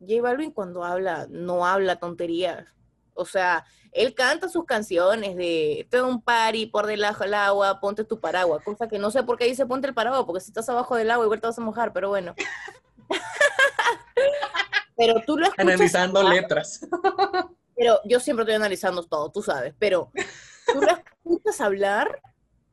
J 0.00 0.22
Balvin 0.22 0.52
cuando 0.52 0.84
habla, 0.84 1.26
no 1.28 1.66
habla 1.66 1.96
tonterías. 1.96 2.66
O 3.14 3.24
sea, 3.24 3.64
él 3.92 4.14
canta 4.14 4.48
sus 4.48 4.64
canciones 4.64 5.36
de 5.36 5.86
tengo 5.90 6.08
un 6.08 6.22
party 6.22 6.66
por 6.66 6.86
debajo 6.86 7.24
del 7.24 7.34
agua, 7.34 7.80
ponte 7.80 8.04
tu 8.04 8.20
paraguas, 8.20 8.62
cosa 8.64 8.88
que 8.88 8.98
no 8.98 9.10
sé 9.10 9.22
por 9.22 9.36
qué 9.36 9.46
dice 9.46 9.66
ponte 9.66 9.88
el 9.88 9.94
paraguas, 9.94 10.24
porque 10.24 10.40
si 10.40 10.50
estás 10.50 10.68
abajo 10.68 10.94
del 10.94 11.10
agua 11.10 11.24
igual 11.24 11.40
te 11.40 11.46
vas 11.46 11.58
a 11.58 11.62
mojar, 11.62 11.92
pero 11.92 12.10
bueno. 12.10 12.34
pero 14.96 15.20
tú 15.26 15.36
lo 15.36 15.46
escuchas 15.46 15.66
Analizando 15.66 16.20
hablar, 16.20 16.34
letras. 16.34 16.86
Pero 17.76 18.00
yo 18.04 18.20
siempre 18.20 18.42
estoy 18.42 18.56
analizando 18.56 19.02
todo, 19.04 19.30
tú 19.30 19.42
sabes, 19.42 19.74
pero 19.78 20.10
tú 20.72 20.80
lo 20.80 20.88
escuchas 20.88 21.60
hablar 21.60 22.20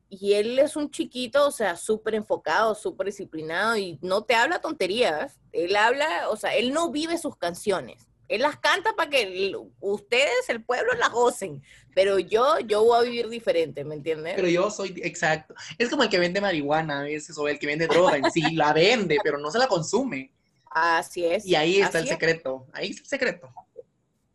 y 0.08 0.34
él 0.34 0.58
es 0.58 0.76
un 0.76 0.90
chiquito, 0.90 1.46
o 1.46 1.50
sea, 1.50 1.76
súper 1.76 2.14
enfocado, 2.14 2.74
súper 2.74 3.06
disciplinado 3.06 3.76
y 3.76 3.98
no 4.02 4.22
te 4.22 4.34
habla 4.34 4.60
tonterías. 4.60 5.38
Él 5.52 5.74
habla, 5.76 6.28
o 6.30 6.36
sea, 6.36 6.54
él 6.54 6.72
no 6.72 6.90
vive 6.90 7.18
sus 7.18 7.36
canciones. 7.36 8.06
Él 8.28 8.42
las 8.42 8.58
canta 8.58 8.94
para 8.94 9.10
que 9.10 9.54
ustedes, 9.80 10.48
el 10.48 10.64
pueblo, 10.64 10.92
las 10.94 11.10
gocen. 11.10 11.62
Pero 11.94 12.18
yo, 12.18 12.58
yo 12.60 12.84
voy 12.84 12.98
a 12.98 13.02
vivir 13.02 13.28
diferente, 13.28 13.84
¿me 13.84 13.94
entiendes? 13.94 14.34
Pero 14.36 14.48
yo 14.48 14.70
soy, 14.70 15.00
exacto. 15.02 15.54
Es 15.78 15.88
como 15.88 16.02
el 16.02 16.08
que 16.08 16.18
vende 16.18 16.40
marihuana 16.40 17.00
a 17.00 17.02
veces, 17.04 17.36
o 17.38 17.48
el 17.48 17.58
que 17.58 17.66
vende 17.66 17.86
droga 17.86 18.16
en 18.16 18.30
sí, 18.30 18.54
la 18.54 18.72
vende, 18.72 19.18
pero 19.22 19.38
no 19.38 19.50
se 19.50 19.58
la 19.58 19.68
consume. 19.68 20.32
Así 20.70 21.24
es. 21.24 21.46
Y 21.46 21.54
ahí 21.54 21.80
está 21.80 21.98
el 21.98 22.04
es. 22.04 22.10
secreto, 22.10 22.66
ahí 22.72 22.90
está 22.90 23.02
el 23.02 23.08
secreto. 23.08 23.48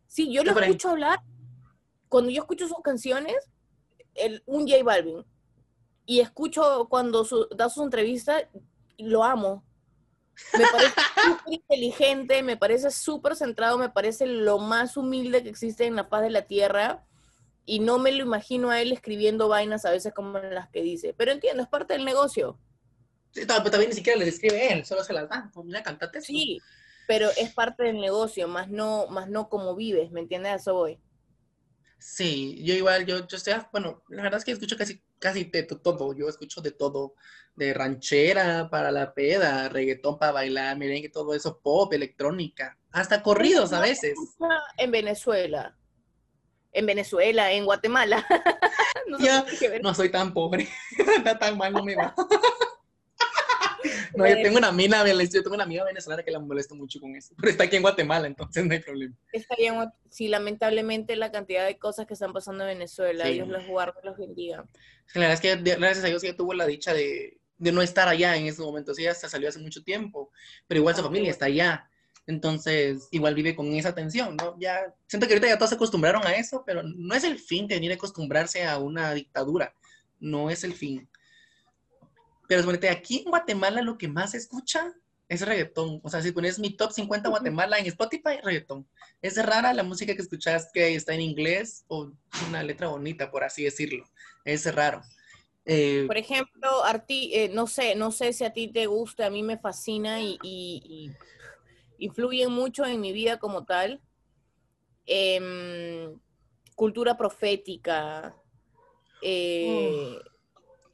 Sí, 0.06 0.32
yo 0.32 0.42
lo 0.42 0.52
ahí. 0.58 0.64
escucho 0.64 0.90
hablar. 0.90 1.20
Cuando 2.08 2.30
yo 2.30 2.42
escucho 2.42 2.68
sus 2.68 2.80
canciones, 2.82 3.36
el, 4.14 4.42
un 4.46 4.68
J 4.68 4.82
Balvin, 4.82 5.24
y 6.06 6.20
escucho 6.20 6.86
cuando 6.90 7.24
su- 7.24 7.48
da 7.56 7.68
sus 7.70 7.84
entrevistas, 7.84 8.44
lo 8.98 9.24
amo. 9.24 9.64
Me 10.52 10.68
parece 10.68 10.96
súper 11.22 11.54
inteligente, 11.54 12.42
me 12.42 12.56
parece 12.56 12.90
súper 12.90 13.36
centrado, 13.36 13.78
me 13.78 13.90
parece 13.90 14.26
lo 14.26 14.58
más 14.58 14.96
humilde 14.96 15.42
que 15.42 15.50
existe 15.50 15.86
en 15.86 15.96
la 15.96 16.04
faz 16.06 16.22
de 16.22 16.30
la 16.30 16.42
tierra. 16.46 17.04
Y 17.66 17.80
no 17.80 17.98
me 17.98 18.12
lo 18.12 18.24
imagino 18.24 18.70
a 18.70 18.80
él 18.82 18.92
escribiendo 18.92 19.48
vainas 19.48 19.84
a 19.86 19.90
veces 19.92 20.14
como 20.14 20.38
las 20.38 20.70
que 20.70 20.82
dice. 20.82 21.14
Pero 21.18 21.32
entiendo, 21.32 21.62
es 21.62 21.68
parte 21.68 21.94
del 21.94 22.04
negocio. 22.06 22.58
Sí, 23.32 23.40
no, 23.46 23.56
pero 23.58 23.70
también 23.70 23.90
ni 23.90 23.96
siquiera 23.96 24.18
les 24.18 24.28
escribe 24.34 24.72
él, 24.72 24.84
solo 24.84 25.02
se 25.04 25.12
las 25.12 25.28
da. 25.28 25.50
Como, 25.52 25.64
mira, 25.66 25.82
cantate 25.82 26.18
esto. 26.18 26.38
Sí, 26.38 26.64
pero 27.06 27.28
es 27.36 27.52
parte 27.52 27.82
del 27.84 28.00
negocio, 28.00 28.48
más 28.48 28.70
no, 28.70 29.06
más 29.08 29.28
no 29.28 29.48
como 29.50 29.74
vives, 29.76 30.10
¿me 30.10 30.20
entiendes? 30.20 30.52
A 30.52 30.56
eso 30.56 30.74
voy. 30.74 30.98
Sí, 31.98 32.62
yo 32.64 32.74
igual, 32.74 33.06
yo, 33.06 33.26
yo 33.26 33.36
estoy, 33.36 33.54
bueno, 33.72 34.02
la 34.08 34.22
verdad 34.24 34.38
es 34.38 34.44
que 34.44 34.52
escucho 34.52 34.76
casi, 34.76 35.02
casi 35.22 35.44
de 35.44 35.62
todo, 35.62 36.12
yo 36.14 36.28
escucho 36.28 36.60
de 36.60 36.72
todo, 36.72 37.14
de 37.54 37.72
ranchera 37.72 38.68
para 38.68 38.90
la 38.90 39.14
peda, 39.14 39.68
reggaetón 39.68 40.18
para 40.18 40.32
bailar, 40.32 40.76
merengue, 40.76 41.08
todo 41.08 41.32
eso, 41.32 41.60
pop, 41.60 41.92
electrónica, 41.92 42.76
hasta 42.90 43.22
corridos 43.22 43.72
a 43.72 43.80
veces. 43.80 44.18
En 44.76 44.90
Venezuela. 44.90 45.76
En 46.72 46.86
Venezuela, 46.86 47.52
en 47.52 47.64
Guatemala. 47.64 48.26
no 49.82 49.94
soy 49.94 50.10
tan 50.10 50.34
pobre, 50.34 50.68
no 51.24 51.38
tan 51.38 51.56
mal 51.56 51.72
no 51.72 51.84
me 51.84 51.94
va. 51.94 52.14
No, 54.14 54.26
yo 54.28 54.34
tengo 54.42 54.58
una 54.58 54.72
mina, 54.72 55.04
yo 55.06 55.42
tengo 55.42 55.54
una 55.54 55.64
amiga 55.64 55.84
venezolana 55.84 56.22
que 56.22 56.30
la 56.30 56.38
molesto 56.38 56.74
mucho 56.74 57.00
con 57.00 57.14
eso, 57.16 57.34
pero 57.38 57.50
está 57.50 57.64
aquí 57.64 57.76
en 57.76 57.82
Guatemala, 57.82 58.26
entonces 58.26 58.64
no 58.64 58.72
hay 58.72 58.80
problema. 58.80 59.14
Estaría 59.32 59.68
en 59.68 59.74
Guat- 59.76 59.94
sí, 60.10 60.28
lamentablemente 60.28 61.16
la 61.16 61.30
cantidad 61.32 61.66
de 61.66 61.78
cosas 61.78 62.06
que 62.06 62.14
están 62.14 62.32
pasando 62.32 62.64
en 62.64 62.70
Venezuela, 62.78 63.24
Sí. 63.24 63.32
Dios 63.34 63.48
los 63.48 63.66
guarde, 63.66 64.00
los 64.04 64.16
bendiga. 64.16 64.66
La 65.14 65.20
verdad 65.28 65.32
es 65.34 65.40
que 65.40 65.56
gracias 65.56 66.04
a 66.04 66.08
Dios 66.08 66.22
ella 66.24 66.36
tuvo 66.36 66.54
la 66.54 66.66
dicha 66.66 66.94
de, 66.94 67.38
de 67.58 67.72
no 67.72 67.82
estar 67.82 68.08
allá 68.08 68.36
en 68.36 68.46
esos 68.46 68.64
momentos. 68.64 68.98
Ella 68.98 69.12
hasta 69.12 69.28
salió 69.28 69.48
hace 69.48 69.58
mucho 69.58 69.82
tiempo, 69.82 70.30
pero 70.66 70.80
igual 70.80 70.94
su 70.94 71.00
Ah, 71.00 71.02
qué 71.04 71.08
familia 71.08 71.24
bueno. 71.26 71.32
está 71.32 71.46
allá. 71.46 71.88
Entonces, 72.26 73.08
igual 73.10 73.34
vive 73.34 73.54
con 73.56 73.66
esa 73.74 73.94
tensión, 73.94 74.36
¿no? 74.36 74.56
Ya, 74.60 74.94
siento 75.08 75.26
que 75.26 75.34
ahorita 75.34 75.48
ya 75.48 75.58
todos 75.58 75.70
se 75.70 75.74
acostumbraron 75.76 76.24
a 76.26 76.34
eso, 76.34 76.62
pero 76.64 76.82
no 76.82 77.14
es 77.14 77.24
el 77.24 77.38
fin 77.38 77.66
de 77.66 77.74
venir 77.74 77.90
a 77.90 77.94
acostumbrarse 77.96 78.64
a 78.64 78.78
una 78.78 79.12
dictadura. 79.12 79.74
No 80.20 80.48
es 80.48 80.62
el 80.64 80.72
fin. 80.72 81.08
Pero 82.52 82.64
suponete, 82.64 82.90
aquí 82.90 83.20
en 83.24 83.30
Guatemala 83.30 83.80
lo 83.80 83.96
que 83.96 84.08
más 84.08 84.32
se 84.32 84.36
escucha 84.36 84.92
es 85.26 85.40
reggaetón. 85.40 86.00
O 86.02 86.10
sea, 86.10 86.20
si 86.20 86.32
pones 86.32 86.58
mi 86.58 86.76
top 86.76 86.92
50 86.92 87.30
Guatemala 87.30 87.78
en 87.78 87.86
Spotify, 87.86 88.40
reggaetón. 88.44 88.86
Es 89.22 89.42
rara 89.42 89.72
la 89.72 89.82
música 89.82 90.14
que 90.14 90.20
escuchas 90.20 90.68
que 90.70 90.94
está 90.94 91.14
en 91.14 91.22
inglés 91.22 91.86
o 91.88 92.12
una 92.50 92.62
letra 92.62 92.88
bonita, 92.88 93.30
por 93.30 93.42
así 93.42 93.64
decirlo. 93.64 94.04
Es 94.44 94.70
raro. 94.74 95.00
Eh, 95.64 96.04
Por 96.06 96.18
ejemplo, 96.18 96.84
arti 96.84 97.30
eh, 97.32 97.48
no 97.48 97.66
sé, 97.66 97.94
no 97.94 98.12
sé 98.12 98.34
si 98.34 98.44
a 98.44 98.52
ti 98.52 98.68
te 98.68 98.84
gusta, 98.84 99.24
a 99.24 99.30
mí 99.30 99.42
me 99.42 99.56
fascina 99.56 100.20
y, 100.20 100.36
y- 100.42 100.82
y 100.84 102.04
influyen 102.04 102.52
mucho 102.52 102.84
en 102.84 103.00
mi 103.00 103.12
vida 103.14 103.38
como 103.38 103.64
tal. 103.64 104.02
Em, 105.06 106.18
cultura 106.76 107.16
profética. 107.16 108.36
eh, 109.22 110.18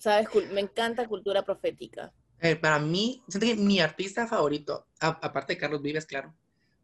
¿Sabes? 0.09 0.29
Me 0.53 0.63
encanta 0.63 1.07
cultura 1.07 1.43
profética. 1.43 2.11
Eh, 2.41 2.57
para 2.57 2.79
mí, 2.79 3.23
siento 3.29 3.47
que 3.47 3.57
mi 3.57 3.79
artista 3.81 4.27
favorito, 4.27 4.87
a- 5.01 5.19
aparte 5.21 5.53
de 5.53 5.59
Carlos 5.59 5.83
Vives, 5.83 6.07
claro, 6.07 6.35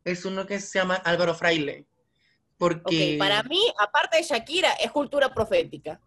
es 0.05 0.27
uno 0.27 0.47
que 0.47 0.61
se 0.61 0.79
llama 0.79 0.97
Álvaro 0.97 1.35
Fraile. 1.35 1.87
Porque, 2.59 3.17
para 3.19 3.43
mí, 3.45 3.63
aparte 3.79 4.19
de 4.19 4.25
Shakira, 4.25 4.73
es 4.75 4.91
cultura 4.91 5.33
profética. 5.33 5.99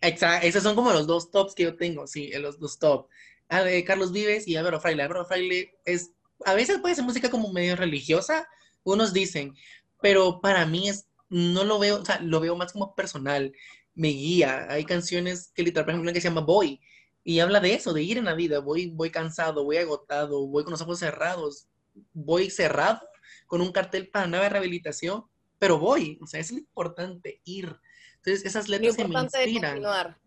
Exacto, 0.00 0.46
esos 0.46 0.62
son 0.62 0.76
como 0.76 0.92
los 0.92 1.08
dos 1.08 1.32
tops 1.32 1.54
que 1.56 1.64
yo 1.64 1.76
tengo, 1.76 2.06
sí, 2.06 2.30
eh, 2.32 2.38
los 2.38 2.60
dos 2.60 2.78
top. 2.78 3.08
Ah, 3.48 3.62
de 3.62 3.84
Carlos 3.84 4.12
Vives 4.12 4.46
y 4.46 4.54
Álvaro 4.54 4.80
Fraile. 4.80 5.02
Álvaro 5.02 5.24
Fraile 5.24 5.74
es, 5.84 6.12
a 6.44 6.54
veces 6.54 6.78
puede 6.78 6.94
ser 6.94 7.04
música 7.04 7.30
como 7.30 7.52
medio 7.52 7.74
religiosa, 7.74 8.46
unos 8.84 9.12
dicen, 9.12 9.56
pero 10.00 10.40
para 10.40 10.66
mí 10.66 10.88
es, 10.88 11.08
no 11.30 11.64
lo 11.64 11.80
veo, 11.80 12.00
o 12.00 12.04
sea, 12.04 12.20
lo 12.20 12.38
veo 12.38 12.54
más 12.54 12.72
como 12.72 12.94
personal, 12.94 13.52
me 13.94 14.08
guía. 14.08 14.66
Hay 14.70 14.84
canciones 14.84 15.52
que 15.54 15.62
literal, 15.62 15.84
por 15.84 15.90
ejemplo, 15.92 16.08
una 16.08 16.12
que 16.12 16.20
se 16.20 16.28
llama 16.28 16.42
Voy, 16.42 16.80
y 17.22 17.40
habla 17.40 17.60
de 17.60 17.74
eso, 17.74 17.92
de 17.92 18.02
ir 18.02 18.18
en 18.18 18.24
la 18.24 18.34
vida, 18.34 18.60
voy, 18.60 18.86
voy 18.86 19.10
cansado, 19.10 19.64
voy 19.64 19.76
agotado, 19.76 20.46
voy 20.46 20.64
con 20.64 20.72
los 20.72 20.80
ojos 20.80 20.98
cerrados, 20.98 21.68
voy 22.12 22.50
cerrado 22.50 23.00
con 23.46 23.60
un 23.60 23.72
cartel 23.72 24.08
para 24.08 24.26
nueva 24.26 24.48
rehabilitación, 24.48 25.24
pero 25.58 25.78
voy, 25.78 26.18
o 26.22 26.26
sea, 26.26 26.40
es 26.40 26.50
lo 26.50 26.58
importante, 26.58 27.40
ir. 27.44 27.76
Entonces, 28.16 28.44
esas 28.44 28.68
Lo 28.68 28.78
letras 28.78 28.96
que 28.96 29.02
me 29.02 29.08
importante 29.08 29.38
de 29.38 29.44
inspiran. 29.44 29.72
continuar. 29.72 30.18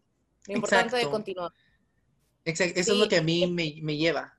Lo 0.48 0.56
importante 0.56 0.96
de 0.98 1.10
continuar. 1.10 1.52
Exacto, 2.46 2.80
eso 2.80 2.94
es 2.94 3.00
lo 3.00 3.08
que 3.08 3.18
a 3.18 3.22
mí 3.22 3.48
me, 3.48 3.76
me 3.82 3.98
lleva. 3.98 4.33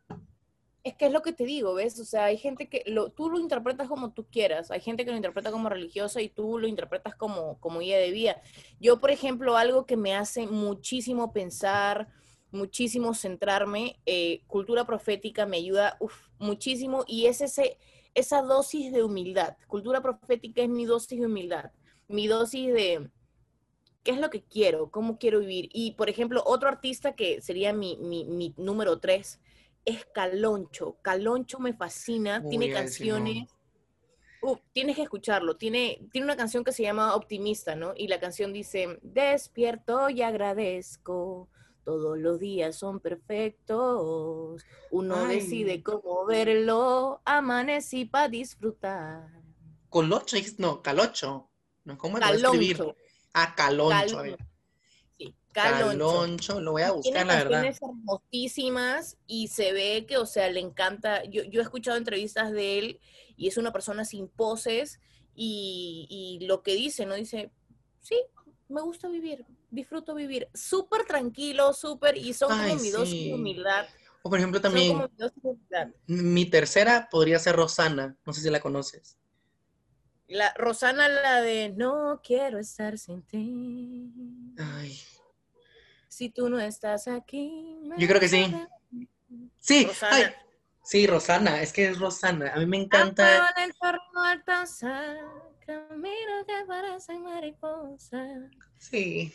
Es 0.85 0.95
que 0.97 1.07
es 1.07 1.13
lo 1.13 1.23
que 1.23 1.33
te 1.33 1.47
digo, 1.47 1.73
¿ves? 1.73 1.99
O 1.99 2.05
sea, 2.05 2.27
hay 2.27 2.37
gente 2.37 2.69
que 2.69 2.83
lo, 2.87 3.11
tú 3.11 3.31
lo 3.31 3.41
interpretas 3.41 3.89
como 3.89 4.13
tú 4.13 4.27
quieras. 4.31 4.71
Hay 4.71 4.81
gente 4.81 5.07
que 5.07 5.11
lo 5.11 5.17
interpreta 5.17 5.51
como 5.51 5.71
religioso 5.71 6.21
y 6.21 6.29
tú 6.29 6.59
lo 6.59 6.69
interpretas 6.69 7.17
como, 7.17 7.59
como 7.59 7.81
de 7.81 8.11
vida. 8.11 8.43
Yo, 8.81 9.01
por 9.01 9.11
ejemplo, 9.11 9.57
algo 9.57 9.87
que 9.87 9.97
me 9.97 10.15
hace 10.15 10.47
muchísimo 10.47 11.33
pensar, 11.33 12.09
muchísimo 12.51 13.15
centrarme, 13.15 13.99
eh, 14.05 14.43
cultura 14.47 14.85
profética 14.85 15.47
me 15.47 15.57
ayuda 15.57 15.99
muchísimo 16.39 17.05
y 17.07 17.27
es 17.27 17.41
ese, 17.41 17.79
esa 18.15 18.43
dosis 18.43 18.93
de 18.93 19.03
humildad. 19.03 19.57
Cultura 19.67 20.03
profética 20.03 20.61
es 20.61 20.69
mi 20.69 20.85
dosis 20.85 21.19
de 21.19 21.27
humildad, 21.27 21.73
mi 22.09 22.27
dosis 22.27 22.75
de 22.75 23.11
qué 24.03 24.11
es 24.11 24.19
lo 24.19 24.29
que 24.29 24.43
quiero, 24.43 24.91
cómo 24.91 25.19
quiero 25.19 25.41
vivir. 25.41 25.71
Y, 25.73 25.93
por 25.93 26.11
ejemplo, 26.11 26.43
otro 26.45 26.69
artista 26.69 27.15
que 27.15 27.41
sería 27.41 27.73
mi, 27.73 27.97
mi, 27.97 28.27
mi 28.27 28.53
número 28.59 29.01
tres 29.01 29.41
es 29.85 30.07
Caloncho. 30.07 30.97
Caloncho 31.03 31.59
me 31.59 31.75
fascina, 31.75 32.47
tiene 32.49 32.73
canciones. 32.73 33.49
Uf, 34.41 34.61
tienes 34.73 34.97
que 34.97 35.03
escucharlo. 35.03 35.57
Tiene, 35.57 36.07
tiene 36.13 36.27
una 36.27 36.37
canción 36.37 36.65
que 36.65 36.73
se 36.73 36.83
llama 36.83 37.15
Optimista, 37.15 37.75
¿no? 37.77 37.95
Y 37.97 38.09
la 38.09 38.21
canción 38.21 38.53
dice, 38.53 38.99
despierto 39.03 40.11
y 40.11 40.23
agradezco, 40.23 41.49
todos 41.85 42.19
los 42.19 42.39
días 42.39 42.77
son 42.77 43.01
perfectos, 43.01 44.65
uno 44.91 45.17
Ay. 45.17 45.37
decide 45.37 45.83
cómo 45.83 46.27
verlo, 46.27 47.23
amanecí 47.25 48.05
para 48.05 48.29
disfrutar. 48.29 49.31
Colocho, 49.89 50.37
no, 50.59 50.83
calocho. 50.83 51.51
No, 51.85 51.97
¿cómo 51.97 52.19
a 52.19 52.33
escribir? 52.33 52.77
Caloncho. 52.77 52.97
Ah, 53.33 53.55
caloncho, 53.55 54.19
a 54.19 54.23
ver. 54.23 54.37
Caloncho. 54.37 54.54
Caloncho. 55.55 55.99
Caloncho, 55.99 56.61
lo 56.61 56.73
voy 56.73 56.83
a 56.83 56.87
Tiene 56.87 56.97
buscar, 56.99 57.27
la 57.27 57.35
verdad. 57.37 57.51
canciones 57.63 57.81
hermosísimas 57.81 59.17
y 59.27 59.49
se 59.49 59.73
ve 59.73 60.05
que, 60.07 60.19
o 60.19 60.27
sea, 60.27 60.51
le 60.51 60.61
encanta. 60.61 61.25
Yo, 61.25 61.45
yo 61.45 61.61
he 61.61 61.63
escuchado 61.63 61.97
entrevistas 61.97 62.53
de 62.53 62.79
él 62.79 63.01
y 63.37 63.49
es 63.49 63.57
una 63.57 63.73
persona 63.73 64.05
sin 64.05 64.29
poses 64.29 65.01
y, 65.35 66.07
y 66.41 66.45
lo 66.47 66.63
que 66.63 66.75
dice, 66.75 67.07
¿no? 67.07 67.15
Dice, 67.15 67.51
sí, 68.01 68.17
me 68.69 68.83
gusta 68.83 69.09
vivir, 69.09 69.47
disfruto 69.71 70.15
vivir. 70.15 70.49
Súper 70.53 71.05
tranquilo, 71.07 71.73
súper, 71.73 72.17
y 72.19 72.35
son 72.35 72.53
Ay, 72.53 72.71
como 72.71 72.83
mi 72.83 72.91
dosis 72.91 73.11
sí. 73.11 73.29
de 73.29 73.35
humildad. 73.35 73.87
O 74.23 74.31
por 74.31 74.39
ejemplo, 74.39 74.61
Son 74.61 74.71
también, 74.73 74.93
como 74.99 75.09
mi 76.07 76.23
mi 76.23 76.47
tercera 76.47 77.09
podría 77.11 77.39
ser 77.39 77.57
Rosana. 77.57 78.17
No 78.27 78.33
sé 78.33 78.41
si 78.41 78.51
la 78.51 78.61
conoces. 78.61 79.19
La, 80.27 80.55
Rosana, 80.57 81.09
la 81.09 81.43
de 81.43 81.75
no 81.77 82.21
quiero 82.25 82.59
estar 82.59 82.97
sin 82.99 83.23
ti. 83.23 84.11
Ay, 84.57 84.99
Si 86.15 86.31
tú 86.31 86.49
no 86.49 86.61
estás 86.61 87.09
aquí. 87.09 87.81
me 87.83 87.99
Yo 87.99 88.07
creo 88.07 88.21
que 88.21 88.29
sí. 88.29 88.55
sí, 89.59 89.85
Rosana. 89.85 90.17
ay, 90.17 90.25
sí, 90.85 91.07
Rosana, 91.09 91.61
es 91.61 91.73
que 91.73 91.89
es 91.89 91.99
Rosana. 91.99 92.53
A 92.55 92.59
mí 92.61 92.67
me 92.67 92.77
encanta. 92.77 93.53
Camino 95.67 96.47
que 96.47 96.65
parece 96.69 97.19
mariposa. 97.19 98.49
Sí. 98.79 99.35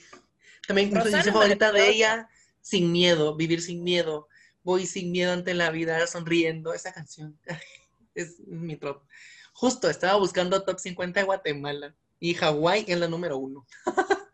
También 0.69 0.87
mi 0.87 0.95
Rosana 0.95 1.17
canción 1.17 1.33
favorita 1.33 1.73
de 1.73 1.89
ella, 1.89 2.29
Sin 2.61 2.93
Miedo, 2.93 3.35
Vivir 3.35 3.61
Sin 3.61 3.83
Miedo. 3.83 4.29
Voy 4.63 4.85
sin 4.85 5.11
miedo 5.11 5.33
ante 5.33 5.53
la 5.55 5.71
vida, 5.71 6.07
sonriendo. 6.07 6.73
Esa 6.73 6.93
canción 6.93 7.37
es 8.15 8.39
mi 8.47 8.77
top. 8.77 9.03
Justo, 9.51 9.89
estaba 9.89 10.17
buscando 10.17 10.63
top 10.63 10.79
50 10.79 11.19
de 11.19 11.25
Guatemala 11.25 11.93
y 12.21 12.35
Hawái 12.35 12.85
es 12.87 12.97
la 12.97 13.09
número 13.09 13.37
uno. 13.37 13.67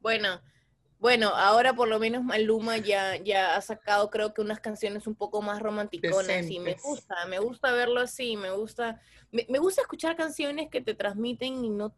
Bueno, 0.00 0.38
Bueno, 1.04 1.28
ahora 1.36 1.74
por 1.74 1.86
lo 1.86 1.98
menos 1.98 2.24
Maluma 2.24 2.78
ya, 2.78 3.16
ya 3.22 3.56
ha 3.56 3.60
sacado 3.60 4.08
creo 4.08 4.32
que 4.32 4.40
unas 4.40 4.58
canciones 4.60 5.06
un 5.06 5.14
poco 5.14 5.42
más 5.42 5.60
romanticonas 5.60 6.50
y 6.50 6.60
me 6.60 6.76
gusta, 6.82 7.26
me 7.28 7.38
gusta 7.40 7.72
verlo 7.72 8.00
así, 8.00 8.38
me 8.38 8.50
gusta, 8.52 9.02
me, 9.30 9.44
me 9.50 9.58
gusta 9.58 9.82
escuchar 9.82 10.16
canciones 10.16 10.70
que 10.70 10.80
te 10.80 10.94
transmiten 10.94 11.62
y 11.62 11.68
no, 11.68 11.94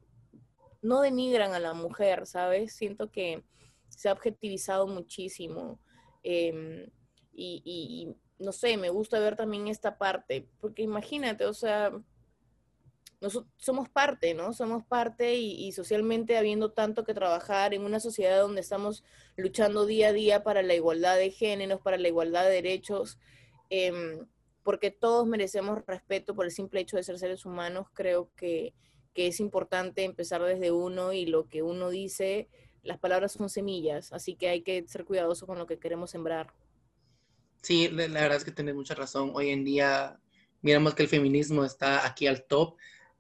no 0.83 1.03
denigran 1.03 1.55
a 1.55 1.61
la 1.61 1.73
mujer, 1.73 2.27
¿sabes? 2.27 2.75
Siento 2.75 3.13
que 3.13 3.45
se 3.91 4.09
ha 4.09 4.13
objetivizado 4.13 4.89
muchísimo 4.89 5.79
em, 6.25 6.91
y, 7.33 7.63
y- 7.65 8.09
y, 8.11 8.17
no 8.45 8.51
sé, 8.51 8.77
me 8.77 8.91
gusta 8.91 9.21
ver 9.21 9.37
también 9.37 9.69
esta 9.69 9.99
parte, 9.99 10.49
porque 10.61 10.83
imagínate, 10.83 11.47
o 11.47 11.55
sea, 11.55 11.93
nosotros 13.21 13.53
somos 13.57 13.89
parte, 13.89 14.35
¿no? 14.35 14.53
Somos 14.53 14.85
parte 14.85 15.37
y, 15.37 15.73
socialmente 15.73 16.37
habiendo 16.37 16.73
tanto 16.73 17.05
que 17.05 17.15
trabajar 17.15 17.75
en 17.75 17.83
una 17.83 18.01
sociedad 18.01 18.41
donde 18.41 18.61
estamos 18.61 19.05
luchando 19.37 19.87
día 19.87 20.09
a 20.09 20.13
día 20.13 20.43
para 20.43 20.63
la 20.63 20.75
igualdad 20.75 21.17
de 21.17 21.31
géneros, 21.31 21.81
para 21.81 21.99
la 21.99 22.09
igualdad 22.09 22.45
de 22.45 22.51
derechos, 22.51 23.19
em, 23.71 24.27
porque 24.63 24.91
todos 24.91 25.27
merecemos 25.27 25.85
respeto 25.87 26.35
por 26.35 26.45
el 26.45 26.51
simple 26.51 26.81
hecho 26.81 26.97
de 26.97 27.03
ser 27.03 27.19
seres 27.19 27.47
humanos, 27.47 27.87
creo 27.95 28.31
que, 28.37 28.75
que 29.15 29.29
es 29.29 29.41
importante 29.41 30.05
empezar 30.05 30.43
desde 30.43 30.71
uno 30.73 31.13
y 31.13 31.27
lo 31.27 31.49
que 31.49 31.63
uno 31.63 31.89
dice, 31.91 32.49
las 32.83 32.99
palabras 32.99 33.33
son 33.33 33.49
semillas, 33.49 34.13
así 34.13 34.37
que 34.37 34.49
hay 34.49 34.63
que 34.63 34.85
ser 34.87 35.05
cuidadoso 35.05 35.47
con 35.47 35.59
lo 35.59 35.67
que 35.67 35.79
queremos 35.79 36.11
sembrar. 36.11 36.53
Sí, 37.63 37.89
la 37.89 38.07
verdad 38.07 38.37
es 38.37 38.45
que 38.45 38.53
tienes 38.53 38.77
mucha 38.77 38.95
razón. 38.95 39.33
Hoy 39.35 39.51
en 39.51 39.65
día 39.65 40.21
miramos 40.63 40.95
que 40.95 41.03
el 41.03 41.09
feminismo 41.09 41.65
está 41.65 42.07
aquí 42.07 42.27
al 42.27 42.45
top. 42.45 42.77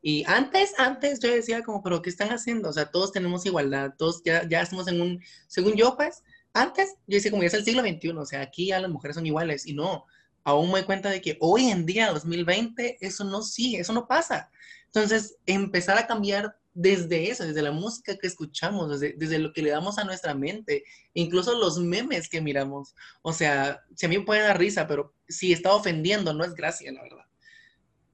Y 0.08 0.22
antes, 0.28 0.72
antes 0.78 1.18
yo 1.18 1.32
decía 1.32 1.64
como, 1.64 1.82
pero 1.82 2.00
¿qué 2.00 2.10
están 2.10 2.28
haciendo? 2.28 2.68
O 2.68 2.72
sea, 2.72 2.92
todos 2.92 3.10
tenemos 3.10 3.44
igualdad, 3.44 3.92
todos 3.98 4.22
ya, 4.24 4.48
ya 4.48 4.60
estamos 4.60 4.86
en 4.86 5.00
un, 5.00 5.20
según 5.48 5.74
yo, 5.74 5.96
pues, 5.96 6.22
antes 6.52 6.94
yo 7.08 7.16
decía 7.16 7.32
como 7.32 7.42
ya 7.42 7.48
es 7.48 7.54
el 7.54 7.64
siglo 7.64 7.82
XXI, 7.82 8.10
o 8.10 8.24
sea, 8.24 8.40
aquí 8.42 8.66
ya 8.66 8.78
las 8.78 8.88
mujeres 8.88 9.16
son 9.16 9.26
iguales. 9.26 9.66
Y 9.66 9.74
no, 9.74 10.06
aún 10.44 10.68
me 10.68 10.74
doy 10.74 10.84
cuenta 10.84 11.10
de 11.10 11.20
que 11.20 11.36
hoy 11.40 11.70
en 11.70 11.86
día, 11.86 12.12
2020, 12.12 12.98
eso 13.00 13.24
no 13.24 13.42
sigue, 13.42 13.80
eso 13.80 13.92
no 13.92 14.06
pasa. 14.06 14.48
Entonces, 14.84 15.38
empezar 15.44 15.98
a 15.98 16.06
cambiar 16.06 16.56
desde 16.72 17.28
eso, 17.28 17.44
desde 17.44 17.62
la 17.62 17.72
música 17.72 18.16
que 18.16 18.28
escuchamos, 18.28 18.88
desde, 18.88 19.16
desde 19.18 19.40
lo 19.40 19.52
que 19.52 19.62
le 19.62 19.70
damos 19.70 19.98
a 19.98 20.04
nuestra 20.04 20.34
mente, 20.34 20.84
incluso 21.14 21.58
los 21.58 21.80
memes 21.80 22.28
que 22.28 22.40
miramos. 22.40 22.94
O 23.22 23.32
sea, 23.32 23.82
si 23.96 24.06
a 24.06 24.08
mí 24.08 24.18
me 24.18 24.24
puede 24.24 24.42
dar 24.42 24.56
risa, 24.56 24.86
pero 24.86 25.12
si 25.28 25.52
está 25.52 25.74
ofendiendo, 25.74 26.32
no 26.32 26.44
es 26.44 26.54
gracia, 26.54 26.92
la 26.92 27.02
verdad. 27.02 27.24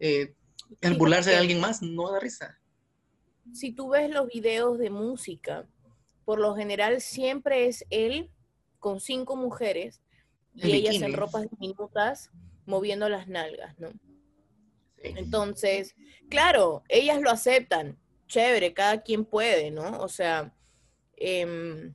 Eh, 0.00 0.34
el 0.80 0.94
burlarse 0.94 1.30
de 1.30 1.36
alguien 1.36 1.60
más 1.60 1.82
no 1.82 2.10
da 2.10 2.20
risa. 2.20 2.58
si 3.52 3.72
tú 3.72 3.90
ves 3.90 4.10
los 4.10 4.28
videos 4.28 4.78
de 4.78 4.90
música, 4.90 5.66
por 6.24 6.38
lo 6.38 6.54
general 6.54 7.00
siempre 7.00 7.66
es 7.66 7.84
él 7.90 8.30
con 8.78 9.00
cinco 9.00 9.36
mujeres 9.36 10.00
y 10.54 10.72
ellas 10.72 11.00
en 11.02 11.12
ropas 11.12 11.48
diminutas 11.50 12.30
moviendo 12.66 13.08
las 13.08 13.28
nalgas, 13.28 13.78
¿no? 13.78 13.90
Sí. 13.90 15.12
Entonces, 15.16 15.96
claro, 16.28 16.84
ellas 16.88 17.20
lo 17.20 17.30
aceptan, 17.30 17.98
chévere, 18.28 18.72
cada 18.72 19.02
quien 19.02 19.24
puede, 19.24 19.70
¿no? 19.70 19.98
O 20.00 20.08
sea, 20.08 20.54
em, 21.16 21.94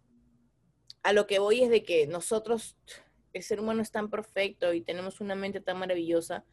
a 1.04 1.14
lo 1.14 1.26
que 1.26 1.40
voy 1.40 1.64
es 1.64 1.70
de 1.70 1.84
que 1.84 2.06
nosotros, 2.08 2.78
el 3.34 3.44
ser 3.44 3.60
humano 3.60 3.82
es 3.82 3.92
tan 3.92 4.10
perfecto 4.10 4.74
y 4.74 4.82
tenemos 4.82 5.22
una 5.22 5.36
mente 5.36 5.62
tan 5.62 5.78
maravillosa 5.78 6.44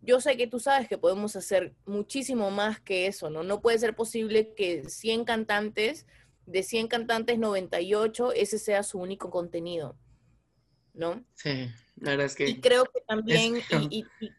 yo 0.00 0.20
sé 0.20 0.36
que 0.36 0.46
tú 0.46 0.60
sabes 0.60 0.88
que 0.88 0.98
podemos 0.98 1.36
hacer 1.36 1.74
muchísimo 1.86 2.50
más 2.50 2.80
que 2.80 3.06
eso, 3.06 3.30
¿no? 3.30 3.42
No 3.42 3.60
puede 3.60 3.78
ser 3.78 3.94
posible 3.96 4.54
que 4.54 4.88
100 4.88 5.24
cantantes, 5.24 6.06
de 6.46 6.62
100 6.62 6.88
cantantes, 6.88 7.38
98, 7.38 8.32
ese 8.32 8.58
sea 8.58 8.82
su 8.82 8.98
único 8.98 9.30
contenido, 9.30 9.96
¿no? 10.94 11.24
Sí, 11.34 11.68
la 11.96 12.10
verdad 12.12 12.26
es 12.26 12.34
que 12.36 12.48
Y 12.48 12.60
creo 12.60 12.84
que 12.84 13.00
también, 13.06 13.56
Es- 13.56 13.64
y, 13.70 13.88
y- 14.20 14.26
y- 14.26 14.32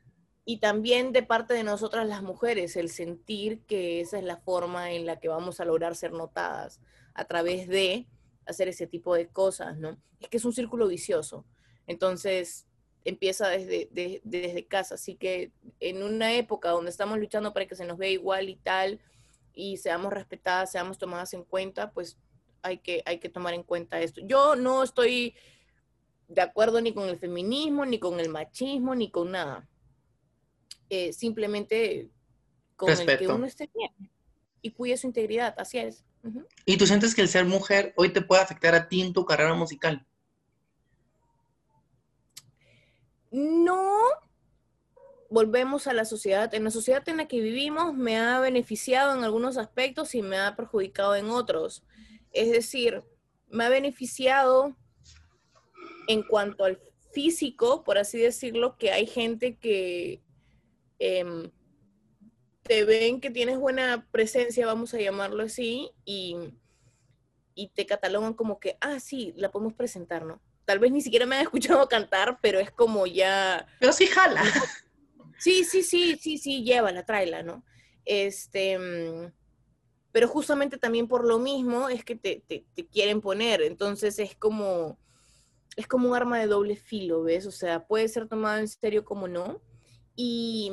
y 0.45 0.57
también 0.59 1.11
de 1.11 1.21
parte 1.21 1.53
de 1.53 1.63
nosotras 1.63 2.07
las 2.07 2.23
mujeres, 2.23 2.75
el 2.75 2.89
sentir 2.89 3.61
que 3.67 4.01
esa 4.01 4.17
es 4.17 4.23
la 4.23 4.37
forma 4.37 4.91
en 4.93 5.05
la 5.05 5.19
que 5.19 5.27
vamos 5.27 5.59
a 5.59 5.65
lograr 5.65 5.95
ser 5.95 6.11
notadas 6.11 6.81
a 7.13 7.25
través 7.25 7.67
de 7.67 8.07
hacer 8.47 8.67
ese 8.67 8.87
tipo 8.87 9.13
de 9.13 9.27
cosas, 9.27 9.77
¿no? 9.77 10.01
Es 10.19 10.27
que 10.29 10.37
es 10.37 10.45
un 10.45 10.53
círculo 10.53 10.87
vicioso. 10.87 11.45
Entonces, 11.85 12.65
empieza 13.05 13.47
desde, 13.47 13.87
de- 13.91 14.21
desde 14.23 14.65
casa. 14.65 14.95
Así 14.95 15.15
que 15.15 15.51
en 15.79 16.03
una 16.03 16.33
época 16.35 16.69
donde 16.69 16.91
estamos 16.91 17.17
luchando 17.19 17.53
para 17.53 17.65
que 17.67 17.75
se 17.75 17.85
nos 17.85 17.97
vea 17.97 18.09
igual 18.09 18.49
y 18.49 18.55
tal, 18.55 18.99
y 19.53 19.77
seamos 19.77 20.13
respetadas, 20.13 20.71
seamos 20.71 20.97
tomadas 20.97 21.33
en 21.33 21.43
cuenta, 21.43 21.91
pues 21.91 22.17
hay 22.61 22.77
que, 22.79 23.01
hay 23.05 23.19
que 23.19 23.29
tomar 23.29 23.53
en 23.53 23.63
cuenta 23.63 24.01
esto. 24.01 24.21
Yo 24.25 24.55
no 24.55 24.83
estoy 24.83 25.35
de 26.27 26.41
acuerdo 26.41 26.79
ni 26.81 26.93
con 26.93 27.09
el 27.09 27.17
feminismo, 27.17 27.85
ni 27.85 27.99
con 27.99 28.19
el 28.19 28.29
machismo, 28.29 28.95
ni 28.95 29.09
con 29.09 29.31
nada. 29.31 29.67
Eh, 30.89 31.13
simplemente 31.13 32.09
con 32.75 32.89
el 32.89 33.05
que 33.17 33.27
uno 33.35 33.45
esté 33.45 33.69
bien 33.75 33.91
y 34.61 34.71
cuide 34.71 34.97
su 34.97 35.07
integridad, 35.07 35.55
así 35.57 35.77
es. 35.77 36.03
¿Y 36.65 36.77
tú 36.77 36.85
sientes 36.87 37.15
que 37.15 37.21
el 37.21 37.29
ser 37.29 37.45
mujer 37.45 37.93
hoy 37.95 38.09
te 38.11 38.21
puede 38.21 38.41
afectar 38.41 38.75
a 38.75 38.87
ti 38.87 39.01
en 39.01 39.13
tu 39.13 39.23
carrera 39.25 39.53
musical? 39.53 40.05
No 43.31 43.99
volvemos 45.29 45.87
a 45.87 45.93
la 45.93 46.05
sociedad. 46.05 46.53
En 46.53 46.63
la 46.63 46.71
sociedad 46.71 47.07
en 47.07 47.17
la 47.17 47.27
que 47.27 47.39
vivimos 47.39 47.93
me 47.93 48.17
ha 48.17 48.39
beneficiado 48.39 49.15
en 49.15 49.23
algunos 49.23 49.57
aspectos 49.57 50.15
y 50.15 50.21
me 50.21 50.37
ha 50.37 50.55
perjudicado 50.55 51.15
en 51.15 51.29
otros. 51.29 51.83
Es 52.31 52.51
decir, 52.51 53.03
me 53.47 53.65
ha 53.65 53.69
beneficiado 53.69 54.75
en 56.07 56.23
cuanto 56.23 56.63
al 56.63 56.79
físico, 57.11 57.83
por 57.83 57.97
así 57.97 58.19
decirlo, 58.19 58.77
que 58.77 58.91
hay 58.91 59.05
gente 59.05 59.57
que 59.57 60.21
em, 60.99 61.51
te 62.63 62.83
ven 62.83 63.21
que 63.21 63.31
tienes 63.31 63.57
buena 63.57 64.07
presencia, 64.11 64.65
vamos 64.65 64.93
a 64.93 64.99
llamarlo 64.99 65.43
así, 65.43 65.91
y, 66.05 66.37
y 67.55 67.69
te 67.69 67.85
catalogan 67.85 68.33
como 68.33 68.59
que, 68.59 68.77
ah, 68.81 68.99
sí, 68.99 69.33
la 69.35 69.51
podemos 69.51 69.73
presentar, 69.73 70.25
¿no? 70.25 70.41
Tal 70.69 70.77
vez 70.77 70.91
ni 70.91 71.01
siquiera 71.01 71.25
me 71.25 71.35
han 71.35 71.41
escuchado 71.45 71.87
cantar, 71.89 72.37
pero 72.43 72.59
es 72.59 72.69
como 72.69 73.07
ya, 73.07 73.65
Pero 73.79 73.91
sí 73.91 74.05
jala. 74.05 74.43
sí, 75.39 75.63
sí, 75.63 75.81
sí, 75.81 76.15
sí, 76.21 76.37
sí, 76.37 76.63
llévala, 76.63 77.03
tráela, 77.03 77.41
¿no? 77.41 77.65
Este, 78.05 78.77
mm, 78.77 79.33
pero 80.11 80.27
justamente 80.27 80.77
también 80.77 81.07
por 81.07 81.25
lo 81.25 81.39
mismo 81.39 81.89
es 81.89 82.05
que 82.05 82.15
te, 82.15 82.43
te- 82.47 82.67
te 82.75 82.85
quieren 82.85 83.19
poner, 83.19 83.63
entonces 83.63 84.19
es 84.19 84.35
como, 84.35 84.99
es 85.75 85.87
como 85.87 86.09
un 86.09 86.15
arma 86.15 86.37
de 86.37 86.45
doble 86.45 86.75
filo, 86.75 87.23
¿ves? 87.23 87.47
O 87.47 87.51
sea, 87.51 87.87
puede 87.87 88.07
ser 88.07 88.27
tomado 88.27 88.59
en 88.59 88.67
serio 88.67 89.03
como 89.03 89.27
no. 89.27 89.63
Y 90.15 90.71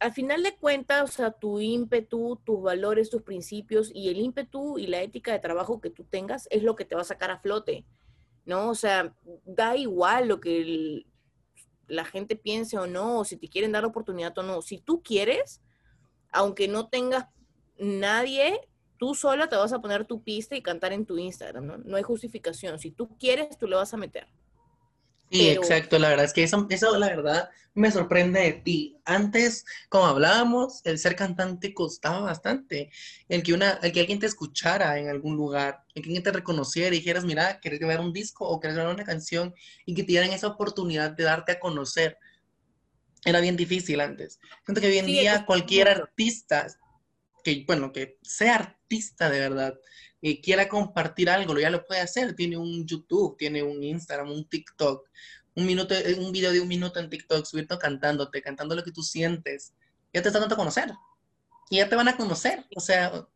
al 0.00 0.12
final 0.12 0.42
de 0.42 0.54
cuentas, 0.54 1.02
o 1.08 1.12
sea, 1.14 1.30
tu 1.30 1.60
ímpetu, 1.60 2.38
tus 2.44 2.60
valores, 2.60 3.08
tus 3.08 3.22
principios 3.22 3.90
y 3.94 4.10
el 4.10 4.18
ímpetu 4.18 4.78
y 4.78 4.86
la 4.86 5.00
ética 5.00 5.32
de 5.32 5.38
trabajo 5.38 5.80
que 5.80 5.88
tú 5.88 6.04
tengas 6.04 6.46
es 6.50 6.62
lo 6.62 6.76
que 6.76 6.84
te 6.84 6.94
va 6.94 7.00
a 7.00 7.04
sacar 7.04 7.30
a 7.30 7.38
flote, 7.40 7.86
¿no? 8.44 8.70
O 8.70 8.74
sea, 8.74 9.14
da 9.44 9.76
igual 9.76 10.28
lo 10.28 10.40
que 10.40 11.04
la 11.86 12.04
gente 12.04 12.36
piense 12.36 12.78
o 12.78 12.86
no, 12.86 13.20
o 13.20 13.24
si 13.24 13.36
te 13.36 13.48
quieren 13.48 13.72
dar 13.72 13.84
oportunidad 13.84 14.36
o 14.38 14.42
no. 14.42 14.62
Si 14.62 14.78
tú 14.78 15.02
quieres, 15.02 15.60
aunque 16.30 16.68
no 16.68 16.88
tengas 16.88 17.26
nadie, 17.78 18.60
tú 18.96 19.14
sola 19.14 19.48
te 19.48 19.56
vas 19.56 19.72
a 19.72 19.80
poner 19.80 20.04
tu 20.04 20.22
pista 20.22 20.56
y 20.56 20.62
cantar 20.62 20.92
en 20.92 21.06
tu 21.06 21.18
Instagram, 21.18 21.66
¿no? 21.66 21.78
No 21.78 21.96
hay 21.96 22.02
justificación. 22.02 22.78
Si 22.78 22.90
tú 22.90 23.16
quieres, 23.18 23.58
tú 23.58 23.66
le 23.66 23.76
vas 23.76 23.92
a 23.94 23.96
meter. 23.96 24.28
Sí, 25.30 25.46
Pero- 25.48 25.62
exacto, 25.62 25.98
la 25.98 26.08
verdad 26.08 26.24
es 26.24 26.32
que 26.32 26.42
eso, 26.42 26.66
eso 26.70 26.98
la 26.98 27.08
verdad 27.08 27.50
me 27.74 27.90
sorprende 27.92 28.40
de 28.40 28.52
ti. 28.54 28.96
Antes, 29.04 29.64
como 29.88 30.06
hablábamos, 30.06 30.80
el 30.84 30.98
ser 30.98 31.14
cantante 31.14 31.72
costaba 31.72 32.20
bastante. 32.20 32.90
El 33.28 33.44
que 33.44 33.52
una, 33.52 33.78
el 33.82 33.92
que 33.92 34.00
alguien 34.00 34.18
te 34.18 34.26
escuchara 34.26 34.98
en 34.98 35.08
algún 35.08 35.36
lugar, 35.36 35.84
el 35.94 36.02
que 36.02 36.08
alguien 36.08 36.24
te 36.24 36.32
reconociera 36.32 36.88
y 36.88 36.98
dijeras, 36.98 37.24
mira, 37.24 37.60
¿quieres 37.60 37.78
grabar 37.78 38.00
un 38.00 38.12
disco 38.12 38.48
o 38.48 38.58
quieres 38.58 38.74
grabar 38.76 38.92
una 38.94 39.04
canción? 39.04 39.54
Y 39.86 39.94
que 39.94 40.02
te 40.02 40.08
dieran 40.08 40.32
esa 40.32 40.48
oportunidad 40.48 41.12
de 41.12 41.22
darte 41.24 41.52
a 41.52 41.60
conocer. 41.60 42.18
Era 43.24 43.40
bien 43.40 43.56
difícil 43.56 44.00
antes. 44.00 44.40
Siento 44.64 44.80
que 44.80 44.88
hoy 44.88 44.98
en 44.98 45.06
Sí, 45.06 45.12
día 45.12 45.44
cualquier 45.46 45.88
artista 45.88 46.66
que, 47.44 47.64
bueno, 47.66 47.92
que 47.92 48.18
sea 48.22 48.56
artista 48.56 49.30
de 49.30 49.38
verdad, 49.40 49.74
y 50.20 50.40
quiera 50.40 50.68
compartir 50.68 51.30
algo, 51.30 51.58
ya 51.58 51.70
lo 51.70 51.86
puede 51.86 52.00
hacer. 52.00 52.34
Tiene 52.34 52.56
un 52.56 52.86
YouTube, 52.86 53.36
tiene 53.38 53.62
un 53.62 53.82
Instagram, 53.82 54.30
un 54.30 54.48
TikTok, 54.48 55.08
un 55.54 55.66
minuto, 55.66 55.94
eh, 55.94 56.16
un 56.18 56.32
video 56.32 56.52
de 56.52 56.60
un 56.60 56.68
minuto 56.68 57.00
en 57.00 57.08
TikTok, 57.08 57.44
subirte 57.46 57.78
cantándote, 57.78 58.42
cantando 58.42 58.74
lo 58.74 58.84
que 58.84 58.92
tú 58.92 59.02
sientes. 59.02 59.72
Ya 60.12 60.22
te 60.22 60.28
están 60.28 60.42
dando 60.42 60.54
a 60.54 60.58
conocer. 60.58 60.92
Y 61.70 61.76
ya 61.78 61.88
te 61.88 61.96
van 61.96 62.08
a 62.08 62.16
conocer. 62.16 62.64
O 62.76 62.80
sea, 62.80 63.26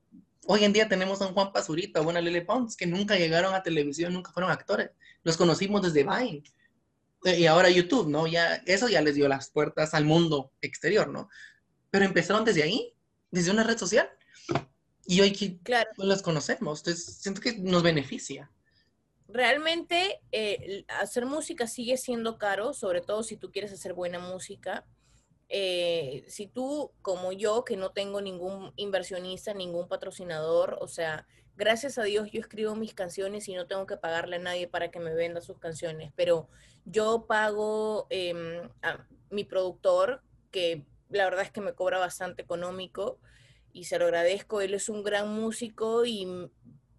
hoy 0.46 0.64
en 0.64 0.72
día 0.72 0.88
tenemos 0.88 1.22
a 1.22 1.26
un 1.26 1.34
Juan 1.34 1.52
Pazurita 1.52 2.00
o 2.00 2.08
una 2.08 2.20
Lele 2.20 2.42
Pons 2.42 2.76
que 2.76 2.86
nunca 2.86 3.16
llegaron 3.16 3.54
a 3.54 3.62
televisión, 3.62 4.12
nunca 4.12 4.32
fueron 4.32 4.50
actores. 4.50 4.90
Los 5.22 5.36
conocimos 5.36 5.82
desde 5.82 6.02
Vine. 6.02 6.42
Eh, 7.24 7.40
Y 7.40 7.46
ahora 7.46 7.70
YouTube, 7.70 8.08
¿no? 8.08 8.26
Ya, 8.26 8.56
eso 8.66 8.88
ya 8.88 9.00
les 9.00 9.14
dio 9.14 9.28
las 9.28 9.48
puertas 9.48 9.94
al 9.94 10.04
mundo 10.04 10.52
exterior, 10.60 11.08
¿no? 11.08 11.30
Pero 11.90 12.04
empezaron 12.04 12.44
desde 12.44 12.62
ahí, 12.62 12.92
desde 13.30 13.50
una 13.50 13.62
red 13.64 13.78
social. 13.78 14.10
Y 15.06 15.20
hoy 15.20 15.32
que 15.32 15.58
Claro. 15.62 15.90
los 15.96 16.22
conocemos, 16.22 16.80
entonces 16.80 17.16
siento 17.16 17.40
que 17.40 17.58
nos 17.58 17.82
beneficia. 17.82 18.50
realmente 19.26 20.20
eh, 20.32 20.84
hacer 20.88 21.26
música 21.26 21.66
sigue 21.66 21.96
siendo 21.96 22.38
caro, 22.38 22.74
sobre 22.74 23.00
todo 23.00 23.22
si 23.22 23.36
tú 23.36 23.50
quieres 23.52 23.72
hacer 23.72 23.94
buena 23.94 24.18
música. 24.18 24.86
Eh, 25.48 26.24
si 26.28 26.46
tú, 26.48 26.92
como 27.02 27.32
yo, 27.32 27.64
que 27.64 27.76
no 27.76 27.92
tengo 27.92 28.20
ningún 28.20 28.72
inversionista, 28.76 29.54
ningún 29.54 29.88
patrocinador, 29.88 30.78
o 30.80 30.88
sea, 30.88 31.26
gracias 31.56 31.98
a 31.98 32.04
Dios 32.04 32.30
yo 32.32 32.40
escribo 32.40 32.74
mis 32.76 32.94
canciones 32.94 33.48
y 33.48 33.54
no 33.54 33.66
tengo 33.66 33.86
que 33.86 33.96
pagarle 33.96 34.36
a 34.36 34.40
nadie 34.40 34.68
para 34.68 34.90
que 34.90 35.00
me 35.00 35.14
venda 35.14 35.40
sus 35.40 35.58
canciones, 35.58 36.12
pero 36.16 36.48
yo 36.84 37.26
pago 37.26 38.06
em, 38.10 38.68
a 38.82 39.06
mi 39.30 39.44
productor, 39.44 40.22
que 40.50 40.86
la 41.10 41.24
verdad 41.24 41.42
es 41.44 41.52
que 41.52 41.60
me 41.60 41.74
cobra 41.74 41.98
bastante 41.98 42.42
económico 42.42 43.20
y 43.74 43.84
se 43.84 43.98
lo 43.98 44.06
agradezco, 44.06 44.60
él 44.60 44.72
es 44.72 44.88
un 44.88 45.02
gran 45.02 45.28
músico 45.28 46.06
y 46.06 46.48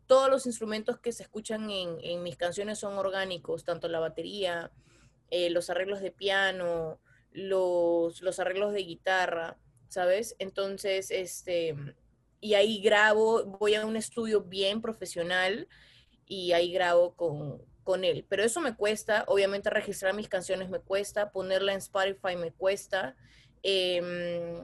todos 0.07 0.29
los 0.29 0.45
instrumentos 0.45 0.99
que 0.99 1.13
se 1.13 1.23
escuchan 1.23 1.71
en, 1.71 2.21
mis 2.21 2.35
canciones 2.35 2.79
son 2.79 2.97
orgánicos, 2.97 3.63
tanto 3.63 3.87
la 3.87 3.99
batería, 3.99 4.71
eh, 5.31 5.49
los 5.49 5.69
arreglos 5.69 6.01
de 6.01 6.11
piano, 6.11 6.99
los, 7.31 8.21
los 8.21 8.39
arreglos 8.39 8.73
de 8.73 8.83
guitarra, 8.83 9.57
¿sabes? 9.87 10.35
Entonces, 10.37 11.11
este, 11.11 11.75
y 12.41 12.55
ahí 12.55 12.81
grabo, 12.81 13.45
voy 13.45 13.75
a 13.75 13.85
un 13.85 13.95
estudio 13.95 14.41
bien 14.41 14.81
profesional 14.81 15.69
y 16.27 16.51
ahí 16.51 16.73
grabo 16.73 17.15
con, 17.15 17.61
con 17.83 18.03
él. 18.03 18.25
Pero 18.27 18.43
eso 18.43 18.59
me 18.59 18.75
cuesta, 18.75 19.23
obviamente 19.27 19.69
registrar 19.69 20.13
mis 20.13 20.27
canciones 20.27 20.69
me 20.69 20.79
cuesta, 20.79 21.31
ponerla 21.31 21.71
en 21.71 21.77
Spotify 21.77 22.35
me 22.35 22.51
cuesta. 22.51 23.15
Eh, 23.63 24.61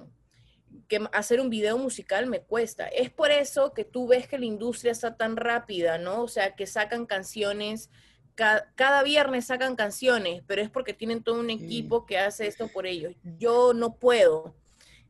que 0.91 1.07
hacer 1.13 1.39
un 1.39 1.49
video 1.49 1.77
musical 1.77 2.27
me 2.27 2.41
cuesta. 2.41 2.85
Es 2.89 3.09
por 3.09 3.31
eso 3.31 3.71
que 3.73 3.85
tú 3.85 4.09
ves 4.09 4.27
que 4.27 4.37
la 4.37 4.43
industria 4.43 4.91
está 4.91 5.15
tan 5.15 5.37
rápida, 5.37 5.97
¿no? 5.97 6.21
O 6.21 6.27
sea, 6.27 6.53
que 6.53 6.67
sacan 6.67 7.05
canciones, 7.05 7.89
cada 8.35 9.01
viernes 9.01 9.45
sacan 9.45 9.77
canciones, 9.77 10.43
pero 10.47 10.61
es 10.61 10.69
porque 10.69 10.93
tienen 10.93 11.23
todo 11.23 11.39
un 11.39 11.49
equipo 11.49 12.05
que 12.05 12.17
hace 12.17 12.45
esto 12.45 12.67
por 12.67 12.87
ellos. 12.87 13.13
Yo 13.39 13.73
no 13.73 13.95
puedo. 13.95 14.53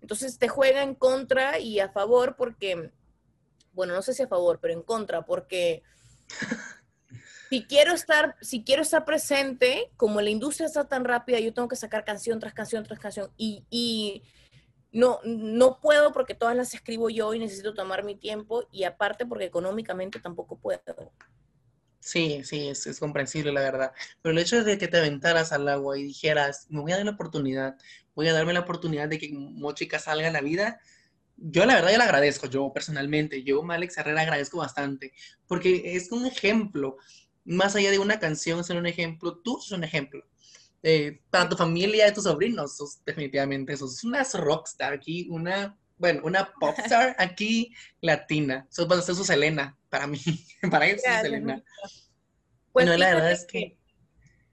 Entonces 0.02 0.38
te 0.38 0.50
juega 0.50 0.84
en 0.84 0.94
contra 0.94 1.58
y 1.58 1.80
a 1.80 1.90
favor 1.90 2.36
porque, 2.36 2.92
bueno, 3.74 3.96
no 3.96 4.04
sé 4.04 4.14
si 4.14 4.22
a 4.22 4.28
favor, 4.28 4.60
pero 4.62 4.76
en 4.76 4.84
contra, 4.84 5.26
porque 5.26 5.82
si 7.50 7.64
quiero 7.64 7.94
estar, 7.94 8.36
si 8.40 8.64
quiero 8.64 8.84
estar 8.84 9.04
presente, 9.04 9.90
como 9.98 10.22
la 10.22 10.30
industria 10.30 10.68
está 10.68 10.88
tan 10.88 11.06
rápida, 11.06 11.40
yo 11.40 11.56
tengo 11.56 11.68
que 11.68 11.76
sacar 11.76 12.06
canción 12.06 12.40
tras 12.40 12.54
canción 12.54 12.84
tras 12.84 13.00
canción 13.00 13.32
y, 13.36 13.64
y 13.72 14.22
no, 14.92 15.20
no 15.24 15.80
puedo 15.80 16.12
porque 16.12 16.36
todas 16.36 16.56
las 16.56 16.74
escribo 16.74 17.10
yo 17.10 17.34
y 17.34 17.40
necesito 17.40 17.74
tomar 17.74 18.04
mi 18.04 18.16
tiempo 18.16 18.68
y 18.72 18.84
aparte 18.84 19.26
porque 19.26 19.46
económicamente 19.46 20.20
tampoco 20.20 20.60
puedo. 20.60 21.14
Sí, 22.00 22.42
sí, 22.44 22.68
es, 22.68 22.88
es, 22.88 23.00
comprensible 23.00 23.52
la 23.52 23.62
verdad. 23.62 23.94
Pero 24.22 24.34
el 24.34 24.40
hecho 24.40 24.64
de 24.64 24.78
que 24.78 24.88
te 24.88 24.98
aventaras 24.98 25.52
al 25.52 25.68
agua 25.68 25.98
y 25.98 26.04
dijeras, 26.04 26.66
me 26.70 26.82
voy 26.82 26.92
a 26.92 26.98
dar 26.98 27.06
la 27.06 27.12
oportunidad, 27.12 27.78
voy 28.16 28.28
a 28.28 28.34
darme 28.34 28.54
la 28.54 28.62
oportunidad 28.62 29.08
de 29.08 29.20
que 29.20 29.30
Mochica 29.32 30.00
salga 30.00 30.28
a 30.28 30.32
la 30.32 30.42
vida, 30.42 30.80
yo 31.38 31.66
la 31.66 31.76
verdad 31.76 31.92
ya 31.92 31.98
le 31.98 32.04
agradezco, 32.04 32.48
yo 32.48 32.72
personalmente, 32.74 33.44
yo 33.44 33.64
Alex 33.70 33.98
Herrera 33.98 34.22
agradezco 34.22 34.60
bastante, 34.60 35.14
porque 35.48 35.96
es 35.96 36.12
un 36.12 36.26
ejemplo, 36.26 36.98
más 37.46 37.76
allá 37.76 37.92
de 37.92 38.00
una 38.00 38.20
canción, 38.20 38.64
ser 38.64 38.78
un 38.78 38.86
ejemplo, 38.86 39.40
tú 39.40 39.60
sos 39.60 39.72
un 39.72 39.84
ejemplo. 39.84 40.24
Eh, 40.84 41.22
para 41.30 41.48
tu 41.48 41.56
familia 41.56 42.08
y 42.08 42.14
tus 42.14 42.24
sobrinos, 42.24 42.76
sos 42.78 43.04
definitivamente 43.06 43.78
sos 43.78 44.04
una 44.04 44.24
rockstar 44.24 44.94
aquí, 44.94 45.28
una, 45.30 45.78
bueno, 45.98 46.22
una 46.24 46.52
popstar 46.60 47.16
aquí 47.20 47.74
latina. 48.02 48.68
Sos 48.70 48.88
vas 48.88 49.00
a 49.00 49.02
ser 49.04 49.16
su 49.16 49.24
Selena, 49.24 49.78
para 49.90 50.08
mí, 50.08 50.20
para 50.72 50.88
eso 50.88 51.08
es 51.08 51.22
Selena. 51.22 51.64
Pues 52.72 52.86
bueno, 52.88 52.98
la 52.98 53.14
verdad 53.14 53.32
es 53.32 53.46
que... 53.46 53.78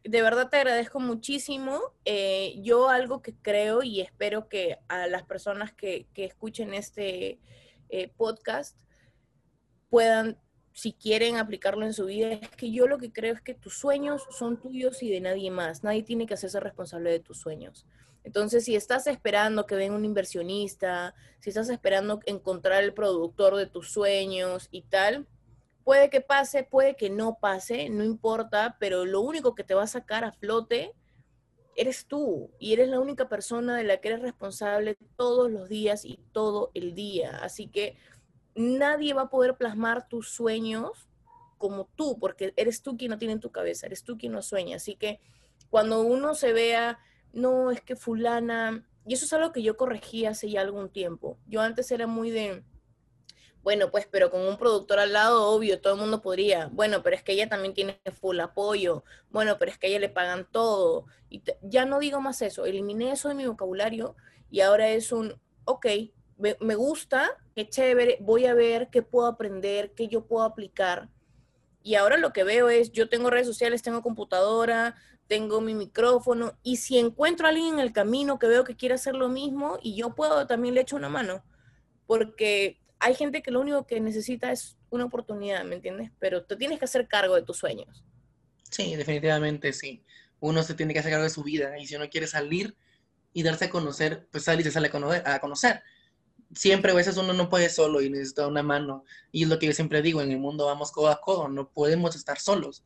De 0.04 0.22
verdad 0.22 0.48
te 0.48 0.56
agradezco 0.56 1.00
muchísimo. 1.00 1.80
Eh, 2.04 2.54
yo 2.62 2.88
algo 2.88 3.20
que 3.20 3.34
creo 3.34 3.82
y 3.82 4.00
espero 4.00 4.48
que 4.48 4.78
a 4.88 5.06
las 5.06 5.24
personas 5.24 5.72
que, 5.72 6.08
que 6.14 6.24
escuchen 6.24 6.72
este 6.72 7.40
eh, 7.88 8.08
podcast 8.16 8.78
puedan 9.90 10.38
si 10.72 10.92
quieren 10.92 11.36
aplicarlo 11.36 11.84
en 11.84 11.92
su 11.92 12.06
vida, 12.06 12.32
es 12.32 12.50
que 12.50 12.70
yo 12.70 12.86
lo 12.86 12.98
que 12.98 13.12
creo 13.12 13.34
es 13.34 13.40
que 13.40 13.54
tus 13.54 13.76
sueños 13.78 14.22
son 14.30 14.60
tuyos 14.60 15.02
y 15.02 15.10
de 15.10 15.20
nadie 15.20 15.50
más. 15.50 15.82
Nadie 15.82 16.02
tiene 16.02 16.26
que 16.26 16.34
hacerse 16.34 16.60
responsable 16.60 17.10
de 17.10 17.20
tus 17.20 17.38
sueños. 17.38 17.86
Entonces, 18.24 18.64
si 18.64 18.76
estás 18.76 19.06
esperando 19.06 19.66
que 19.66 19.74
venga 19.74 19.96
un 19.96 20.04
inversionista, 20.04 21.14
si 21.40 21.50
estás 21.50 21.68
esperando 21.70 22.20
encontrar 22.26 22.84
el 22.84 22.92
productor 22.92 23.56
de 23.56 23.66
tus 23.66 23.90
sueños 23.90 24.68
y 24.70 24.82
tal, 24.82 25.26
puede 25.84 26.10
que 26.10 26.20
pase, 26.20 26.64
puede 26.64 26.96
que 26.96 27.08
no 27.08 27.38
pase, 27.40 27.88
no 27.88 28.04
importa, 28.04 28.76
pero 28.78 29.06
lo 29.06 29.22
único 29.22 29.54
que 29.54 29.64
te 29.64 29.74
va 29.74 29.84
a 29.84 29.86
sacar 29.86 30.24
a 30.24 30.32
flote 30.32 30.92
eres 31.74 32.06
tú 32.06 32.50
y 32.58 32.72
eres 32.72 32.88
la 32.88 33.00
única 33.00 33.28
persona 33.28 33.76
de 33.76 33.84
la 33.84 33.98
que 33.98 34.08
eres 34.08 34.20
responsable 34.20 34.98
todos 35.16 35.50
los 35.50 35.68
días 35.68 36.04
y 36.04 36.18
todo 36.32 36.70
el 36.74 36.94
día. 36.94 37.38
Así 37.42 37.68
que 37.68 37.96
nadie 38.58 39.14
va 39.14 39.22
a 39.22 39.30
poder 39.30 39.56
plasmar 39.56 40.08
tus 40.08 40.28
sueños 40.30 41.08
como 41.56 41.88
tú, 41.96 42.18
porque 42.18 42.52
eres 42.56 42.82
tú 42.82 42.96
quien 42.96 43.10
no 43.10 43.18
tiene 43.18 43.34
en 43.34 43.40
tu 43.40 43.50
cabeza, 43.50 43.86
eres 43.86 44.04
tú 44.04 44.18
quien 44.18 44.32
no 44.32 44.42
sueña. 44.42 44.76
Así 44.76 44.96
que 44.96 45.20
cuando 45.70 46.02
uno 46.02 46.34
se 46.34 46.52
vea, 46.52 46.98
no, 47.32 47.70
es 47.70 47.80
que 47.80 47.96
fulana, 47.96 48.86
y 49.06 49.14
eso 49.14 49.24
es 49.24 49.32
algo 49.32 49.52
que 49.52 49.62
yo 49.62 49.76
corregí 49.76 50.26
hace 50.26 50.50
ya 50.50 50.60
algún 50.60 50.90
tiempo. 50.90 51.38
Yo 51.46 51.60
antes 51.60 51.90
era 51.90 52.06
muy 52.06 52.30
de, 52.30 52.62
bueno, 53.62 53.90
pues, 53.90 54.06
pero 54.10 54.30
con 54.30 54.40
un 54.40 54.56
productor 54.56 54.98
al 54.98 55.12
lado, 55.12 55.50
obvio, 55.50 55.80
todo 55.80 55.94
el 55.94 56.00
mundo 56.00 56.20
podría. 56.20 56.68
Bueno, 56.72 57.02
pero 57.02 57.16
es 57.16 57.22
que 57.22 57.32
ella 57.32 57.48
también 57.48 57.74
tiene 57.74 58.00
full 58.12 58.38
apoyo. 58.40 59.04
Bueno, 59.30 59.56
pero 59.58 59.70
es 59.70 59.78
que 59.78 59.86
a 59.86 59.90
ella 59.90 60.00
le 60.00 60.08
pagan 60.08 60.48
todo. 60.50 61.06
Y 61.30 61.42
ya 61.62 61.84
no 61.84 61.98
digo 61.98 62.20
más 62.20 62.42
eso. 62.42 62.66
Eliminé 62.66 63.12
eso 63.12 63.28
de 63.28 63.34
mi 63.34 63.46
vocabulario 63.46 64.16
y 64.50 64.60
ahora 64.60 64.88
es 64.88 65.12
un, 65.12 65.40
ok, 65.64 65.86
me, 66.38 66.74
gusta, 66.76 67.30
qué 67.54 67.68
chévere, 67.68 68.18
voy 68.20 68.46
a 68.46 68.54
ver 68.54 68.88
qué 68.90 69.02
puedo 69.02 69.26
aprender, 69.26 69.92
qué 69.92 70.08
yo 70.08 70.24
puedo 70.26 70.44
aplicar. 70.44 71.08
Y 71.82 71.96
ahora 71.96 72.16
lo 72.16 72.32
que 72.32 72.44
veo 72.44 72.68
es, 72.68 72.92
yo 72.92 73.08
tengo 73.08 73.30
redes 73.30 73.46
sociales, 73.46 73.82
tengo 73.82 74.02
computadora, 74.02 74.94
tengo 75.26 75.60
mi 75.60 75.74
micrófono, 75.74 76.56
y 76.62 76.76
si 76.76 76.98
encuentro 76.98 77.46
a 77.46 77.50
alguien 77.50 77.74
en 77.74 77.80
el 77.80 77.92
camino 77.92 78.38
que 78.38 78.46
veo 78.46 78.64
que 78.64 78.76
quiere 78.76 78.94
hacer 78.94 79.14
lo 79.14 79.28
mismo, 79.28 79.78
y 79.82 79.96
yo 79.96 80.14
puedo, 80.14 80.46
también 80.46 80.74
le 80.74 80.82
echo 80.82 80.96
una 80.96 81.08
mano, 81.08 81.44
porque 82.06 82.80
hay 82.98 83.14
gente 83.14 83.42
que 83.42 83.50
lo 83.50 83.60
único 83.60 83.86
que 83.86 84.00
necesita 84.00 84.52
es 84.52 84.76
una 84.90 85.04
oportunidad, 85.04 85.64
¿me 85.64 85.76
entiendes? 85.76 86.10
Pero 86.18 86.44
tú 86.44 86.56
tienes 86.56 86.78
que 86.78 86.84
hacer 86.84 87.08
cargo 87.08 87.34
de 87.34 87.42
tus 87.42 87.58
sueños. 87.58 88.04
Sí, 88.70 88.96
definitivamente 88.96 89.72
sí. 89.72 90.02
Uno 90.40 90.62
se 90.62 90.74
tiene 90.74 90.92
que 90.92 91.00
hacer 91.00 91.10
cargo 91.10 91.24
de 91.24 91.30
su 91.30 91.42
vida, 91.42 91.78
y 91.78 91.86
si 91.86 91.96
uno 91.96 92.08
quiere 92.08 92.26
salir 92.26 92.76
y 93.32 93.42
darse 93.42 93.66
a 93.66 93.70
conocer, 93.70 94.28
pues 94.30 94.44
salir 94.44 94.60
y 94.60 94.64
se 94.64 94.70
sale 94.70 94.90
a 95.24 95.40
conocer 95.40 95.82
siempre 96.54 96.92
a 96.92 96.94
veces 96.94 97.16
uno 97.16 97.32
no 97.32 97.48
puede 97.48 97.68
solo 97.68 98.00
y 98.00 98.10
necesita 98.10 98.46
una 98.46 98.62
mano. 98.62 99.04
Y 99.32 99.44
es 99.44 99.48
lo 99.48 99.58
que 99.58 99.66
yo 99.66 99.72
siempre 99.72 100.02
digo, 100.02 100.22
en 100.22 100.30
el 100.30 100.38
mundo 100.38 100.66
vamos 100.66 100.92
codo 100.92 101.08
a 101.08 101.20
codo, 101.20 101.48
no 101.48 101.70
podemos 101.70 102.16
estar 102.16 102.38
solos. 102.38 102.84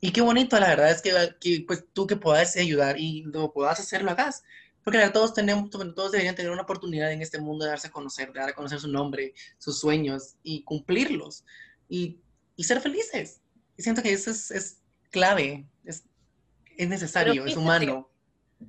Y 0.00 0.12
qué 0.12 0.20
bonito, 0.20 0.58
la 0.60 0.68
verdad 0.68 0.90
es 0.90 1.00
que, 1.00 1.64
pues 1.66 1.84
tú 1.92 2.06
que 2.06 2.16
puedas 2.16 2.56
ayudar 2.56 2.98
y 2.98 3.22
lo 3.22 3.52
puedas 3.52 3.80
hacer, 3.80 4.02
lo 4.02 4.10
hagas. 4.10 4.42
Porque 4.82 4.98
todos 5.08 5.32
tenemos, 5.32 5.70
todos 5.70 6.12
deberían 6.12 6.34
tener 6.34 6.52
una 6.52 6.62
oportunidad 6.62 7.10
en 7.10 7.22
este 7.22 7.40
mundo 7.40 7.64
de 7.64 7.70
darse 7.70 7.88
a 7.88 7.90
conocer, 7.90 8.30
de 8.32 8.40
dar 8.40 8.50
a 8.50 8.54
conocer 8.54 8.78
su 8.78 8.88
nombre, 8.88 9.32
sus 9.56 9.80
sueños 9.80 10.34
y 10.42 10.62
cumplirlos 10.62 11.44
y, 11.88 12.18
y 12.54 12.64
ser 12.64 12.82
felices. 12.82 13.40
Y 13.78 13.82
siento 13.82 14.02
que 14.02 14.12
eso 14.12 14.30
es, 14.30 14.50
es 14.50 14.82
clave, 15.10 15.66
es, 15.84 16.04
es 16.76 16.88
necesario, 16.88 17.46
es 17.46 17.56
humano. 17.56 18.10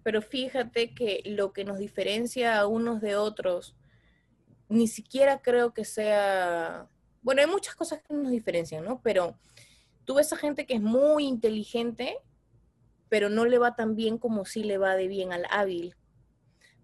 Pero 0.04 0.22
fíjate 0.22 0.94
que 0.94 1.22
lo 1.26 1.52
que 1.52 1.66
nos 1.66 1.80
diferencia 1.80 2.58
a 2.58 2.68
unos 2.68 3.02
de 3.02 3.18
otros 3.18 3.76
ni 4.70 4.88
siquiera 4.88 5.42
creo 5.42 5.74
que 5.74 5.86
sea, 5.86 6.90
bueno, 7.22 7.42
hay 7.42 7.48
muchas 7.48 7.76
cosas 7.76 8.02
que 8.02 8.14
nos 8.14 8.32
diferencian, 8.32 8.84
¿no? 8.84 9.02
Pero 9.02 9.38
tú 10.06 10.16
ves 10.16 10.32
a 10.34 10.38
gente 10.38 10.66
que 10.66 10.76
es 10.76 10.82
muy 10.82 11.26
inteligente, 11.26 12.18
pero 13.10 13.30
no 13.30 13.46
le 13.46 13.58
va 13.58 13.76
tan 13.76 13.96
bien 13.96 14.18
como 14.18 14.46
si 14.46 14.64
le 14.64 14.78
va 14.78 14.96
de 14.96 15.08
bien 15.08 15.32
al 15.32 15.46
hábil. 15.50 15.96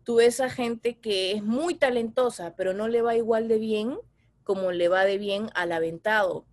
Tú 0.04 0.16
ves 0.16 0.40
a 0.40 0.50
gente 0.50 1.00
que 1.00 1.32
es 1.32 1.44
muy 1.44 1.76
talentosa, 1.76 2.56
pero 2.56 2.74
no 2.74 2.88
le 2.88 3.02
va 3.02 3.16
igual 3.16 3.48
de 3.48 3.58
bien 3.58 3.98
como 4.44 4.72
le 4.72 4.88
va 4.88 5.06
de 5.06 5.18
bien 5.18 5.50
al 5.54 5.72
aventado. 5.72 6.46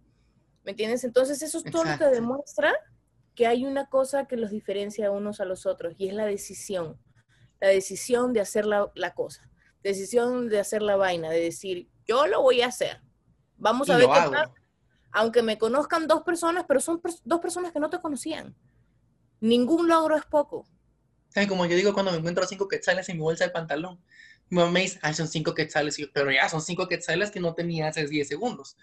¿Me 0.64 0.72
entiendes? 0.72 1.05
Entonces 1.05 1.43
eso 1.43 1.59
es 1.59 1.64
todo 1.64 1.85
lo 1.85 1.97
que 1.97 2.05
demuestra 2.05 2.74
que 3.35 3.47
hay 3.47 3.64
una 3.64 3.87
cosa 3.87 4.26
que 4.26 4.37
los 4.37 4.51
diferencia 4.51 5.11
unos 5.11 5.41
a 5.41 5.45
los 5.45 5.64
otros 5.64 5.95
y 5.97 6.09
es 6.09 6.14
la 6.14 6.26
decisión, 6.26 6.99
la 7.61 7.68
decisión 7.68 8.33
de 8.33 8.41
hacer 8.41 8.66
la, 8.66 8.91
la 8.95 9.14
cosa 9.14 9.49
decisión 9.89 10.49
de 10.49 10.61
hacer 10.61 10.82
la 10.82 10.97
vaina, 10.97 11.30
de 11.30 11.41
decir, 11.41 11.89
yo 12.07 12.26
lo 12.26 12.43
voy 12.43 12.62
a 12.62 12.66
hacer. 12.66 13.01
Vamos 13.57 13.91
a 13.91 13.97
ver 13.97 14.07
qué 14.07 14.12
pasa. 14.12 14.53
Aunque 15.11 15.43
me 15.43 15.59
conozcan 15.59 16.07
dos 16.07 16.22
personas, 16.22 16.64
pero 16.68 16.80
son 16.80 17.01
dos 17.24 17.41
personas 17.41 17.72
que 17.72 17.80
no 17.80 17.91
te 17.91 18.01
conocían. 18.01 18.55
Ningún 19.41 19.89
logro 19.89 20.16
es 20.16 20.24
poco. 20.24 20.66
Como 21.49 21.66
yo 21.66 21.76
digo 21.76 21.95
cuando 21.95 22.11
me 22.11 22.18
encuentro 22.18 22.47
cinco 22.47 22.66
quetzales 22.66 23.09
en 23.09 23.16
mi 23.16 23.22
bolsa 23.22 23.45
de 23.45 23.51
pantalón. 23.51 24.01
Mi 24.51 24.59
mamá 24.59 24.70
me 24.70 24.80
dice, 24.80 24.99
ay, 25.03 25.14
son 25.14 25.28
cinco 25.28 25.55
quetzales. 25.55 25.97
pero 26.12 26.30
ya, 26.32 26.49
son 26.49 26.62
cinco 26.62 26.89
quetzales 26.89 27.30
que 27.30 27.41
no 27.41 27.55
tenía 27.55 27.89
hace 27.89 28.07
10 28.07 28.26
segundos. 28.26 28.76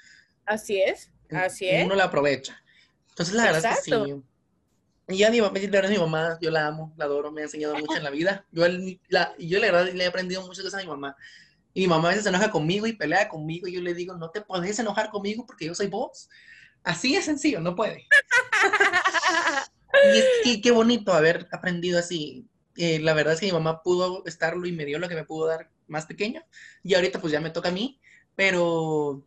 Así 0.46 0.80
es, 0.80 1.12
así 1.32 1.68
es. 1.68 1.86
Uno 1.86 1.96
la 1.96 2.06
aprovecha. 2.06 2.64
Entonces, 3.10 3.34
la 3.36 3.46
verdad 3.46 3.72
es 3.72 3.84
que 3.84 3.92
Exacto. 3.92 4.06
sí. 4.06 4.24
Y 5.08 5.18
ya 5.18 5.30
mi 5.30 5.40
mamá, 5.40 5.60
la 5.60 5.70
verdad 5.70 5.90
mi 5.90 5.98
mamá, 6.00 6.38
yo 6.42 6.50
la 6.50 6.68
amo, 6.68 6.94
la 6.98 7.06
adoro, 7.06 7.32
me 7.32 7.42
ha 7.42 7.44
enseñado 7.46 7.76
mucho 7.80 7.98
en 7.98 8.04
la 8.04 8.10
vida. 8.10 8.46
Yo, 8.52 8.66
el- 8.66 9.00
la, 9.10 9.36
yo 9.38 9.60
la 9.60 9.68
verdad 9.72 9.94
le 9.94 10.04
he 10.04 10.08
aprendido 10.08 10.42
muchas 10.46 10.64
cosas 10.64 10.80
a 10.82 10.84
mi 10.84 10.90
mamá. 10.90 11.16
Y 11.74 11.82
mi 11.82 11.88
mamá 11.88 12.08
a 12.08 12.12
veces 12.12 12.24
se 12.24 12.30
enoja 12.30 12.50
conmigo 12.52 12.88
y 12.88 12.94
pelea 12.94 13.28
conmigo 13.30 13.68
y 13.68 13.74
yo 13.74 13.82
le 13.82 13.94
digo, 13.94 14.16
no 14.16 14.32
te 14.32 14.42
puedes 14.42 14.80
enojar 14.80 15.10
conmigo 15.10 15.46
porque 15.46 15.66
yo 15.66 15.76
soy 15.76 15.88
vos. 15.88 16.30
Así 16.84 17.16
es 17.16 17.26
sencillo, 17.26 17.60
no 17.60 17.76
puede. 17.76 18.08
Y, 20.14 20.20
es- 20.20 20.48
y 20.48 20.62
qué 20.62 20.72
bonito 20.72 21.14
haber 21.14 21.48
aprendido 21.52 22.00
así. 22.00 22.48
Eh, 22.78 23.00
la 23.00 23.14
verdad 23.14 23.34
es 23.34 23.40
que 23.40 23.46
mi 23.48 23.52
mamá 23.54 23.82
pudo 23.84 24.24
estarlo 24.26 24.66
y 24.68 24.72
me 24.72 24.86
dio 24.86 25.00
lo 25.00 25.08
que 25.10 25.16
me 25.16 25.26
pudo 25.26 25.48
dar 25.48 25.70
más 25.88 26.06
pequeño. 26.06 26.44
Y 26.84 26.94
ahorita 26.96 27.20
pues 27.22 27.32
ya 27.34 27.40
me 27.42 27.50
toca 27.50 27.70
a 27.70 27.72
mí, 27.72 28.00
pero 28.36 29.26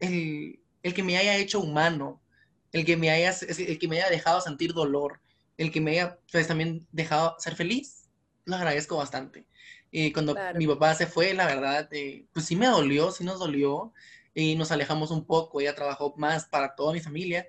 el, 0.00 0.60
el 0.82 0.94
que 0.94 1.02
me 1.02 1.16
haya 1.16 1.36
hecho 1.36 1.60
humano, 1.60 2.21
el 2.72 2.84
que 2.84 2.96
me 2.96 3.10
haya, 3.10 3.30
el 3.30 3.78
que 3.78 3.88
me 3.88 4.00
haya 4.00 4.10
dejado 4.10 4.40
sentir 4.40 4.72
dolor, 4.72 5.20
el 5.56 5.70
que 5.70 5.80
me 5.80 5.92
haya 5.92 6.18
pues, 6.30 6.48
también 6.48 6.86
dejado 6.90 7.36
ser 7.38 7.54
feliz, 7.54 8.08
lo 8.44 8.56
agradezco 8.56 8.96
bastante. 8.96 9.46
Y 9.90 10.12
cuando 10.12 10.34
Claro. 10.34 10.58
mi 10.58 10.66
papá 10.66 10.94
se 10.94 11.06
fue, 11.06 11.34
la 11.34 11.46
verdad, 11.46 11.88
eh, 11.92 12.26
pues 12.32 12.46
sí 12.46 12.56
me 12.56 12.66
dolió, 12.66 13.10
sí 13.12 13.24
nos 13.24 13.38
dolió, 13.38 13.92
y 14.34 14.56
nos 14.56 14.72
alejamos 14.72 15.10
un 15.10 15.26
poco, 15.26 15.60
ella 15.60 15.74
trabajó 15.74 16.14
más 16.16 16.46
para 16.46 16.74
toda 16.74 16.94
mi 16.94 17.00
familia, 17.00 17.46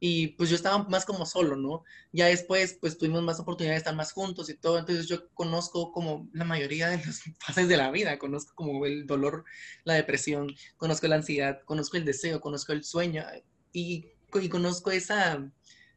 y 0.00 0.28
pues 0.28 0.50
yo 0.50 0.56
estaba 0.56 0.82
más 0.84 1.04
como 1.04 1.24
solo, 1.24 1.56
¿no? 1.56 1.84
Ya 2.12 2.26
después, 2.26 2.76
pues 2.80 2.98
tuvimos 2.98 3.22
más 3.22 3.40
oportunidad 3.40 3.74
de 3.74 3.78
estar 3.78 3.94
más 3.94 4.12
juntos 4.12 4.50
y 4.50 4.54
todo, 4.54 4.78
entonces 4.78 5.06
yo 5.06 5.30
conozco 5.32 5.92
como 5.92 6.28
la 6.32 6.44
mayoría 6.44 6.88
de 6.88 6.98
las 6.98 7.22
fases 7.38 7.68
de 7.68 7.76
la 7.76 7.90
vida, 7.90 8.18
conozco 8.18 8.52
como 8.54 8.84
el 8.86 9.06
dolor, 9.06 9.44
la 9.84 9.94
depresión, 9.94 10.54
conozco 10.76 11.06
la 11.06 11.16
ansiedad, 11.16 11.60
conozco 11.64 11.96
el 11.96 12.04
deseo, 12.04 12.40
conozco 12.40 12.72
el 12.72 12.84
sueño, 12.84 13.24
y, 13.72 14.10
y 14.40 14.48
conozco 14.48 14.90
esa 14.90 15.50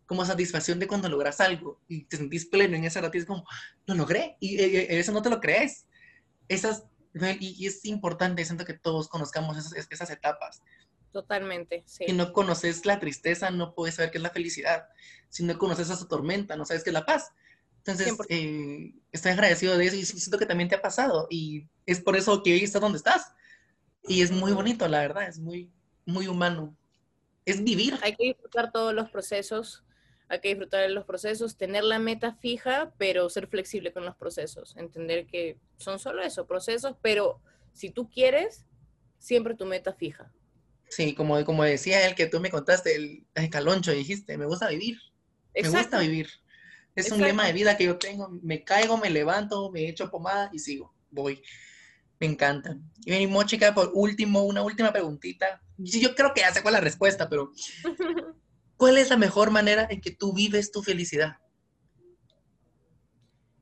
como 0.06 0.26
satisfacción 0.26 0.80
de 0.80 0.88
cuando 0.88 1.10
logras 1.10 1.42
algo 1.42 1.82
y 1.88 2.06
te 2.06 2.18
sentís 2.18 2.46
pleno 2.46 2.78
en 2.78 2.86
ese 2.86 3.02
rato 3.02 3.18
y 3.18 3.20
es 3.20 3.26
como, 3.26 3.46
lo 3.86 3.94
logré, 3.94 4.38
y 4.40 4.58
eh, 4.58 4.98
eso 4.98 5.12
no 5.12 5.22
te 5.22 5.30
lo 5.30 5.42
crees. 5.42 5.86
Esas, 6.48 6.86
y, 7.14 7.56
y 7.62 7.68
es 7.68 7.84
importante, 7.84 8.46
siento 8.46 8.64
que 8.64 8.74
todos 8.74 9.10
conozcamos 9.10 9.58
esas, 9.58 9.88
esas 9.90 10.10
etapas. 10.10 10.62
Totalmente, 11.12 11.84
sí. 11.86 12.06
Si 12.08 12.14
no 12.14 12.32
conoces 12.32 12.86
la 12.86 13.00
tristeza, 13.00 13.50
no 13.52 13.74
puedes 13.76 13.96
saber 13.96 14.12
qué 14.12 14.18
es 14.18 14.22
la 14.22 14.30
felicidad. 14.30 14.86
Si 15.30 15.44
no 15.44 15.58
conoces 15.58 15.90
esa 15.90 16.08
tormenta, 16.08 16.56
no 16.56 16.64
sabes 16.66 16.84
qué 16.84 16.92
es 16.92 16.94
la 16.94 17.06
paz. 17.06 17.32
Entonces, 17.80 18.14
100%. 18.14 18.26
eh, 18.30 18.94
estoy 19.12 19.32
agradecido 19.32 19.78
de 19.78 19.88
eso 19.88 19.96
y 19.96 20.06
siento 20.06 20.38
que 20.38 20.46
también 20.46 20.70
te 20.70 20.76
ha 20.76 20.82
pasado. 20.82 21.28
Y 21.30 21.68
es 21.86 22.00
por 22.00 22.16
eso 22.16 22.44
que 22.44 22.54
hoy 22.54 22.64
estás 22.64 22.82
donde 22.82 22.98
estás. 22.98 23.34
Y 24.08 24.22
es 24.22 24.32
muy 24.32 24.54
bonito, 24.54 24.88
la 24.88 25.00
verdad, 25.00 25.28
es 25.28 25.40
muy, 25.40 25.72
muy 26.06 26.28
humano. 26.28 26.77
Es 27.48 27.64
vivir. 27.64 27.98
Hay 28.02 28.16
que 28.16 28.26
disfrutar 28.26 28.72
todos 28.72 28.94
los 28.94 29.10
procesos, 29.10 29.84
hay 30.28 30.42
que 30.42 30.50
disfrutar 30.50 30.82
de 30.82 30.90
los 30.90 31.06
procesos, 31.06 31.58
tener 31.58 31.84
la 31.84 31.98
meta 31.98 32.34
fija, 32.34 32.94
pero 32.98 33.30
ser 33.30 33.48
flexible 33.48 33.94
con 33.94 34.06
los 34.06 34.16
procesos, 34.16 34.76
entender 34.76 35.26
que 35.26 35.58
son 35.78 35.98
solo 35.98 36.22
eso, 36.22 36.46
procesos, 36.46 36.98
pero 37.02 37.42
si 37.72 37.90
tú 37.90 38.10
quieres, 38.10 38.66
siempre 39.18 39.56
tu 39.56 39.66
meta 39.66 39.94
fija. 39.94 40.32
Sí, 40.90 41.16
como, 41.16 41.44
como 41.46 41.64
decía 41.64 42.06
él 42.06 42.16
que 42.16 42.28
tú 42.28 42.40
me 42.40 42.52
contaste, 42.52 42.96
el, 42.96 43.26
el 43.34 43.50
caloncho, 43.50 43.92
dijiste, 43.92 44.38
me 44.38 44.46
gusta 44.46 44.68
vivir. 44.68 45.00
Me 45.56 45.70
gusta 45.70 46.00
vivir. 46.00 46.30
Es 46.96 47.12
un 47.12 47.22
lema 47.22 47.46
de 47.46 47.54
vida 47.54 47.78
que 47.78 47.86
yo 47.86 47.98
tengo. 47.98 48.28
Me 48.42 48.64
caigo, 48.64 48.98
me 48.98 49.10
levanto, 49.10 49.72
me 49.72 49.88
echo 49.88 50.10
pomada 50.10 50.50
y 50.52 50.60
sigo. 50.60 50.94
Voy. 51.12 51.42
Me 52.20 52.28
encanta. 52.28 52.78
Y 53.06 53.12
mi 53.12 53.28
mochica, 53.28 53.74
por 53.74 53.92
último, 53.94 54.44
una 54.44 54.62
última 54.62 54.92
preguntita. 54.92 55.62
Yo 55.78 56.16
creo 56.16 56.34
que 56.34 56.42
ya 56.42 56.52
sé 56.52 56.62
cuál 56.62 56.76
es 56.76 56.82
la 56.82 56.84
respuesta, 56.84 57.30
pero 57.30 57.52
¿cuál 58.78 58.98
es 58.98 59.10
la 59.10 59.18
mejor 59.18 59.52
manera 59.52 59.88
en 59.90 60.02
que 60.02 60.12
tú 60.12 60.34
vives 60.34 60.72
tu 60.72 60.82
felicidad? 60.82 61.38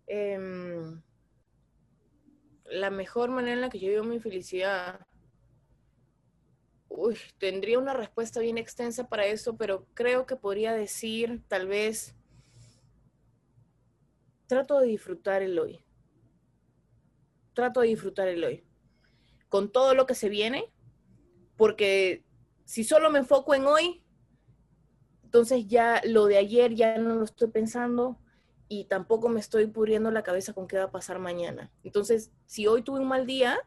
Em, 0.07 1.01
la 2.65 2.89
mejor 2.89 3.29
manera 3.29 3.53
en 3.53 3.61
la 3.61 3.69
que 3.69 3.79
yo 3.79 3.89
vivo 3.89 4.03
mi 4.03 4.19
felicidad. 4.19 5.05
Uy, 6.87 7.17
tendría 7.37 7.77
una 7.77 7.93
respuesta 7.93 8.39
bien 8.39 8.57
extensa 8.57 9.09
para 9.09 9.25
eso, 9.25 9.57
pero 9.57 9.85
creo 9.93 10.25
que 10.25 10.37
podría 10.37 10.71
decir, 10.71 11.43
tal 11.49 11.67
vez, 11.67 12.15
trato 14.47 14.79
de 14.79 14.87
disfrutar 14.87 15.41
el 15.41 15.59
hoy. 15.59 15.84
Trato 17.55 17.81
de 17.81 17.87
disfrutar 17.87 18.27
el 18.27 18.43
hoy. 18.43 18.63
Con 19.49 19.71
todo 19.71 19.95
lo 19.95 20.05
que 20.05 20.13
se 20.13 20.29
viene, 20.29 20.71
porque 21.57 22.23
si 22.65 22.83
solo 22.83 23.09
me 23.09 23.17
enfoco 23.19 23.55
en 23.55 23.65
hoy, 23.65 24.03
entonces 25.23 25.65
ya 25.67 26.01
lo 26.05 26.27
de 26.27 26.37
ayer 26.37 26.75
ya 26.75 26.99
no 26.99 27.15
lo 27.15 27.23
estoy 27.23 27.49
pensando, 27.49 28.19
y 28.67 28.85
tampoco 28.85 29.29
me 29.29 29.39
estoy 29.39 29.67
pudriendo 29.67 30.11
la 30.11 30.23
cabeza 30.23 30.53
con 30.53 30.67
qué 30.67 30.77
va 30.77 30.85
a 30.85 30.91
pasar 30.91 31.19
mañana. 31.19 31.71
Entonces, 31.83 32.31
si 32.45 32.67
hoy 32.67 32.81
tuve 32.81 32.99
un 32.99 33.07
mal 33.07 33.25
día, 33.25 33.57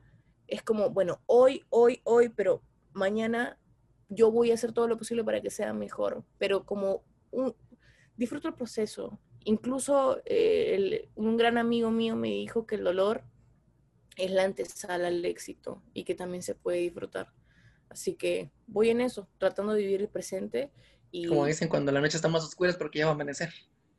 es 0.46 0.62
como, 0.62 0.90
bueno, 0.90 1.20
hoy, 1.26 1.64
hoy, 1.70 2.00
hoy, 2.04 2.28
pero 2.30 2.62
mañana 2.92 3.58
yo 4.08 4.30
voy 4.30 4.50
a 4.50 4.54
hacer 4.54 4.72
todo 4.72 4.88
lo 4.88 4.96
posible 4.96 5.22
para 5.22 5.40
que 5.40 5.50
sea 5.50 5.72
mejor, 5.72 6.24
pero 6.38 6.64
como 6.64 7.04
un, 7.30 7.54
disfruto 8.16 8.48
el 8.48 8.54
proceso. 8.54 9.18
Incluso 9.44 10.20
eh, 10.24 11.08
un 11.14 11.36
gran 11.36 11.58
amigo 11.58 11.90
mío 11.90 12.16
me 12.16 12.28
dijo 12.28 12.66
que 12.66 12.74
el 12.74 12.84
dolor 12.84 13.22
es 14.18 14.30
la 14.30 14.44
antesala 14.44 15.08
al 15.08 15.24
éxito 15.24 15.82
y 15.94 16.04
que 16.04 16.14
también 16.14 16.42
se 16.42 16.54
puede 16.54 16.78
disfrutar. 16.78 17.32
Así 17.88 18.14
que 18.14 18.50
voy 18.66 18.90
en 18.90 19.00
eso, 19.00 19.28
tratando 19.38 19.72
de 19.72 19.80
vivir 19.80 20.00
el 20.02 20.08
presente 20.08 20.70
y 21.10 21.26
Como 21.26 21.46
dicen, 21.46 21.68
cuando 21.68 21.90
la 21.92 22.00
noche 22.00 22.16
está 22.16 22.28
más 22.28 22.44
oscura 22.44 22.70
es 22.70 22.76
porque 22.76 22.98
ya 22.98 23.06
va 23.06 23.12
a 23.12 23.14
amanecer. 23.14 23.52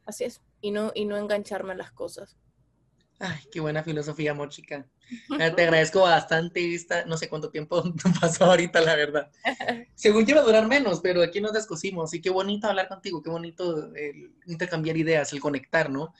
así 0.06 0.26
es, 0.26 0.42
y 0.62 0.72
no, 0.72 0.92
y 0.94 1.06
no 1.06 1.18
engancharme 1.18 1.74
a 1.74 1.78
las 1.78 1.92
cosas. 1.92 2.38
Ay, 3.22 3.40
qué 3.52 3.60
buena 3.60 3.84
filosofía, 3.84 4.34
mochica. 4.34 4.88
Ah, 5.40 5.54
Te 5.56 5.64
agradezco 5.64 6.02
bastante 6.02 6.74
esta, 6.74 7.06
no 7.06 7.18
sé 7.18 7.28
cuánto 7.28 7.50
tiempo 7.50 7.84
pasó 8.22 8.46
ahorita, 8.46 8.80
la 8.82 8.96
verdad. 8.96 9.32
Según 9.96 10.26
a 10.32 10.42
durar 10.42 10.68
menos, 10.68 11.02
pero 11.02 11.22
aquí 11.22 11.42
nos 11.42 11.52
descosimos. 11.54 12.14
Y 12.14 12.22
qué 12.22 12.30
bonito 12.30 12.68
hablar 12.68 12.88
contigo, 12.88 13.22
qué 13.22 13.30
bonito 13.30 13.94
el 13.96 14.34
intercambiar 14.46 14.96
ideas, 14.96 15.34
el 15.34 15.42
conectar, 15.42 15.90
¿no? 15.90 16.14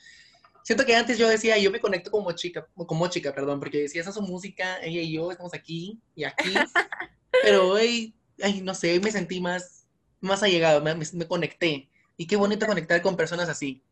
Siento 0.62 0.84
que 0.84 0.94
antes 0.94 1.18
yo 1.18 1.28
decía, 1.28 1.58
yo 1.58 1.70
me 1.70 1.80
conecto 1.80 2.10
como 2.10 2.32
chica, 2.32 2.66
como 2.74 3.08
chica, 3.08 3.34
perdón, 3.34 3.58
porque 3.60 3.78
decía, 3.82 4.00
esa 4.00 4.10
es 4.10 4.16
su 4.16 4.22
música, 4.22 4.78
ella 4.82 5.00
y 5.00 5.12
yo 5.12 5.30
estamos 5.30 5.54
aquí 5.54 5.98
y 6.14 6.24
aquí. 6.24 6.52
Pero 7.42 7.68
hoy, 7.68 8.14
ay, 8.42 8.60
no 8.60 8.74
sé, 8.74 8.92
hoy 8.92 9.00
me 9.00 9.10
sentí 9.10 9.40
más, 9.40 9.86
más 10.20 10.42
allegado, 10.42 10.80
me, 10.82 10.94
me- 10.94 11.26
conecté. 11.28 11.88
Y 12.16 12.26
qué 12.26 12.36
bonito 12.36 12.66
conectar 12.66 13.00
con 13.02 13.16
personas 13.16 13.48
así. 13.48 13.82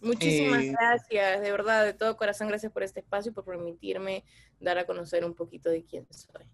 Muchísimas 0.00 0.64
Eh, 0.64 0.72
gracias, 0.72 1.40
de 1.40 1.50
verdad, 1.50 1.84
de 1.84 1.92
todo 1.92 2.16
corazón, 2.16 2.48
gracias 2.48 2.72
por 2.72 2.82
este 2.82 3.00
espacio 3.00 3.30
y 3.30 3.34
por 3.34 3.44
permitirme 3.44 4.24
dar 4.60 4.78
a 4.78 4.86
conocer 4.86 5.24
un 5.24 5.34
poquito 5.34 5.68
de 5.68 5.84
quién 5.84 6.06
soy. 6.10 6.44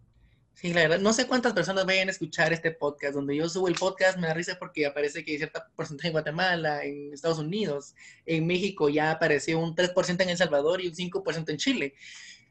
Sí, 0.55 0.73
la 0.73 0.83
verdad, 0.83 0.99
no 1.01 1.13
sé 1.13 1.27
cuántas 1.27 1.53
personas 1.53 1.85
vayan 1.85 2.09
a 2.09 2.13
escuchar 2.13 2.53
este 2.53 2.71
podcast. 2.71 3.15
Donde 3.15 3.37
yo 3.37 3.49
subo 3.49 3.69
el 3.69 3.75
podcast 3.75 4.19
me 4.19 4.29
da 4.29 4.35
risa 4.35 4.57
porque 4.59 4.87
aparece 4.87 5.25
que 5.25 5.33
hay 5.33 5.39
cierta 5.39 5.69
porcentaje 5.75 6.09
en 6.09 6.13
Guatemala, 6.13 6.85
en 6.85 7.13
Estados 7.13 7.39
Unidos, 7.39 7.95
en 8.25 8.47
México 8.47 8.89
ya 8.89 9.11
apareció 9.11 9.59
un 9.59 9.75
3% 9.75 10.21
en 10.23 10.29
El 10.29 10.37
Salvador 10.37 10.81
y 10.81 10.89
un 10.89 10.95
5% 10.95 11.51
en 11.51 11.57
Chile. 11.57 11.95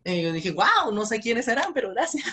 Eh, 0.04 0.22
yo 0.22 0.34
dije, 0.34 0.52
wow, 0.52 0.92
no 0.94 1.06
sé 1.06 1.20
quiénes 1.22 1.46
serán, 1.46 1.74
pero 1.74 1.92
gracias. 1.92 2.26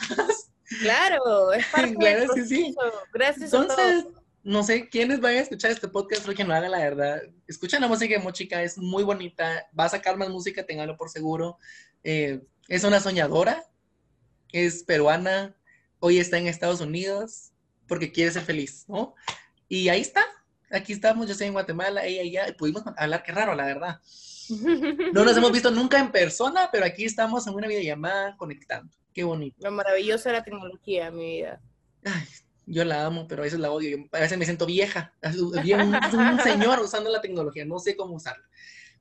Claro, 0.80 1.52
es 1.52 1.64
parte 1.72 1.94
Claro, 1.94 2.34
del 2.34 2.46
sí. 2.46 2.74
Gracias 3.12 3.54
a 3.54 3.58
Entonces, 3.58 4.02
todos. 4.04 4.22
no 4.42 4.62
sé 4.64 4.88
quiénes 4.88 5.20
vayan 5.20 5.38
a 5.38 5.42
escuchar 5.42 5.70
este 5.70 5.86
podcast, 5.88 6.28
que 6.28 6.44
no 6.44 6.52
haga 6.52 6.68
la 6.68 6.78
verdad. 6.78 7.22
Escuchen 7.46 7.80
la 7.80 7.88
música 7.88 8.16
de 8.16 8.22
Mochica, 8.24 8.60
es 8.62 8.76
muy 8.76 9.04
bonita. 9.04 9.68
Va 9.78 9.84
a 9.84 9.88
sacar 9.88 10.16
más 10.16 10.28
música, 10.30 10.66
tenganlo 10.66 10.96
por 10.96 11.10
seguro. 11.10 11.58
Eh, 12.02 12.40
es 12.68 12.82
una 12.84 12.98
soñadora, 13.00 13.64
es 14.52 14.82
peruana, 14.82 15.56
hoy 16.00 16.18
está 16.18 16.38
en 16.38 16.46
Estados 16.46 16.80
Unidos 16.80 17.52
porque 17.86 18.10
quiere 18.10 18.32
ser 18.32 18.42
feliz, 18.42 18.84
¿no? 18.88 19.14
Y 19.68 19.88
ahí 19.88 20.00
está, 20.00 20.24
aquí 20.70 20.92
estamos, 20.92 21.26
yo 21.26 21.32
estoy 21.32 21.46
en 21.46 21.52
Guatemala, 21.52 22.04
ella 22.04 22.22
y 22.22 22.32
ya, 22.32 22.46
pudimos 22.56 22.82
hablar, 22.96 23.22
qué 23.22 23.32
raro, 23.32 23.54
la 23.54 23.64
verdad. 23.64 24.00
No 25.14 25.24
nos 25.24 25.36
hemos 25.36 25.52
visto 25.52 25.70
nunca 25.70 26.00
en 26.00 26.10
persona, 26.10 26.70
pero 26.72 26.84
aquí 26.84 27.04
estamos 27.04 27.46
en 27.46 27.54
una 27.54 27.68
videollamada 27.68 28.36
conectando. 28.36 28.92
Qué 29.14 29.22
bonito. 29.22 29.56
Lo 29.60 29.70
maravilloso 29.70 30.28
de 30.28 30.36
la 30.36 30.42
tecnología, 30.42 31.10
mi 31.12 31.36
vida. 31.36 31.60
Ay, 32.04 32.26
yo 32.66 32.84
la 32.84 33.06
amo, 33.06 33.28
pero 33.28 33.42
a 33.42 33.44
veces 33.44 33.60
la 33.60 33.70
odio. 33.70 33.96
Yo 33.96 34.04
a 34.10 34.18
veces 34.18 34.36
me 34.36 34.44
siento 34.44 34.66
vieja, 34.66 35.12
bien, 35.62 35.80
un, 35.80 35.94
un 35.94 36.40
señor 36.40 36.80
usando 36.80 37.10
la 37.10 37.20
tecnología, 37.20 37.64
no 37.64 37.78
sé 37.78 37.96
cómo 37.96 38.14
usarla. 38.14 38.44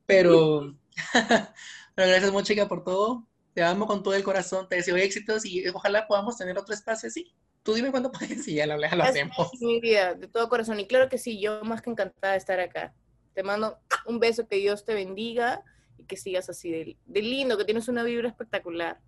Pero, 0.05 0.75
pero 1.95 2.07
gracias, 2.07 2.31
Mochica, 2.31 2.67
por 2.67 2.83
todo. 2.83 3.27
Te 3.53 3.63
amo 3.63 3.87
con 3.87 4.03
todo 4.03 4.13
el 4.13 4.23
corazón, 4.23 4.67
te 4.69 4.75
deseo 4.75 4.95
éxitos 4.95 5.45
y 5.45 5.67
ojalá 5.69 6.07
podamos 6.07 6.37
tener 6.37 6.57
otro 6.57 6.73
espacio 6.73 7.07
así. 7.07 7.33
Tú 7.63 7.73
dime 7.73 7.91
cuándo 7.91 8.11
puedes 8.11 8.47
y 8.47 8.55
ya 8.55 8.67
lo, 8.67 8.77
lo 8.77 9.03
hacemos. 9.03 9.51
Mi 9.59 9.79
vida, 9.81 10.13
de 10.13 10.27
todo 10.27 10.47
corazón. 10.49 10.79
Y 10.79 10.87
claro 10.87 11.09
que 11.09 11.17
sí, 11.17 11.41
yo 11.41 11.63
más 11.63 11.81
que 11.81 11.89
encantada 11.89 12.33
de 12.33 12.39
estar 12.39 12.59
acá. 12.59 12.93
Te 13.33 13.43
mando 13.43 13.79
un 14.05 14.19
beso, 14.19 14.47
que 14.47 14.57
Dios 14.57 14.85
te 14.85 14.93
bendiga 14.93 15.63
y 15.97 16.05
que 16.05 16.17
sigas 16.17 16.49
así 16.49 16.71
de, 16.71 17.21
lindo, 17.21 17.57
que 17.57 17.65
tienes 17.65 17.87
una 17.87 18.03
vibra 18.03 18.29
espectacular. 18.29 18.99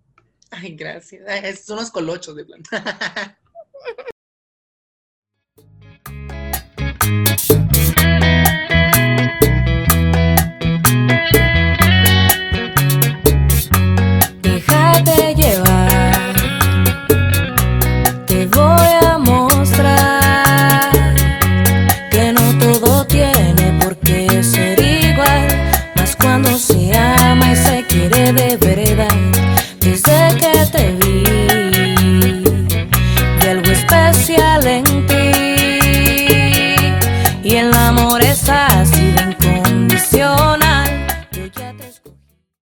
Ay, 0.50 0.74
gracias. 0.74 1.26
Ay, 1.26 1.56
son 1.56 1.76
los 1.76 1.90
colochos 1.90 2.36
de 2.36 2.44
planta. 2.44 3.38